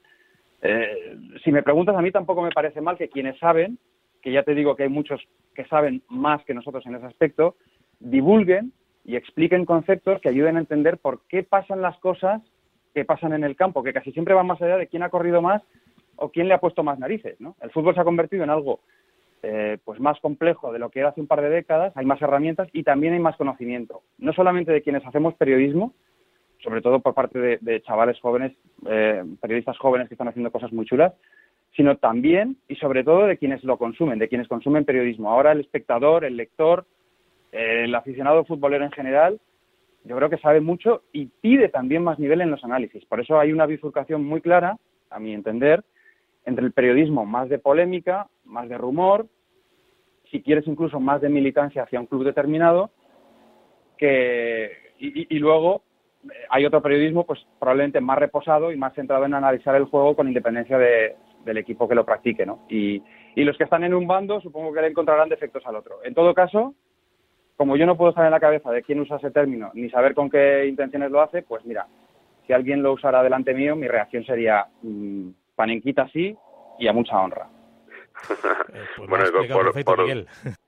eh, 0.62 1.18
si 1.44 1.52
me 1.52 1.64
preguntas 1.64 1.96
a 1.96 2.02
mí 2.02 2.12
tampoco 2.12 2.42
me 2.42 2.52
parece 2.52 2.82
mal 2.82 2.98
que 2.98 3.10
quienes 3.10 3.38
saben, 3.40 3.78
que 4.22 4.32
ya 4.32 4.44
te 4.44 4.56
digo 4.56 4.76
que 4.76 4.84
hay 4.84 4.90
muchos 4.90 5.22
que 5.54 5.66
saben 5.66 6.02
más 6.10 6.44
que 6.46 6.54
nosotros 6.54 6.86
en 6.86 6.96
ese 6.96 7.06
aspecto, 7.06 7.56
divulguen 8.00 8.72
y 9.06 9.16
expliquen 9.16 9.66
conceptos 9.66 10.22
que 10.22 10.30
ayuden 10.30 10.58
a 10.58 10.60
entender 10.60 10.98
por 10.98 11.22
qué 11.28 11.44
pasan 11.44 11.82
las 11.82 11.98
cosas 12.00 12.42
que 12.94 13.06
pasan 13.06 13.34
en 13.34 13.44
el 13.44 13.56
campo, 13.56 13.84
que 13.84 13.94
casi 13.94 14.12
siempre 14.12 14.34
van 14.34 14.48
más 14.48 14.62
allá 14.62 14.78
de 14.78 14.88
quién 14.88 15.04
ha 15.04 15.10
corrido 15.10 15.42
más 15.42 15.62
o 16.16 16.30
quién 16.30 16.48
le 16.48 16.54
ha 16.54 16.60
puesto 16.60 16.84
más 16.84 17.00
narices. 17.00 17.40
¿no? 17.40 17.56
El 17.62 17.72
fútbol 17.72 17.94
se 17.94 18.02
ha 18.02 18.06
convertido 18.06 18.44
en 18.44 18.50
algo 18.50 18.80
eh, 19.44 19.78
pues 19.84 20.00
más 20.00 20.20
complejo 20.20 20.72
de 20.72 20.80
lo 20.80 20.90
que 20.90 21.00
era 21.00 21.10
hace 21.10 21.22
un 21.22 21.28
par 21.28 21.42
de 21.42 21.50
décadas, 21.50 21.96
hay 21.96 22.06
más 22.06 22.22
herramientas 22.22 22.68
y 22.74 22.84
también 22.84 23.14
hay 23.14 23.20
más 23.20 23.38
conocimiento, 23.38 24.02
no 24.18 24.34
solamente 24.34 24.72
de 24.72 24.82
quienes 24.82 25.06
hacemos 25.06 25.36
periodismo, 25.36 25.94
sobre 26.64 26.82
todo 26.82 27.00
por 27.00 27.14
parte 27.14 27.60
de, 27.60 27.82
chavales 27.84 28.20
jóvenes, 28.20 28.54
eh, 28.88 29.24
periodistas 29.40 29.78
jóvenes 29.78 30.08
que 30.08 30.16
están 30.16 30.28
haciendo 30.28 30.52
cosas 30.52 30.74
muy 30.74 30.86
chulas, 30.86 31.14
sino 31.76 31.98
también 31.98 32.58
y 32.68 32.76
sobre 32.76 33.04
todo 33.04 33.28
de 33.28 33.38
quienes 33.38 33.64
lo 33.64 33.78
consumen, 33.78 34.18
de 34.18 34.28
quienes 34.28 34.48
consumen 34.48 34.86
periodismo. 34.86 35.32
Ahora 35.32 35.52
el 35.52 35.60
espectador, 35.60 36.26
el 36.26 36.36
lector, 36.36 36.86
eh, 37.52 37.84
el 37.86 37.94
aficionado 37.94 38.44
futbolero 38.46 38.86
en 38.86 38.92
general, 38.92 39.40
yo 40.04 40.16
creo 40.16 40.30
que 40.30 40.38
sabe 40.38 40.62
mucho 40.62 41.04
y 41.12 41.28
pide 41.28 41.70
también 41.70 42.04
más 42.04 42.18
nivel 42.18 42.42
en 42.42 42.50
los 42.50 42.64
análisis. 42.64 43.06
Por 43.06 43.20
eso 43.20 43.40
hay 43.40 43.52
una 43.52 43.66
bifurcación 43.66 44.24
muy 44.24 44.42
clara, 44.42 44.78
a 45.10 45.20
mi 45.20 45.34
entender, 45.34 45.84
entre 46.48 46.66
el 46.66 46.72
periodismo 46.72 47.26
más 47.26 47.50
de 47.50 47.60
polémica, 47.60 48.28
más 48.46 48.70
de 48.70 48.78
rumor, 48.78 49.28
si 50.32 50.42
quieres 50.42 50.66
incluso 50.66 51.00
más 51.00 51.22
de 51.22 51.30
militancia 51.30 51.84
hacia 51.84 52.00
un 52.00 52.06
club 52.08 52.24
determinado, 52.24 52.90
que 53.98 54.72
y, 55.00 55.38
luego 55.40 55.84
eh, 56.24 56.34
hay 56.50 56.66
otro 56.66 56.82
periodismo 56.82 57.26
pues 57.26 57.46
probablemente 57.60 58.02
más 58.02 58.18
reposado 58.18 58.72
y 58.72 58.78
más 58.78 58.94
centrado 58.96 59.26
en 59.26 59.34
analizar 59.34 59.76
el 59.76 59.86
juego 59.86 60.16
con 60.16 60.28
independencia 60.28 60.78
de- 60.78 61.16
del 61.46 61.58
equipo 61.58 61.88
que 61.88 61.96
lo 61.96 62.06
practique, 62.06 62.46
¿no? 62.46 62.66
Y, 62.70 63.02
y 63.36 63.44
los 63.44 63.58
que 63.58 63.64
están 63.66 63.84
en 63.84 63.94
un 63.94 64.08
bando 64.08 64.42
supongo 64.42 64.74
que 64.74 64.82
le 64.82 64.88
encontrarán 64.88 65.30
defectos 65.30 65.66
al 65.66 65.76
otro. 65.76 66.04
En 66.04 66.14
todo 66.14 66.34
caso, 66.34 66.74
como 67.58 67.76
yo 67.76 67.86
no 67.86 67.96
puedo 67.98 68.10
estar 68.10 68.26
en 68.26 68.32
la 68.32 68.40
cabeza 68.40 68.72
de 68.72 68.84
quién 68.84 69.00
usa 69.02 69.18
ese 69.18 69.32
término 69.32 69.72
ni 69.74 69.90
saber 69.90 70.14
con 70.16 70.30
qué 70.30 70.66
intenciones 70.66 71.12
lo 71.12 71.22
hace, 71.22 71.42
pues 71.44 71.64
mira, 71.66 71.88
si 72.46 72.54
alguien 72.54 72.82
lo 72.82 72.94
usara 72.94 73.22
delante 73.22 73.54
mío, 73.54 73.76
mi 73.76 73.88
reacción 73.88 74.24
sería 74.26 74.66
mm, 74.82 75.30
panenquita 75.58 76.08
sí 76.14 76.34
y 76.80 76.88
a 76.88 76.94
mucha 76.94 77.18
honra. 77.20 77.50
bueno, 79.08 79.26
y 79.28 79.32
por, 79.32 79.74
por, 79.74 79.84
por- 79.84 80.26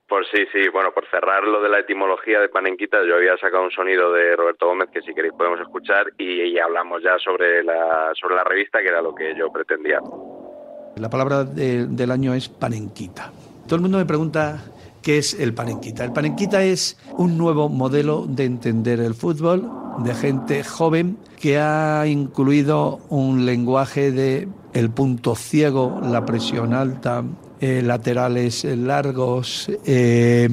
por 0.08 0.26
sí, 0.26 0.38
sí, 0.52 0.68
bueno, 0.72 0.90
por 0.92 1.06
cerrar 1.08 1.44
lo 1.44 1.62
de 1.62 1.68
la 1.68 1.78
etimología 1.78 2.40
de 2.40 2.48
panenquita, 2.48 2.98
yo 3.06 3.14
había 3.14 3.36
sacado 3.38 3.62
un 3.62 3.70
sonido 3.70 4.12
de 4.12 4.34
Roberto 4.34 4.66
Gómez 4.66 4.88
que 4.92 5.02
si 5.02 5.14
queréis 5.14 5.32
podemos 5.34 5.60
escuchar 5.60 6.06
y, 6.18 6.42
y 6.42 6.58
hablamos 6.58 7.00
ya 7.00 7.16
sobre 7.18 7.62
la, 7.62 8.10
sobre 8.20 8.34
la 8.34 8.42
revista, 8.42 8.80
que 8.80 8.88
era 8.88 9.00
lo 9.00 9.14
que 9.14 9.36
yo 9.38 9.52
pretendía. 9.52 10.00
La 10.96 11.08
palabra 11.08 11.44
de- 11.44 11.86
del 11.86 12.10
año 12.10 12.34
es 12.34 12.48
panenquita. 12.48 13.30
Todo 13.66 13.76
el 13.76 13.82
mundo 13.82 13.98
me 13.98 14.04
pregunta 14.04 14.58
qué 15.00 15.18
es 15.18 15.38
el 15.38 15.54
panenquita. 15.54 16.04
El 16.04 16.12
panenquita 16.12 16.60
es 16.64 16.98
un 17.16 17.38
nuevo 17.38 17.68
modelo 17.68 18.26
de 18.26 18.44
entender 18.46 18.98
el 18.98 19.14
fútbol 19.14 19.62
de 20.04 20.12
gente 20.14 20.64
joven 20.64 21.18
que 21.40 21.58
ha 21.58 22.04
incluido 22.08 22.98
un 23.10 23.46
lenguaje 23.46 24.10
de 24.10 24.48
el 24.72 24.90
punto 24.90 25.34
ciego, 25.34 26.00
la 26.02 26.24
presión 26.24 26.74
alta, 26.74 27.24
eh, 27.60 27.82
laterales 27.82 28.64
largos, 28.64 29.70
eh, 29.84 30.48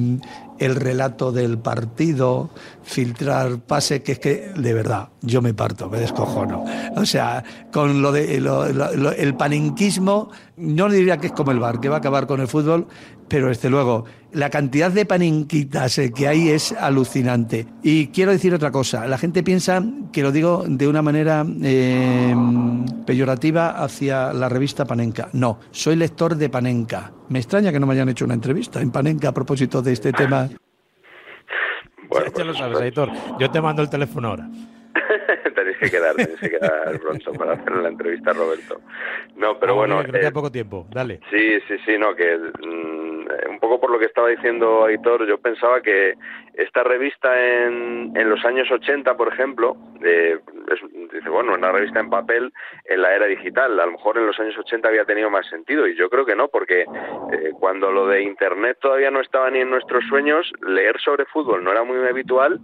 el 0.58 0.76
relato 0.76 1.32
del 1.32 1.58
partido, 1.58 2.50
filtrar 2.88 3.58
pase, 3.60 4.02
que 4.02 4.12
es 4.12 4.18
que 4.18 4.50
de 4.56 4.72
verdad 4.72 5.10
yo 5.20 5.42
me 5.42 5.52
parto, 5.52 5.88
me 5.90 6.00
descojono. 6.00 6.64
O 6.96 7.04
sea, 7.04 7.44
con 7.70 8.00
lo 8.00 8.12
de 8.12 8.40
lo- 8.40 8.66
lo- 8.72 9.12
el 9.12 9.34
panenquismo, 9.34 10.30
no 10.56 10.88
diría 10.88 11.18
que 11.18 11.26
es 11.28 11.32
como 11.34 11.52
el 11.52 11.58
bar, 11.60 11.80
que 11.80 11.88
va 11.90 11.96
a 11.96 11.98
acabar 11.98 12.26
con 12.26 12.40
el 12.40 12.48
fútbol, 12.48 12.86
pero 13.28 13.48
desde 13.48 13.68
luego 13.68 14.06
la 14.32 14.48
cantidad 14.48 14.90
de 14.90 15.04
panenquitas 15.04 15.98
eh, 15.98 16.12
que 16.12 16.28
hay 16.28 16.48
es 16.48 16.72
alucinante. 16.72 17.66
Y 17.82 18.06
quiero 18.08 18.32
decir 18.32 18.54
otra 18.54 18.70
cosa, 18.70 19.06
la 19.06 19.18
gente 19.18 19.42
piensa 19.42 19.84
que 20.12 20.22
lo 20.22 20.32
digo 20.32 20.64
de 20.66 20.88
una 20.88 21.02
manera 21.02 21.44
eh, 21.62 22.34
peyorativa 23.04 23.82
hacia 23.82 24.32
la 24.32 24.48
revista 24.48 24.86
Panenka. 24.86 25.28
No, 25.34 25.58
soy 25.70 25.96
lector 25.96 26.36
de 26.36 26.48
Panenka. 26.48 27.12
Me 27.28 27.38
extraña 27.38 27.70
que 27.70 27.80
no 27.80 27.86
me 27.86 27.92
hayan 27.94 28.08
hecho 28.08 28.24
una 28.24 28.34
entrevista 28.34 28.80
en 28.80 28.90
Panenka 28.90 29.28
a 29.28 29.34
propósito 29.34 29.82
de 29.82 29.92
este 29.92 30.12
tema. 30.12 30.48
Ya, 32.10 32.32
ya 32.36 32.44
lo 32.44 32.54
sabes, 32.54 32.78
Aitor. 32.80 33.10
Yo 33.38 33.50
te 33.50 33.60
mando 33.60 33.82
el 33.82 33.90
teléfono 33.90 34.28
ahora. 34.28 34.48
tenéis 35.54 35.76
que 35.78 35.90
quedar, 35.90 36.14
tenéis 36.16 36.40
que 36.40 36.50
quedar 36.50 36.98
pronto 37.00 37.32
para 37.32 37.52
hacer 37.54 37.72
la 37.76 37.88
entrevista 37.88 38.30
a 38.30 38.34
Roberto. 38.34 38.80
No, 39.36 39.58
pero 39.58 39.72
Ah, 39.72 39.76
bueno, 39.76 39.96
mira, 39.98 40.10
que 40.10 40.16
eh, 40.16 40.20
queda 40.20 40.30
poco 40.32 40.50
tiempo. 40.50 40.86
Dale. 40.90 41.20
Sí, 41.30 41.60
sí, 41.68 41.76
sí, 41.84 41.98
no, 41.98 42.14
que 42.14 42.36
mm, 42.36 43.50
un 43.50 43.58
poco 43.60 43.68
poco 43.68 43.80
por 43.82 43.90
lo 43.90 43.98
que 43.98 44.06
estaba 44.06 44.28
diciendo 44.28 44.86
Aitor, 44.86 45.26
yo 45.26 45.36
pensaba 45.38 45.82
que 45.82 46.14
esta 46.54 46.82
revista 46.84 47.28
en, 47.38 48.12
en 48.16 48.30
los 48.30 48.42
años 48.46 48.66
80, 48.70 49.14
por 49.14 49.30
ejemplo, 49.30 49.76
eh, 50.02 50.38
es- 50.72 51.10
dice, 51.12 51.28
bueno, 51.28 51.52
una 51.52 51.70
revista 51.70 52.00
en 52.00 52.08
papel 52.08 52.50
en 52.86 53.02
la 53.02 53.14
era 53.14 53.26
digital, 53.26 53.78
a 53.78 53.84
lo 53.84 53.92
mejor 53.92 54.16
en 54.16 54.26
los 54.26 54.40
años 54.40 54.56
80 54.56 54.88
había 54.88 55.04
tenido 55.04 55.28
más 55.28 55.46
sentido 55.50 55.86
y 55.86 55.94
yo 55.96 56.08
creo 56.08 56.24
que 56.24 56.34
no, 56.34 56.48
porque 56.48 56.80
eh, 56.82 57.50
cuando 57.60 57.92
lo 57.92 58.06
de 58.06 58.22
Internet 58.22 58.78
todavía 58.80 59.10
no 59.10 59.20
estaba 59.20 59.50
ni 59.50 59.58
en 59.58 59.68
nuestros 59.68 60.02
sueños, 60.08 60.50
leer 60.66 60.98
sobre 60.98 61.26
fútbol 61.26 61.62
no 61.62 61.70
era 61.70 61.84
muy 61.84 61.98
habitual 62.08 62.58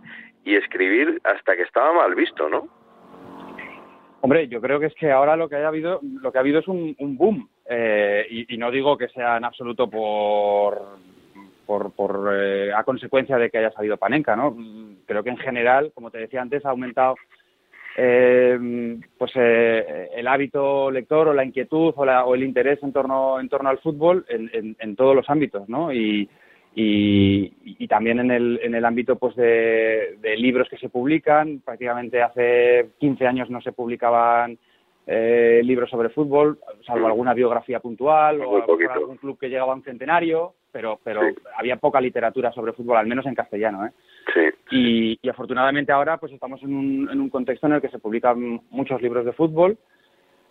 y 0.45 0.55
escribir 0.57 1.21
hasta 1.25 1.57
que 1.57 1.63
estaba 1.63 1.93
mal 1.93 2.15
visto, 2.15 2.49
¿no? 2.49 2.69
Hombre, 4.21 4.49
yo 4.49 4.61
creo 4.61 4.81
que 4.81 4.87
es 4.87 4.95
que 4.95 5.11
ahora 5.11 5.37
lo 5.37 5.49
que 5.49 5.57
ha 5.57 5.69
habido, 5.69 6.01
lo 6.03 6.33
que 6.33 6.39
ha 6.39 6.41
habido 6.41 6.61
es 6.61 6.69
un, 6.69 6.95
un 6.99 7.17
boom. 7.17 7.49
Eh, 7.69 8.27
y, 8.49 8.57
no 8.59 8.71
digo 8.71 8.97
que 8.97 9.09
sea 9.09 9.37
en 9.39 9.45
absoluto 9.45 9.89
por, 9.89 10.81
por, 11.67 11.93
por, 11.93 12.31
eh, 12.35 12.73
a 12.75 12.85
consecuencia 12.85 13.37
de 13.39 13.51
que 13.51 13.59
haya 13.59 13.71
salido 13.71 13.97
Panenka, 13.97 14.35
¿no? 14.37 14.57
Creo 15.07 15.23
que 15.23 15.31
en 15.31 15.37
general, 15.39 15.93
como 15.95 16.11
te 16.11 16.19
decía 16.19 16.41
antes, 16.43 16.65
ha 16.65 16.71
aumentado 16.71 17.17
eh, 17.97 18.99
pues 19.19 19.31
eh, 19.37 20.09
el 20.15 20.27
hábito 20.27 20.91
lector 20.91 21.29
o 21.29 21.35
la 21.35 21.45
inquietud 21.45 21.93
o, 21.97 22.05
la- 22.05 22.25
o 22.25 22.35
el 22.35 22.43
interés 22.43 22.83
en 22.83 22.93
torno 22.93 23.39
en 23.39 23.49
torno 23.49 23.69
al 23.71 23.79
fútbol 23.79 24.25
en, 24.29 24.51
en- 24.53 24.77
en 24.81 24.97
todos 24.97 25.15
los 25.15 25.29
ámbitos, 25.31 25.69
¿no? 25.69 25.93
Y, 25.93 26.29
y, 26.75 27.53
y 27.65 27.87
también 27.87 28.19
en 28.19 28.31
el, 28.31 28.61
en 28.63 28.75
el 28.75 28.85
ámbito 28.85 29.17
pues 29.17 29.37
de, 29.37 30.17
de 30.21 30.37
libros 30.37 30.69
que 30.69 30.79
se 30.79 30.89
publican. 30.89 31.61
Prácticamente 31.65 32.23
hace 32.23 32.91
15 32.99 33.27
años 33.27 33.51
no 33.51 33.61
se 33.61 33.73
publicaban 33.73 34.59
eh, 35.07 35.61
libros 35.63 35.91
sobre 35.91 36.09
fútbol, 36.09 36.59
salvo 36.87 37.07
alguna 37.07 37.35
biografía 37.35 37.79
puntual 37.79 38.41
o 38.41 38.67
Muy 38.67 38.87
algún 38.87 39.19
club 39.19 39.39
que 39.39 39.51
llegaba 39.51 39.73
a 39.73 39.77
un 39.77 39.83
centenario, 39.83 40.55
pero, 40.73 40.99
pero 41.05 41.21
había 41.59 41.77
poca 41.77 42.01
literatura 42.01 42.51
sobre 42.53 42.73
fútbol, 42.73 42.97
al 42.97 43.07
menos 43.07 43.27
en 43.27 43.35
castellano. 43.35 43.87
¿eh? 43.87 43.91
Y, 44.71 45.19
y 45.21 45.29
afortunadamente 45.29 45.93
ahora 45.93 46.17
pues 46.17 46.33
estamos 46.33 46.63
en 46.63 46.75
un, 46.75 47.11
en 47.11 47.21
un 47.21 47.29
contexto 47.29 47.67
en 47.67 47.75
el 47.75 47.83
que 47.83 47.91
se 47.91 47.99
publican 47.99 48.63
muchos 48.71 49.01
libros 49.03 49.27
de 49.27 49.33
fútbol. 49.33 49.77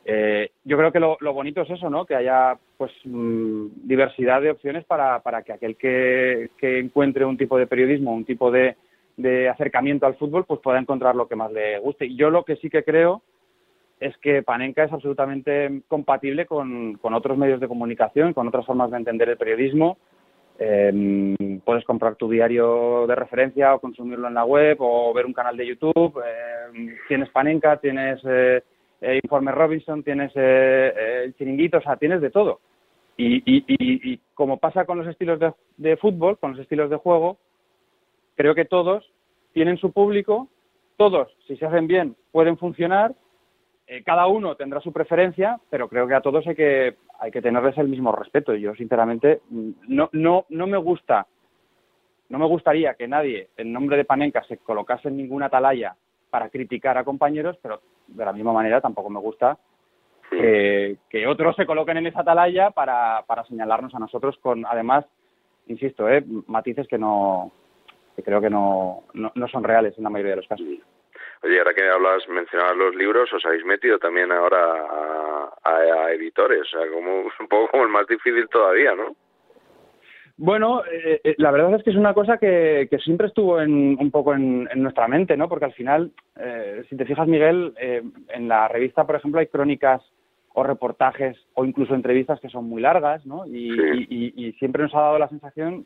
Eh, 0.05 0.51
yo 0.65 0.77
creo 0.77 0.91
que 0.91 0.99
lo, 0.99 1.17
lo 1.21 1.33
bonito 1.33 1.61
es 1.61 1.69
eso, 1.69 1.89
¿no? 1.89 2.05
Que 2.05 2.15
haya 2.15 2.57
pues 2.77 2.91
mm, 3.05 3.67
diversidad 3.83 4.41
de 4.41 4.51
opciones 4.51 4.83
para, 4.85 5.19
para 5.21 5.43
que 5.43 5.53
aquel 5.53 5.77
que, 5.77 6.49
encuentre 6.61 7.25
un 7.25 7.37
tipo 7.37 7.57
de 7.57 7.67
periodismo, 7.67 8.13
un 8.13 8.25
tipo 8.25 8.51
de, 8.51 8.75
de 9.15 9.47
acercamiento 9.47 10.05
al 10.05 10.15
fútbol, 10.15 10.45
pues 10.45 10.59
pueda 10.59 10.79
encontrar 10.79 11.15
lo 11.15 11.27
que 11.27 11.35
más 11.35 11.51
le 11.51 11.79
guste. 11.79 12.05
Y 12.05 12.17
yo 12.17 12.29
lo 12.29 12.43
que 12.43 12.57
sí 12.57 12.69
que 12.69 12.83
creo 12.83 13.21
es 13.99 14.17
que 14.17 14.43
Panenka 14.43 14.83
es 14.83 14.91
absolutamente 14.91 15.81
compatible 15.87 16.45
con, 16.45 16.95
con 16.95 17.13
otros 17.13 17.37
medios 17.37 17.61
de 17.61 17.69
comunicación, 17.69 18.33
con 18.33 18.47
otras 18.47 18.65
formas 18.65 18.91
de 18.91 18.97
entender 18.97 19.29
el 19.29 19.37
periodismo. 19.37 19.97
Eh, 20.59 21.61
puedes 21.63 21.85
comprar 21.85 22.15
tu 22.15 22.29
diario 22.29 23.07
de 23.07 23.15
referencia 23.15 23.73
o 23.73 23.79
consumirlo 23.79 24.27
en 24.27 24.33
la 24.33 24.45
web 24.45 24.77
o 24.79 25.13
ver 25.13 25.25
un 25.25 25.33
canal 25.33 25.55
de 25.55 25.67
YouTube. 25.67 26.21
Eh, 26.25 26.95
tienes 27.07 27.29
Panenka, 27.29 27.77
tienes 27.77 28.21
eh, 29.03 29.19
Informe 29.23 29.51
Robinson, 29.51 30.03
tienes 30.03 30.31
eh, 30.35 30.93
eh, 30.95 31.21
el 31.25 31.35
chiringuito, 31.35 31.77
o 31.77 31.81
sea, 31.81 31.97
tienes 31.97 32.21
de 32.21 32.31
todo. 32.31 32.59
Y, 33.15 33.43
y, 33.45 34.17
como 34.33 34.57
pasa 34.57 34.85
con 34.85 34.97
los 34.97 35.07
estilos 35.07 35.39
de, 35.39 35.53
de 35.77 35.97
fútbol, 35.97 36.39
con 36.39 36.51
los 36.51 36.59
estilos 36.59 36.89
de 36.89 36.95
juego, 36.97 37.37
creo 38.35 38.55
que 38.55 38.65
todos 38.65 39.07
tienen 39.51 39.77
su 39.77 39.91
público, 39.91 40.47
todos, 40.97 41.31
si 41.45 41.55
se 41.57 41.67
hacen 41.67 41.85
bien, 41.85 42.15
pueden 42.31 42.57
funcionar 42.57 43.13
eh, 43.85 44.01
cada 44.03 44.27
uno 44.27 44.55
tendrá 44.55 44.79
su 44.79 44.93
preferencia, 44.93 45.59
pero 45.69 45.89
creo 45.89 46.07
que 46.07 46.15
a 46.15 46.21
todos 46.21 46.47
hay 46.47 46.55
que, 46.55 46.95
hay 47.19 47.31
que 47.31 47.41
tenerles 47.41 47.77
el 47.77 47.89
mismo 47.89 48.11
respeto. 48.11 48.55
Y 48.55 48.61
yo, 48.61 48.73
sinceramente, 48.75 49.41
mm, 49.49 49.71
no, 49.87 50.09
no, 50.13 50.45
no 50.49 50.67
me 50.67 50.77
gusta, 50.77 51.27
no 52.29 52.39
me 52.39 52.45
gustaría 52.45 52.93
que 52.93 53.07
nadie, 53.07 53.49
en 53.57 53.73
nombre 53.73 53.97
de 53.97 54.05
Panenka, 54.05 54.43
se 54.45 54.57
colocase 54.57 55.09
en 55.09 55.17
ninguna 55.17 55.47
atalaya 55.47 55.95
para 56.29 56.49
criticar 56.49 56.97
a 56.97 57.03
compañeros, 57.03 57.57
pero 57.61 57.81
de 58.15 58.25
la 58.25 58.33
misma 58.33 58.53
manera 58.53 58.81
tampoco 58.81 59.09
me 59.09 59.19
gusta 59.19 59.57
que, 60.29 60.97
que 61.09 61.27
otros 61.27 61.55
se 61.55 61.65
coloquen 61.65 61.97
en 61.97 62.07
esa 62.07 62.21
atalaya 62.21 62.71
para, 62.71 63.23
para 63.27 63.43
señalarnos 63.45 63.93
a 63.93 63.99
nosotros 63.99 64.37
con, 64.41 64.65
además, 64.65 65.05
insisto, 65.67 66.09
eh, 66.09 66.23
matices 66.47 66.87
que 66.87 66.97
no 66.97 67.51
que 68.15 68.23
creo 68.23 68.39
que 68.41 68.49
no, 68.49 69.03
no, 69.13 69.31
no 69.33 69.47
son 69.47 69.63
reales 69.63 69.97
en 69.97 70.03
la 70.03 70.09
mayoría 70.09 70.31
de 70.31 70.37
los 70.37 70.47
casos. 70.47 70.65
Oye, 71.43 71.57
ahora 71.57 71.73
que 71.73 71.89
hablas, 71.89 72.27
mencionabas 72.29 72.77
los 72.77 72.95
libros, 72.95 73.31
os 73.33 73.43
habéis 73.45 73.65
metido 73.65 73.97
también 73.99 74.31
ahora 74.31 74.59
a, 74.63 75.49
a- 75.63 76.05
a 76.05 76.11
editores, 76.13 76.61
o 76.61 76.65
sea, 76.65 76.89
como 76.91 77.21
un 77.21 77.47
poco 77.49 77.67
como 77.71 77.83
el 77.83 77.89
más 77.89 78.07
difícil 78.07 78.47
todavía, 78.49 78.93
¿no? 78.95 79.15
Bueno, 80.35 80.81
eh, 80.91 81.21
eh, 81.23 81.35
la 81.37 81.51
verdad 81.51 81.75
es 81.75 81.83
que 81.83 81.91
es 81.91 81.95
una 81.95 82.13
cosa 82.13 82.37
que, 82.37 82.87
que 82.89 82.97
siempre 82.99 83.27
estuvo 83.27 83.61
en, 83.61 83.95
un 83.99 84.09
poco 84.11 84.33
en, 84.33 84.67
en 84.71 84.81
nuestra 84.81 85.07
mente, 85.07 85.37
¿no? 85.37 85.47
Porque 85.47 85.65
al 85.65 85.73
final, 85.73 86.11
eh, 86.39 86.83
si 86.89 86.97
te 86.97 87.05
fijas, 87.05 87.27
Miguel, 87.27 87.73
eh, 87.79 88.01
en 88.29 88.47
la 88.47 88.67
revista, 88.67 89.05
por 89.05 89.15
ejemplo, 89.15 89.39
hay 89.39 89.47
crónicas 89.47 90.01
o 90.55 90.63
reportajes 90.63 91.37
o 91.53 91.65
incluso 91.65 91.93
entrevistas 91.93 92.39
que 92.39 92.49
son 92.49 92.65
muy 92.65 92.81
largas, 92.81 93.25
¿no? 93.25 93.45
Y, 93.45 93.71
y- 93.73 94.07
y- 94.09 94.45
y 94.47 94.51
siempre 94.53 94.83
nos 94.83 94.93
ha 94.95 95.01
dado 95.01 95.19
la 95.19 95.29
sensación, 95.29 95.85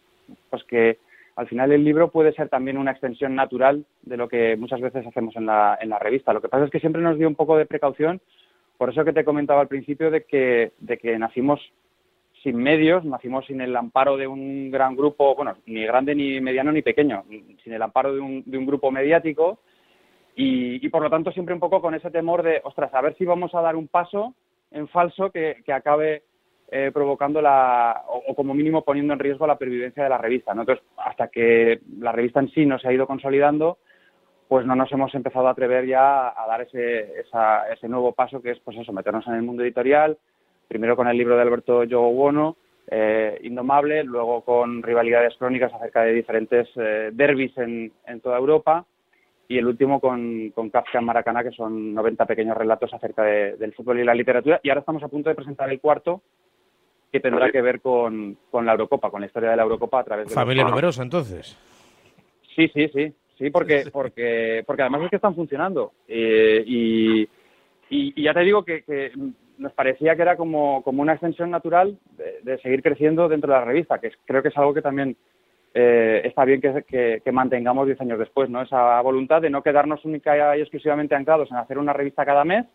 pues 0.49 0.63
que 0.63 0.97
al 1.35 1.47
final 1.47 1.71
el 1.71 1.83
libro 1.83 2.09
puede 2.09 2.31
ser 2.33 2.49
también 2.49 2.77
una 2.77 2.91
extensión 2.91 3.35
natural 3.35 3.85
de 4.03 4.17
lo 4.17 4.27
que 4.27 4.55
muchas 4.57 4.81
veces 4.81 5.05
hacemos 5.05 5.35
en 5.35 5.45
la, 5.45 5.77
en 5.81 5.89
la 5.89 5.99
revista. 5.99 6.33
Lo 6.33 6.41
que 6.41 6.49
pasa 6.49 6.65
es 6.65 6.71
que 6.71 6.79
siempre 6.79 7.01
nos 7.01 7.17
dio 7.17 7.27
un 7.27 7.35
poco 7.35 7.57
de 7.57 7.65
precaución, 7.65 8.21
por 8.77 8.89
eso 8.89 9.03
que 9.05 9.13
te 9.13 9.23
comentaba 9.25 9.61
al 9.61 9.67
principio 9.67 10.09
de 10.09 10.23
que, 10.23 10.71
de 10.79 10.97
que 10.97 11.17
nacimos 11.19 11.61
sin 12.47 12.55
medios, 12.55 13.03
nacimos 13.03 13.45
sin 13.45 13.59
el 13.59 13.75
amparo 13.75 14.15
de 14.15 14.25
un 14.25 14.71
gran 14.71 14.95
grupo, 14.95 15.35
bueno, 15.35 15.57
ni 15.65 15.83
grande, 15.83 16.15
ni 16.15 16.39
mediano, 16.39 16.71
ni 16.71 16.81
pequeño, 16.81 17.25
sin 17.61 17.73
el 17.73 17.81
amparo 17.81 18.13
de 18.13 18.21
un, 18.21 18.41
de 18.45 18.57
un 18.57 18.65
grupo 18.65 18.89
mediático 18.89 19.59
y, 20.33 20.85
y 20.85 20.87
por 20.87 21.03
lo 21.03 21.09
tanto 21.09 21.29
siempre 21.33 21.53
un 21.53 21.59
poco 21.59 21.81
con 21.81 21.93
ese 21.93 22.09
temor 22.09 22.43
de, 22.43 22.61
ostras, 22.63 22.93
a 22.93 23.01
ver 23.01 23.17
si 23.17 23.25
vamos 23.25 23.53
a 23.53 23.59
dar 23.59 23.75
un 23.75 23.89
paso 23.89 24.33
en 24.71 24.87
falso 24.87 25.29
que, 25.29 25.57
que 25.65 25.73
acabe 25.73 26.23
eh, 26.71 26.89
provocando 26.93 27.41
la, 27.41 28.05
o, 28.07 28.33
como 28.33 28.53
mínimo 28.53 28.81
poniendo 28.85 29.11
en 29.11 29.19
riesgo 29.19 29.45
la 29.45 29.57
pervivencia 29.57 30.03
de 30.03 30.09
la 30.09 30.17
revista. 30.17 30.53
Entonces, 30.53 30.81
hasta 30.95 31.27
que 31.27 31.81
la 31.99 32.13
revista 32.13 32.39
en 32.39 32.49
sí 32.51 32.65
no 32.65 32.79
se 32.79 32.87
ha 32.87 32.93
ido 32.93 33.07
consolidando, 33.07 33.77
pues 34.47 34.65
no 34.65 34.73
nos 34.73 34.89
hemos 34.93 35.13
empezado 35.15 35.49
a 35.49 35.51
atrever 35.51 35.85
ya 35.85 36.29
a 36.29 36.47
dar 36.47 36.61
ese, 36.61 37.25
ese 37.73 37.89
nuevo 37.89 38.13
paso 38.13 38.41
que 38.41 38.51
es, 38.51 38.59
pues 38.61 38.77
eso, 38.77 38.93
meternos 38.93 39.27
en 39.27 39.33
el 39.33 39.41
mundo 39.41 39.63
editorial, 39.63 40.17
primero 40.68 40.95
con 40.95 41.07
el 41.07 41.18
libro 41.18 41.36
de 41.36 41.41
Alberto 41.41 41.84
Yogo 41.84 42.11
Buono, 42.11 42.57
eh, 42.89 43.39
Indomable, 43.43 44.03
luego 44.03 44.41
con 44.41 44.82
rivalidades 44.82 45.36
crónicas 45.38 45.74
acerca 45.74 46.03
de 46.03 46.13
diferentes 46.13 46.68
eh, 46.76 47.09
derbis 47.13 47.57
en, 47.57 47.91
en 48.05 48.22
toda 48.22 48.38
Europa 48.38 48.86
y 49.49 49.57
el 49.57 49.65
último 49.68 49.99
con, 49.99 50.49
con 50.51 50.70
Kafka 50.70 50.99
en 50.99 51.05
Maracaná, 51.05 51.43
que 51.43 51.51
son 51.51 51.93
90 51.93 52.26
pequeños 52.26 52.57
relatos 52.57 52.93
acerca 52.93 53.24
de- 53.24 53.55
del 53.57 53.74
fútbol 53.74 53.99
y 53.99 54.03
la 54.03 54.13
literatura. 54.13 54.59
Y 54.63 54.70
ahora 54.70 54.82
estamos 54.82 55.03
a 55.03 55.07
punto 55.07 55.30
de 55.30 55.36
presentar 55.36 55.70
el 55.72 55.80
cuarto, 55.80 56.22
que 57.11 57.20
tendrá 57.22 57.49
que 57.51 57.61
ver 57.61 57.80
con, 57.80 58.38
con 58.51 58.65
la 58.65 58.74
Eurocopa, 58.74 59.09
con 59.09 59.22
la 59.22 59.28
historia 59.28 59.51
de 59.51 59.55
la 59.55 59.63
Eurocopa 59.63 60.01
a 60.01 60.03
través 60.03 60.26
de... 60.26 60.30
los- 60.32 60.36
Familia 60.36 60.65
numerosa, 60.65 61.01
entonces. 61.03 61.57
Sí, 62.55 62.70
sí, 62.74 62.89
sí, 62.93 63.13
sí, 63.38 63.49
porque, 63.49 63.86
porque, 63.93 64.63
porque 64.65 64.82
además 64.82 65.03
es 65.03 65.09
que 65.11 65.15
están 65.15 65.36
funcionando. 65.36 65.93
Eh, 66.07 66.63
y, 66.65 67.22
y, 67.24 67.28
y 68.15 68.24
ya 68.24 68.34
te 68.34 68.41
digo 68.41 68.63
que, 68.65 68.84
que 68.84 69.11
nos 69.58 69.74
parecía 69.74 70.16
que 70.16 70.22
era 70.22 70.36
como, 70.38 70.84
como 70.84 71.01
una 71.01 71.14
extensión 71.14 71.49
natural 71.51 71.97
de, 72.18 72.39
de 72.43 72.58
seguir 72.60 72.82
creciendo 72.84 73.28
dentro 73.28 73.51
de 73.53 73.60
la 73.60 73.66
revista, 73.66 73.99
que 73.99 74.08
es- 74.08 74.18
creo 74.26 74.41
que 74.41 74.49
es 74.49 74.58
algo 74.58 74.74
que 74.74 74.82
también 74.82 75.16
eh, 75.74 76.22
está 76.26 76.43
bien 76.45 76.60
que, 76.62 77.22
mantengamos 77.32 77.86
10 77.86 77.99
años 78.01 78.18
después, 78.18 78.49
¿no? 78.49 78.62
Esa 78.62 78.99
voluntad 79.01 79.41
de 79.41 79.49
no 79.49 79.62
quedarnos 79.62 80.03
única 80.05 80.58
y 80.58 80.62
exclusivamente 80.62 81.14
anclados 81.16 81.51
en 81.51 81.58
hacer 81.58 81.78
una 81.78 81.93
revista 81.93 82.26
cada 82.26 82.43
mes, 82.45 82.66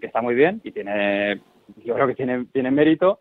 que 0.00 0.06
está 0.06 0.22
muy 0.22 0.34
bien 0.34 0.60
y 0.64 0.70
tiene, 0.72 1.40
yo 1.84 1.94
creo 1.94 2.06
que 2.06 2.14
tiene, 2.14 2.46
tiene 2.52 2.70
mérito, 2.70 3.20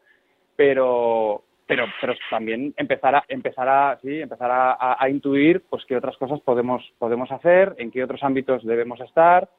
pero 0.56 1.44
pero 1.68 1.86
pero 2.00 2.14
también 2.30 2.74
empezar 2.78 3.16
a 3.16 3.24
empezar 3.28 3.68
a 3.68 3.98
sí 4.02 4.22
empezar 4.22 4.52
a- 4.52 4.98
a 5.00 5.10
intuir 5.10 5.64
pues 5.70 5.84
qué 5.86 5.96
otras 5.98 6.16
cosas 6.18 6.40
podemos 6.42 6.84
podemos 7.00 7.32
hacer 7.32 7.74
en 7.80 7.90
qué 7.92 8.04
otros 8.04 8.22
ámbitos 8.24 8.64
debemos 8.64 9.00
estar 9.02 9.50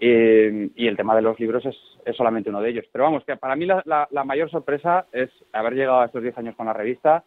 eh, 0.00 0.70
y 0.74 0.86
el 0.86 0.96
tema 0.96 1.14
de 1.14 1.22
los 1.22 1.38
libros 1.38 1.64
es, 1.64 1.76
solamente 2.16 2.50
uno 2.50 2.60
de 2.60 2.70
ellos 2.70 2.84
pero 2.90 3.04
vamos 3.04 3.24
que 3.24 3.36
para 3.36 3.54
mí 3.54 3.64
la, 3.64 4.08
mayor 4.24 4.50
sorpresa 4.50 5.06
es 5.12 5.30
haber 5.52 5.74
llegado 5.74 6.00
a 6.00 6.06
estos 6.06 6.22
10 6.22 6.36
años 6.38 6.56
con 6.56 6.66
la 6.66 6.72
revista 6.72 7.24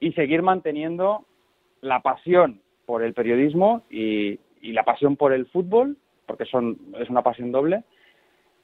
y 0.00 0.12
seguir 0.12 0.42
manteniendo 0.42 1.24
la 1.80 2.00
pasión 2.00 2.60
por 2.84 3.02
el 3.02 3.14
periodismo 3.14 3.84
y, 3.90 4.38
la 4.60 4.84
pasión 4.84 5.16
por 5.16 5.32
el 5.32 5.46
fútbol 5.46 5.96
porque 6.26 6.44
son 6.44 6.76
es 6.98 7.08
una 7.08 7.22
pasión 7.22 7.52
doble 7.52 7.84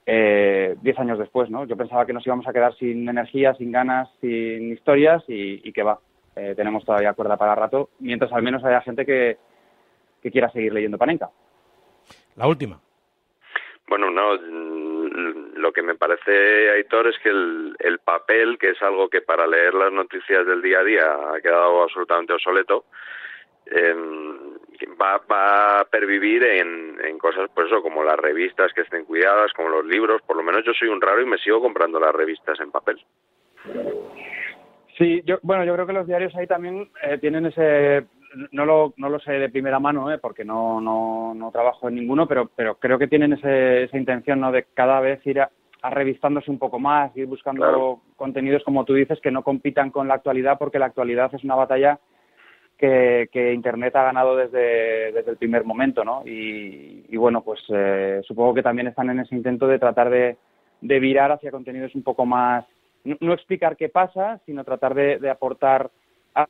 eh, 0.06 0.76
diez 0.82 0.98
años 0.98 1.18
después, 1.18 1.48
¿no? 1.48 1.64
Yo 1.64 1.78
pensaba 1.78 2.04
que 2.04 2.12
nos 2.12 2.26
íbamos 2.26 2.46
a 2.46 2.52
quedar 2.52 2.76
sin 2.76 3.08
energía, 3.08 3.54
sin 3.54 3.72
ganas, 3.72 4.10
sin 4.20 4.72
historias 4.72 5.24
y, 5.28 5.66
y 5.66 5.72
que 5.72 5.82
va. 5.82 5.98
Eh, 6.36 6.54
tenemos 6.56 6.84
todavía 6.84 7.12
cuerda 7.12 7.36
para 7.36 7.54
rato, 7.54 7.90
mientras 8.00 8.32
al 8.32 8.42
menos 8.42 8.64
haya 8.64 8.80
gente 8.80 9.06
que, 9.06 9.38
que 10.20 10.30
quiera 10.30 10.50
seguir 10.50 10.72
leyendo 10.72 10.98
Panenka. 10.98 11.30
La 12.36 12.48
última. 12.48 12.80
Bueno, 13.86 14.10
no, 14.10 14.34
mm, 14.34 15.56
lo 15.56 15.72
que 15.72 15.82
me 15.82 15.94
parece, 15.94 16.70
Aitor, 16.70 17.06
es 17.08 17.18
que 17.18 17.28
el, 17.28 17.76
el 17.78 17.98
papel, 17.98 18.58
que 18.58 18.70
es 18.70 18.82
algo 18.82 19.08
que 19.08 19.20
para 19.20 19.46
leer 19.46 19.74
las 19.74 19.92
noticias 19.92 20.46
del 20.46 20.62
día 20.62 20.80
a 20.80 20.84
día 20.84 21.16
ha 21.34 21.40
quedado 21.40 21.82
absolutamente 21.82 22.32
obsoleto, 22.32 22.86
em, 23.66 24.54
va, 25.00 25.20
va 25.30 25.80
a 25.80 25.84
pervivir 25.84 26.44
en, 26.44 27.18
cosas, 27.18 27.50
pues 27.54 27.68
eso, 27.68 27.80
como 27.82 28.04
las 28.04 28.18
revistas 28.18 28.72
que 28.74 28.82
estén 28.82 29.04
cuidadas, 29.06 29.52
como 29.54 29.70
los 29.70 29.84
libros. 29.86 30.20
Por 30.22 30.36
lo 30.36 30.42
menos 30.42 30.62
yo 30.64 30.72
soy 30.74 30.88
un 30.88 31.00
raro 31.00 31.22
y 31.22 31.26
me 31.26 31.38
sigo 31.38 31.60
comprando 31.60 31.98
las 31.98 32.14
revistas 32.14 32.60
en 32.60 32.70
papel. 32.70 33.02
Sí, 34.98 35.22
yo, 35.24 35.38
bueno, 35.42 35.64
yo 35.64 35.72
creo 35.74 35.86
que 35.86 35.92
los 35.94 36.06
diarios 36.06 36.34
ahí 36.36 36.46
también 36.46 36.90
eh, 37.02 37.16
tienen 37.18 37.46
ese, 37.46 38.04
no 38.52 38.64
lo, 38.66 38.94
no 38.96 39.08
lo 39.08 39.18
sé 39.20 39.32
de 39.32 39.48
primera 39.48 39.78
mano, 39.78 40.10
eh, 40.12 40.18
porque 40.18 40.44
no, 40.44 40.80
no, 40.80 41.34
no 41.34 41.50
trabajo 41.50 41.88
en 41.88 41.96
ninguno, 41.96 42.26
pero, 42.26 42.50
pero 42.54 42.76
creo 42.76 42.98
que 42.98 43.08
tienen 43.08 43.32
ese, 43.34 43.84
esa 43.84 43.98
intención 43.98 44.40
¿no? 44.40 44.52
de 44.52 44.64
cada 44.74 45.00
vez 45.00 45.24
ir 45.26 45.40
a, 45.40 45.50
a 45.82 45.90
revistándose 45.90 46.50
un 46.50 46.58
poco 46.58 46.78
más, 46.78 47.16
ir 47.16 47.26
buscando 47.26 47.62
Claro. 47.62 48.00
contenidos, 48.16 48.64
como 48.64 48.84
tú 48.84 48.94
dices, 48.94 49.20
que 49.20 49.30
no 49.30 49.42
compitan 49.42 49.90
con 49.90 50.08
la 50.08 50.14
actualidad, 50.14 50.58
porque 50.58 50.78
la 50.78 50.86
actualidad 50.86 51.34
es 51.34 51.44
una 51.44 51.54
batalla 51.54 51.98
que, 52.78 53.28
que 53.30 53.52
Internet 53.52 53.94
ha 53.96 54.02
ganado 54.04 54.34
desde, 54.36 55.12
desde 55.12 55.30
el 55.30 55.36
primer 55.36 55.64
momento, 55.64 56.04
¿no? 56.04 56.22
Y, 56.26 57.04
y 57.08 57.16
bueno, 57.16 57.42
pues 57.42 57.60
eh, 57.68 58.20
supongo 58.26 58.54
que 58.54 58.62
también 58.62 58.88
están 58.88 59.10
en 59.10 59.20
ese 59.20 59.34
intento 59.34 59.66
de 59.68 59.78
tratar 59.78 60.10
de, 60.10 60.36
de 60.80 60.98
virar 61.00 61.30
hacia 61.32 61.50
contenidos 61.50 61.94
un 61.94 62.02
poco 62.02 62.26
más, 62.26 62.64
no, 63.04 63.16
no 63.20 63.32
explicar 63.32 63.76
qué 63.76 63.88
pasa, 63.88 64.40
sino 64.46 64.64
tratar 64.64 64.94
de, 64.94 65.18
de 65.18 65.30
aportar 65.30 65.90
a 66.34 66.46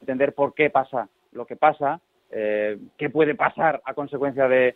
entender 0.00 0.34
por 0.34 0.54
qué 0.54 0.70
pasa 0.70 1.08
lo 1.32 1.46
que 1.46 1.56
pasa, 1.56 2.00
eh, 2.30 2.78
qué 2.96 3.10
puede 3.10 3.34
pasar 3.34 3.80
a 3.84 3.94
consecuencia 3.94 4.48
de, 4.48 4.74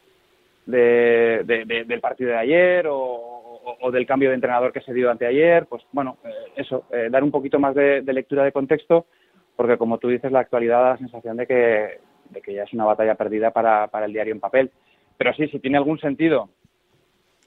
de- 0.66 1.42
de- 1.44 1.64
de- 1.64 1.84
del 1.84 2.00
partido 2.00 2.30
de 2.30 2.38
ayer 2.38 2.86
o, 2.88 3.90
del 3.92 4.07
cambio 4.07 4.28
de 4.30 4.34
entrenador 4.34 4.72
que 4.72 4.80
se 4.80 4.92
dio 4.92 5.11
anteayer, 5.11 5.66
pues 5.66 5.82
bueno, 5.92 6.18
eh, 6.24 6.30
eso, 6.57 6.84
eh, 6.90 7.09
dar 7.11 7.22
un 7.22 7.30
poquito 7.30 7.59
más 7.61 7.74
de, 7.74 8.03
de 8.03 8.12
lectura 8.12 8.42
de 8.44 8.50
contexto, 8.53 9.07
porque 9.55 9.76
como 9.76 9.98
tú 9.98 10.09
dices, 10.09 10.32
la 10.32 10.40
actualidad 10.40 10.82
da 10.82 10.90
la 10.90 10.98
sensación 10.98 11.36
de 11.36 11.46
que, 11.46 12.00
de 12.30 12.40
que 12.42 12.55
ya 12.55 12.64
es 12.64 12.72
una 12.72 12.84
batalla 12.86 13.14
perdida 13.14 13.50
para, 13.53 13.86
para 13.88 14.07
el 14.07 14.12
diario 14.12 14.32
en 14.34 14.40
papel. 14.40 14.70
Pero 15.16 15.32
sí, 15.34 15.46
si 15.48 15.61
tiene 15.61 15.76
algún 15.76 15.98
sentido 16.00 16.48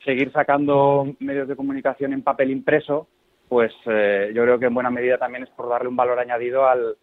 seguir 0.04 0.32
sacando 0.32 1.06
medios 1.20 1.48
de 1.48 1.56
comunicación 1.56 2.14
en 2.14 2.22
papel 2.22 2.52
impreso, 2.52 3.08
pues 3.50 3.74
eh, 3.88 4.32
yo 4.34 4.44
creo 4.44 4.60
que 4.60 4.68
en 4.68 4.74
buena 4.74 4.90
medida 4.92 5.18
también 5.18 5.44
es 5.44 5.50
por 5.50 5.68
darle 5.68 5.90
un 5.90 5.96
valor 5.96 6.20
añadido 6.20 6.68
al, 6.68 6.96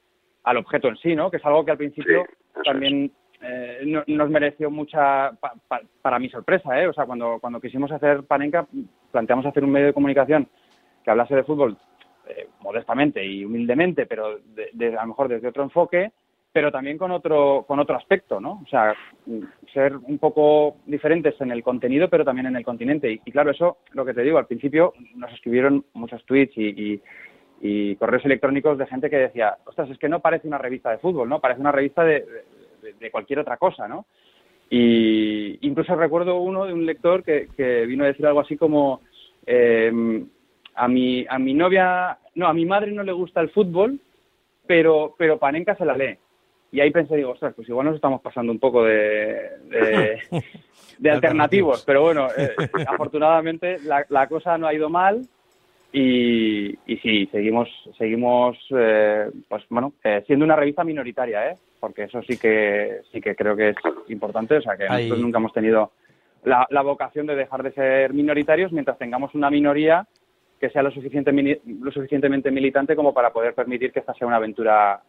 al 0.45 0.57
objeto 0.57 0.89
en 0.89 0.97
sí, 0.97 1.15
¿no? 1.15 1.31
Que 1.31 1.37
es 1.39 1.45
algo 1.45 1.65
que 1.65 1.71
al 1.73 1.77
principio 1.79 2.25
también 2.65 3.13
eh, 3.41 3.81
no- 3.87 4.05
nos 4.07 4.31
mereció 4.31 4.71
mucha, 4.71 5.33
pa- 5.33 5.55
pa- 5.69 5.83
para 6.01 6.19
mi 6.19 6.29
sorpresa, 6.29 6.81
¿eh? 6.81 6.87
O 6.89 6.93
sea, 6.93 7.07
cuando, 7.07 7.39
cuando 7.41 7.61
quisimos 7.61 7.91
hacer 7.91 8.23
Panenka, 8.25 8.67
planteamos 9.11 9.45
hacer 9.47 9.65
un 9.65 9.71
medio 9.73 9.87
de 9.87 9.93
comunicación 9.93 10.49
que 11.05 11.11
hablase 11.11 11.35
de 11.35 11.43
fútbol 11.45 11.77
eh, 12.29 12.47
modestamente 12.61 13.25
y 13.25 13.45
humildemente, 13.45 14.07
pero 14.07 14.39
de, 14.39 14.71
de- 14.73 14.97
a 14.97 15.03
lo 15.03 15.09
mejor 15.09 15.27
desde 15.29 15.49
otro 15.49 15.65
enfoque, 15.65 16.13
pero 16.53 16.71
también 16.71 16.99
con 16.99 17.11
otro, 17.11 17.65
con 17.67 17.81
otro 17.81 17.97
aspecto, 17.97 18.39
¿no? 18.41 18.61
O 18.65 18.67
sea, 18.69 18.95
ser 19.73 19.97
un 19.97 20.19
poco 20.19 20.77
diferentes 20.87 21.35
en 21.41 21.51
el 21.51 21.63
contenido, 21.65 22.09
pero 22.11 22.25
también 22.25 22.47
en 22.47 22.57
el 22.57 22.65
continente. 22.65 23.11
Y, 23.11 23.21
y 23.25 23.33
claro, 23.33 23.51
eso, 23.51 23.79
lo 23.93 24.05
que 24.05 24.13
te 24.15 24.23
digo, 24.23 24.39
al 24.39 24.47
principio 24.47 24.93
nos 25.17 25.33
escribieron 25.33 25.85
muchos 25.95 26.25
tweets 26.27 26.57
y, 26.59 26.67
y- 26.93 27.03
y 27.65 27.95
correos 27.97 28.25
electrónicos 28.25 28.77
de 28.77 28.87
gente 28.87 29.09
que 29.09 29.17
decía, 29.19 29.57
ostras, 29.65 29.89
es 29.89 29.97
que 29.99 30.09
no 30.09 30.19
parece 30.21 30.49
una 30.49 30.59
revista 30.59 30.91
de 30.91 30.99
fútbol, 30.99 31.29
¿no? 31.29 31.41
Parece 31.41 31.61
una 31.61 31.71
revista 31.73 32.03
de, 32.05 32.27
de- 32.83 32.93
de 32.99 33.11
cualquier 33.13 33.39
otra 33.39 33.57
cosa, 33.57 33.87
¿no? 33.87 34.05
Y 34.69 35.59
incluso 35.67 35.95
recuerdo 35.95 36.39
uno 36.41 36.65
de 36.65 36.73
un 36.73 36.85
lector 36.87 37.23
que, 37.23 37.49
que 37.57 37.87
vino 37.87 38.05
a 38.05 38.09
decir 38.09 38.27
algo 38.27 38.41
así 38.41 38.57
como, 38.57 39.01
eh, 39.47 39.93
a 40.75 40.89
mi, 40.89 41.25
a 41.29 41.39
mi 41.39 41.55
novia, 41.55 42.19
no, 42.35 42.49
a 42.49 42.55
mi 42.55 42.65
madre 42.65 42.91
no 42.91 43.03
le 43.03 43.13
gusta 43.13 43.41
el 43.41 43.51
fútbol, 43.51 44.01
pero, 44.67 45.15
pero 45.19 45.39
Panenka 45.39 45.77
se 45.77 45.85
la 45.85 45.97
lee. 45.97 46.17
Y 46.73 46.81
ahí 46.81 46.91
pensé, 46.91 47.17
digo, 47.17 47.31
ostras, 47.33 47.53
pues 47.55 47.69
igual 47.69 47.87
nos 47.87 47.97
estamos 47.97 48.23
pasando 48.23 48.51
un 48.51 48.59
poco 48.59 48.83
de, 48.85 49.51
de, 49.69 50.19
de 50.99 51.11
alternativos. 51.11 51.85
Pero 51.85 52.01
bueno, 52.03 52.29
eh, 52.37 52.57
afortunadamente 52.89 53.77
la, 53.85 54.07
la 54.09 54.27
cosa 54.27 54.57
no 54.57 54.67
ha 54.67 54.75
ido 54.75 54.89
mal 54.89 55.21
y, 55.93 56.71
y 56.87 56.97
sí, 57.03 57.27
seguimos, 57.31 57.69
seguimos 57.99 58.57
eh, 58.71 59.31
pues 59.49 59.63
bueno, 59.69 59.93
eh, 60.03 60.23
siendo 60.27 60.45
una 60.45 60.57
revista 60.57 60.85
minoritaria, 60.85 61.51
¿eh? 61.51 61.57
Porque 61.81 62.05
eso 62.05 62.23
sí 62.23 62.39
que, 62.39 63.01
sí 63.13 63.21
que 63.21 63.35
creo 63.35 63.55
que 63.57 63.71
es 63.71 63.77
importante. 64.09 64.57
O 64.57 64.63
sea, 64.63 64.77
que 64.77 64.85
Ahí- 64.85 65.03
nosotros 65.05 65.21
nunca 65.21 65.39
hemos 65.39 65.53
tenido 65.53 65.93
la, 66.45 66.67
la 66.71 66.83
vocación 66.83 67.27
de 67.27 67.37
dejar 67.37 67.63
de 67.63 67.73
ser 67.73 68.13
minoritarios 68.15 68.73
mientras 68.73 68.99
tengamos 68.99 69.35
una 69.35 69.51
minoría 69.51 70.07
que 70.61 70.71
sea 70.71 70.83
lo, 70.83 70.93
suficiente, 70.93 71.61
lo 71.81 71.91
suficientemente 71.91 72.51
militante 72.51 72.95
como 72.97 73.13
para 73.13 73.33
poder 73.33 73.53
permitir 73.53 73.93
que 73.93 73.99
esta 73.99 74.15
sea 74.15 74.29
una 74.29 74.37
aventura 74.37 75.01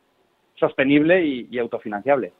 sostenible 0.55 1.23
y, 1.23 1.47
y 1.51 1.59
autofinanciable. 1.59 2.33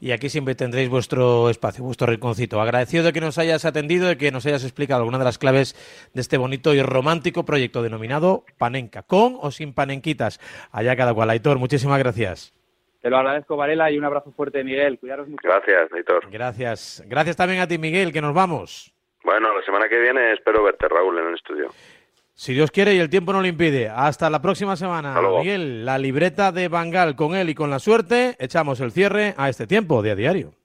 Y 0.00 0.12
aquí 0.12 0.28
siempre 0.28 0.54
tendréis 0.54 0.88
vuestro 0.88 1.50
espacio, 1.50 1.84
vuestro 1.84 2.06
rinconcito. 2.06 2.60
Agradecido 2.60 3.04
de 3.04 3.12
que 3.12 3.20
nos 3.20 3.38
hayas 3.38 3.64
atendido, 3.64 4.08
de 4.08 4.16
que 4.16 4.30
nos 4.30 4.46
hayas 4.46 4.62
explicado 4.62 5.00
alguna 5.00 5.18
de 5.18 5.24
las 5.24 5.38
claves 5.38 5.74
de 6.14 6.20
este 6.20 6.38
bonito 6.38 6.74
y 6.74 6.82
romántico 6.82 7.44
proyecto 7.44 7.82
denominado 7.82 8.44
Panenka, 8.58 9.02
con 9.02 9.36
o 9.40 9.50
sin 9.50 9.74
panenquitas. 9.74 10.40
Allá 10.70 10.96
cada 10.96 11.14
cual. 11.14 11.30
Aitor, 11.30 11.58
muchísimas 11.58 11.98
gracias. 11.98 12.54
Te 13.00 13.10
lo 13.10 13.18
agradezco, 13.18 13.56
Varela, 13.56 13.90
y 13.90 13.98
un 13.98 14.04
abrazo 14.04 14.32
fuerte, 14.32 14.64
Miguel. 14.64 14.98
Cuidaros 14.98 15.28
mucho. 15.28 15.42
Gracias, 15.42 15.92
Aitor. 15.92 16.30
Gracias. 16.30 17.04
Gracias 17.06 17.36
también 17.36 17.60
a 17.60 17.68
ti, 17.68 17.78
Miguel, 17.78 18.12
que 18.12 18.20
nos 18.20 18.34
vamos. 18.34 18.92
Bueno, 19.24 19.56
la 19.56 19.64
semana 19.64 19.88
que 19.88 19.98
viene 19.98 20.32
espero 20.32 20.62
verte, 20.62 20.88
Raúl, 20.88 21.18
en 21.18 21.28
el 21.28 21.34
estudio. 21.34 21.68
Si 22.38 22.54
Dios 22.54 22.70
quiere 22.70 22.94
y 22.94 22.98
el 23.00 23.10
tiempo 23.10 23.32
no 23.32 23.40
lo 23.40 23.48
impide. 23.48 23.88
Hasta 23.88 24.30
la 24.30 24.40
próxima 24.40 24.76
semana. 24.76 25.20
Miguel, 25.40 25.84
la 25.84 25.98
libreta 25.98 26.52
de 26.52 26.68
Bangal 26.68 27.16
con 27.16 27.34
él 27.34 27.50
y 27.50 27.54
con 27.56 27.68
la 27.68 27.80
suerte, 27.80 28.36
echamos 28.38 28.78
el 28.78 28.92
cierre 28.92 29.34
a 29.36 29.48
este 29.48 29.66
tiempo 29.66 30.02
de 30.02 30.12
a 30.12 30.14
diario. 30.14 30.57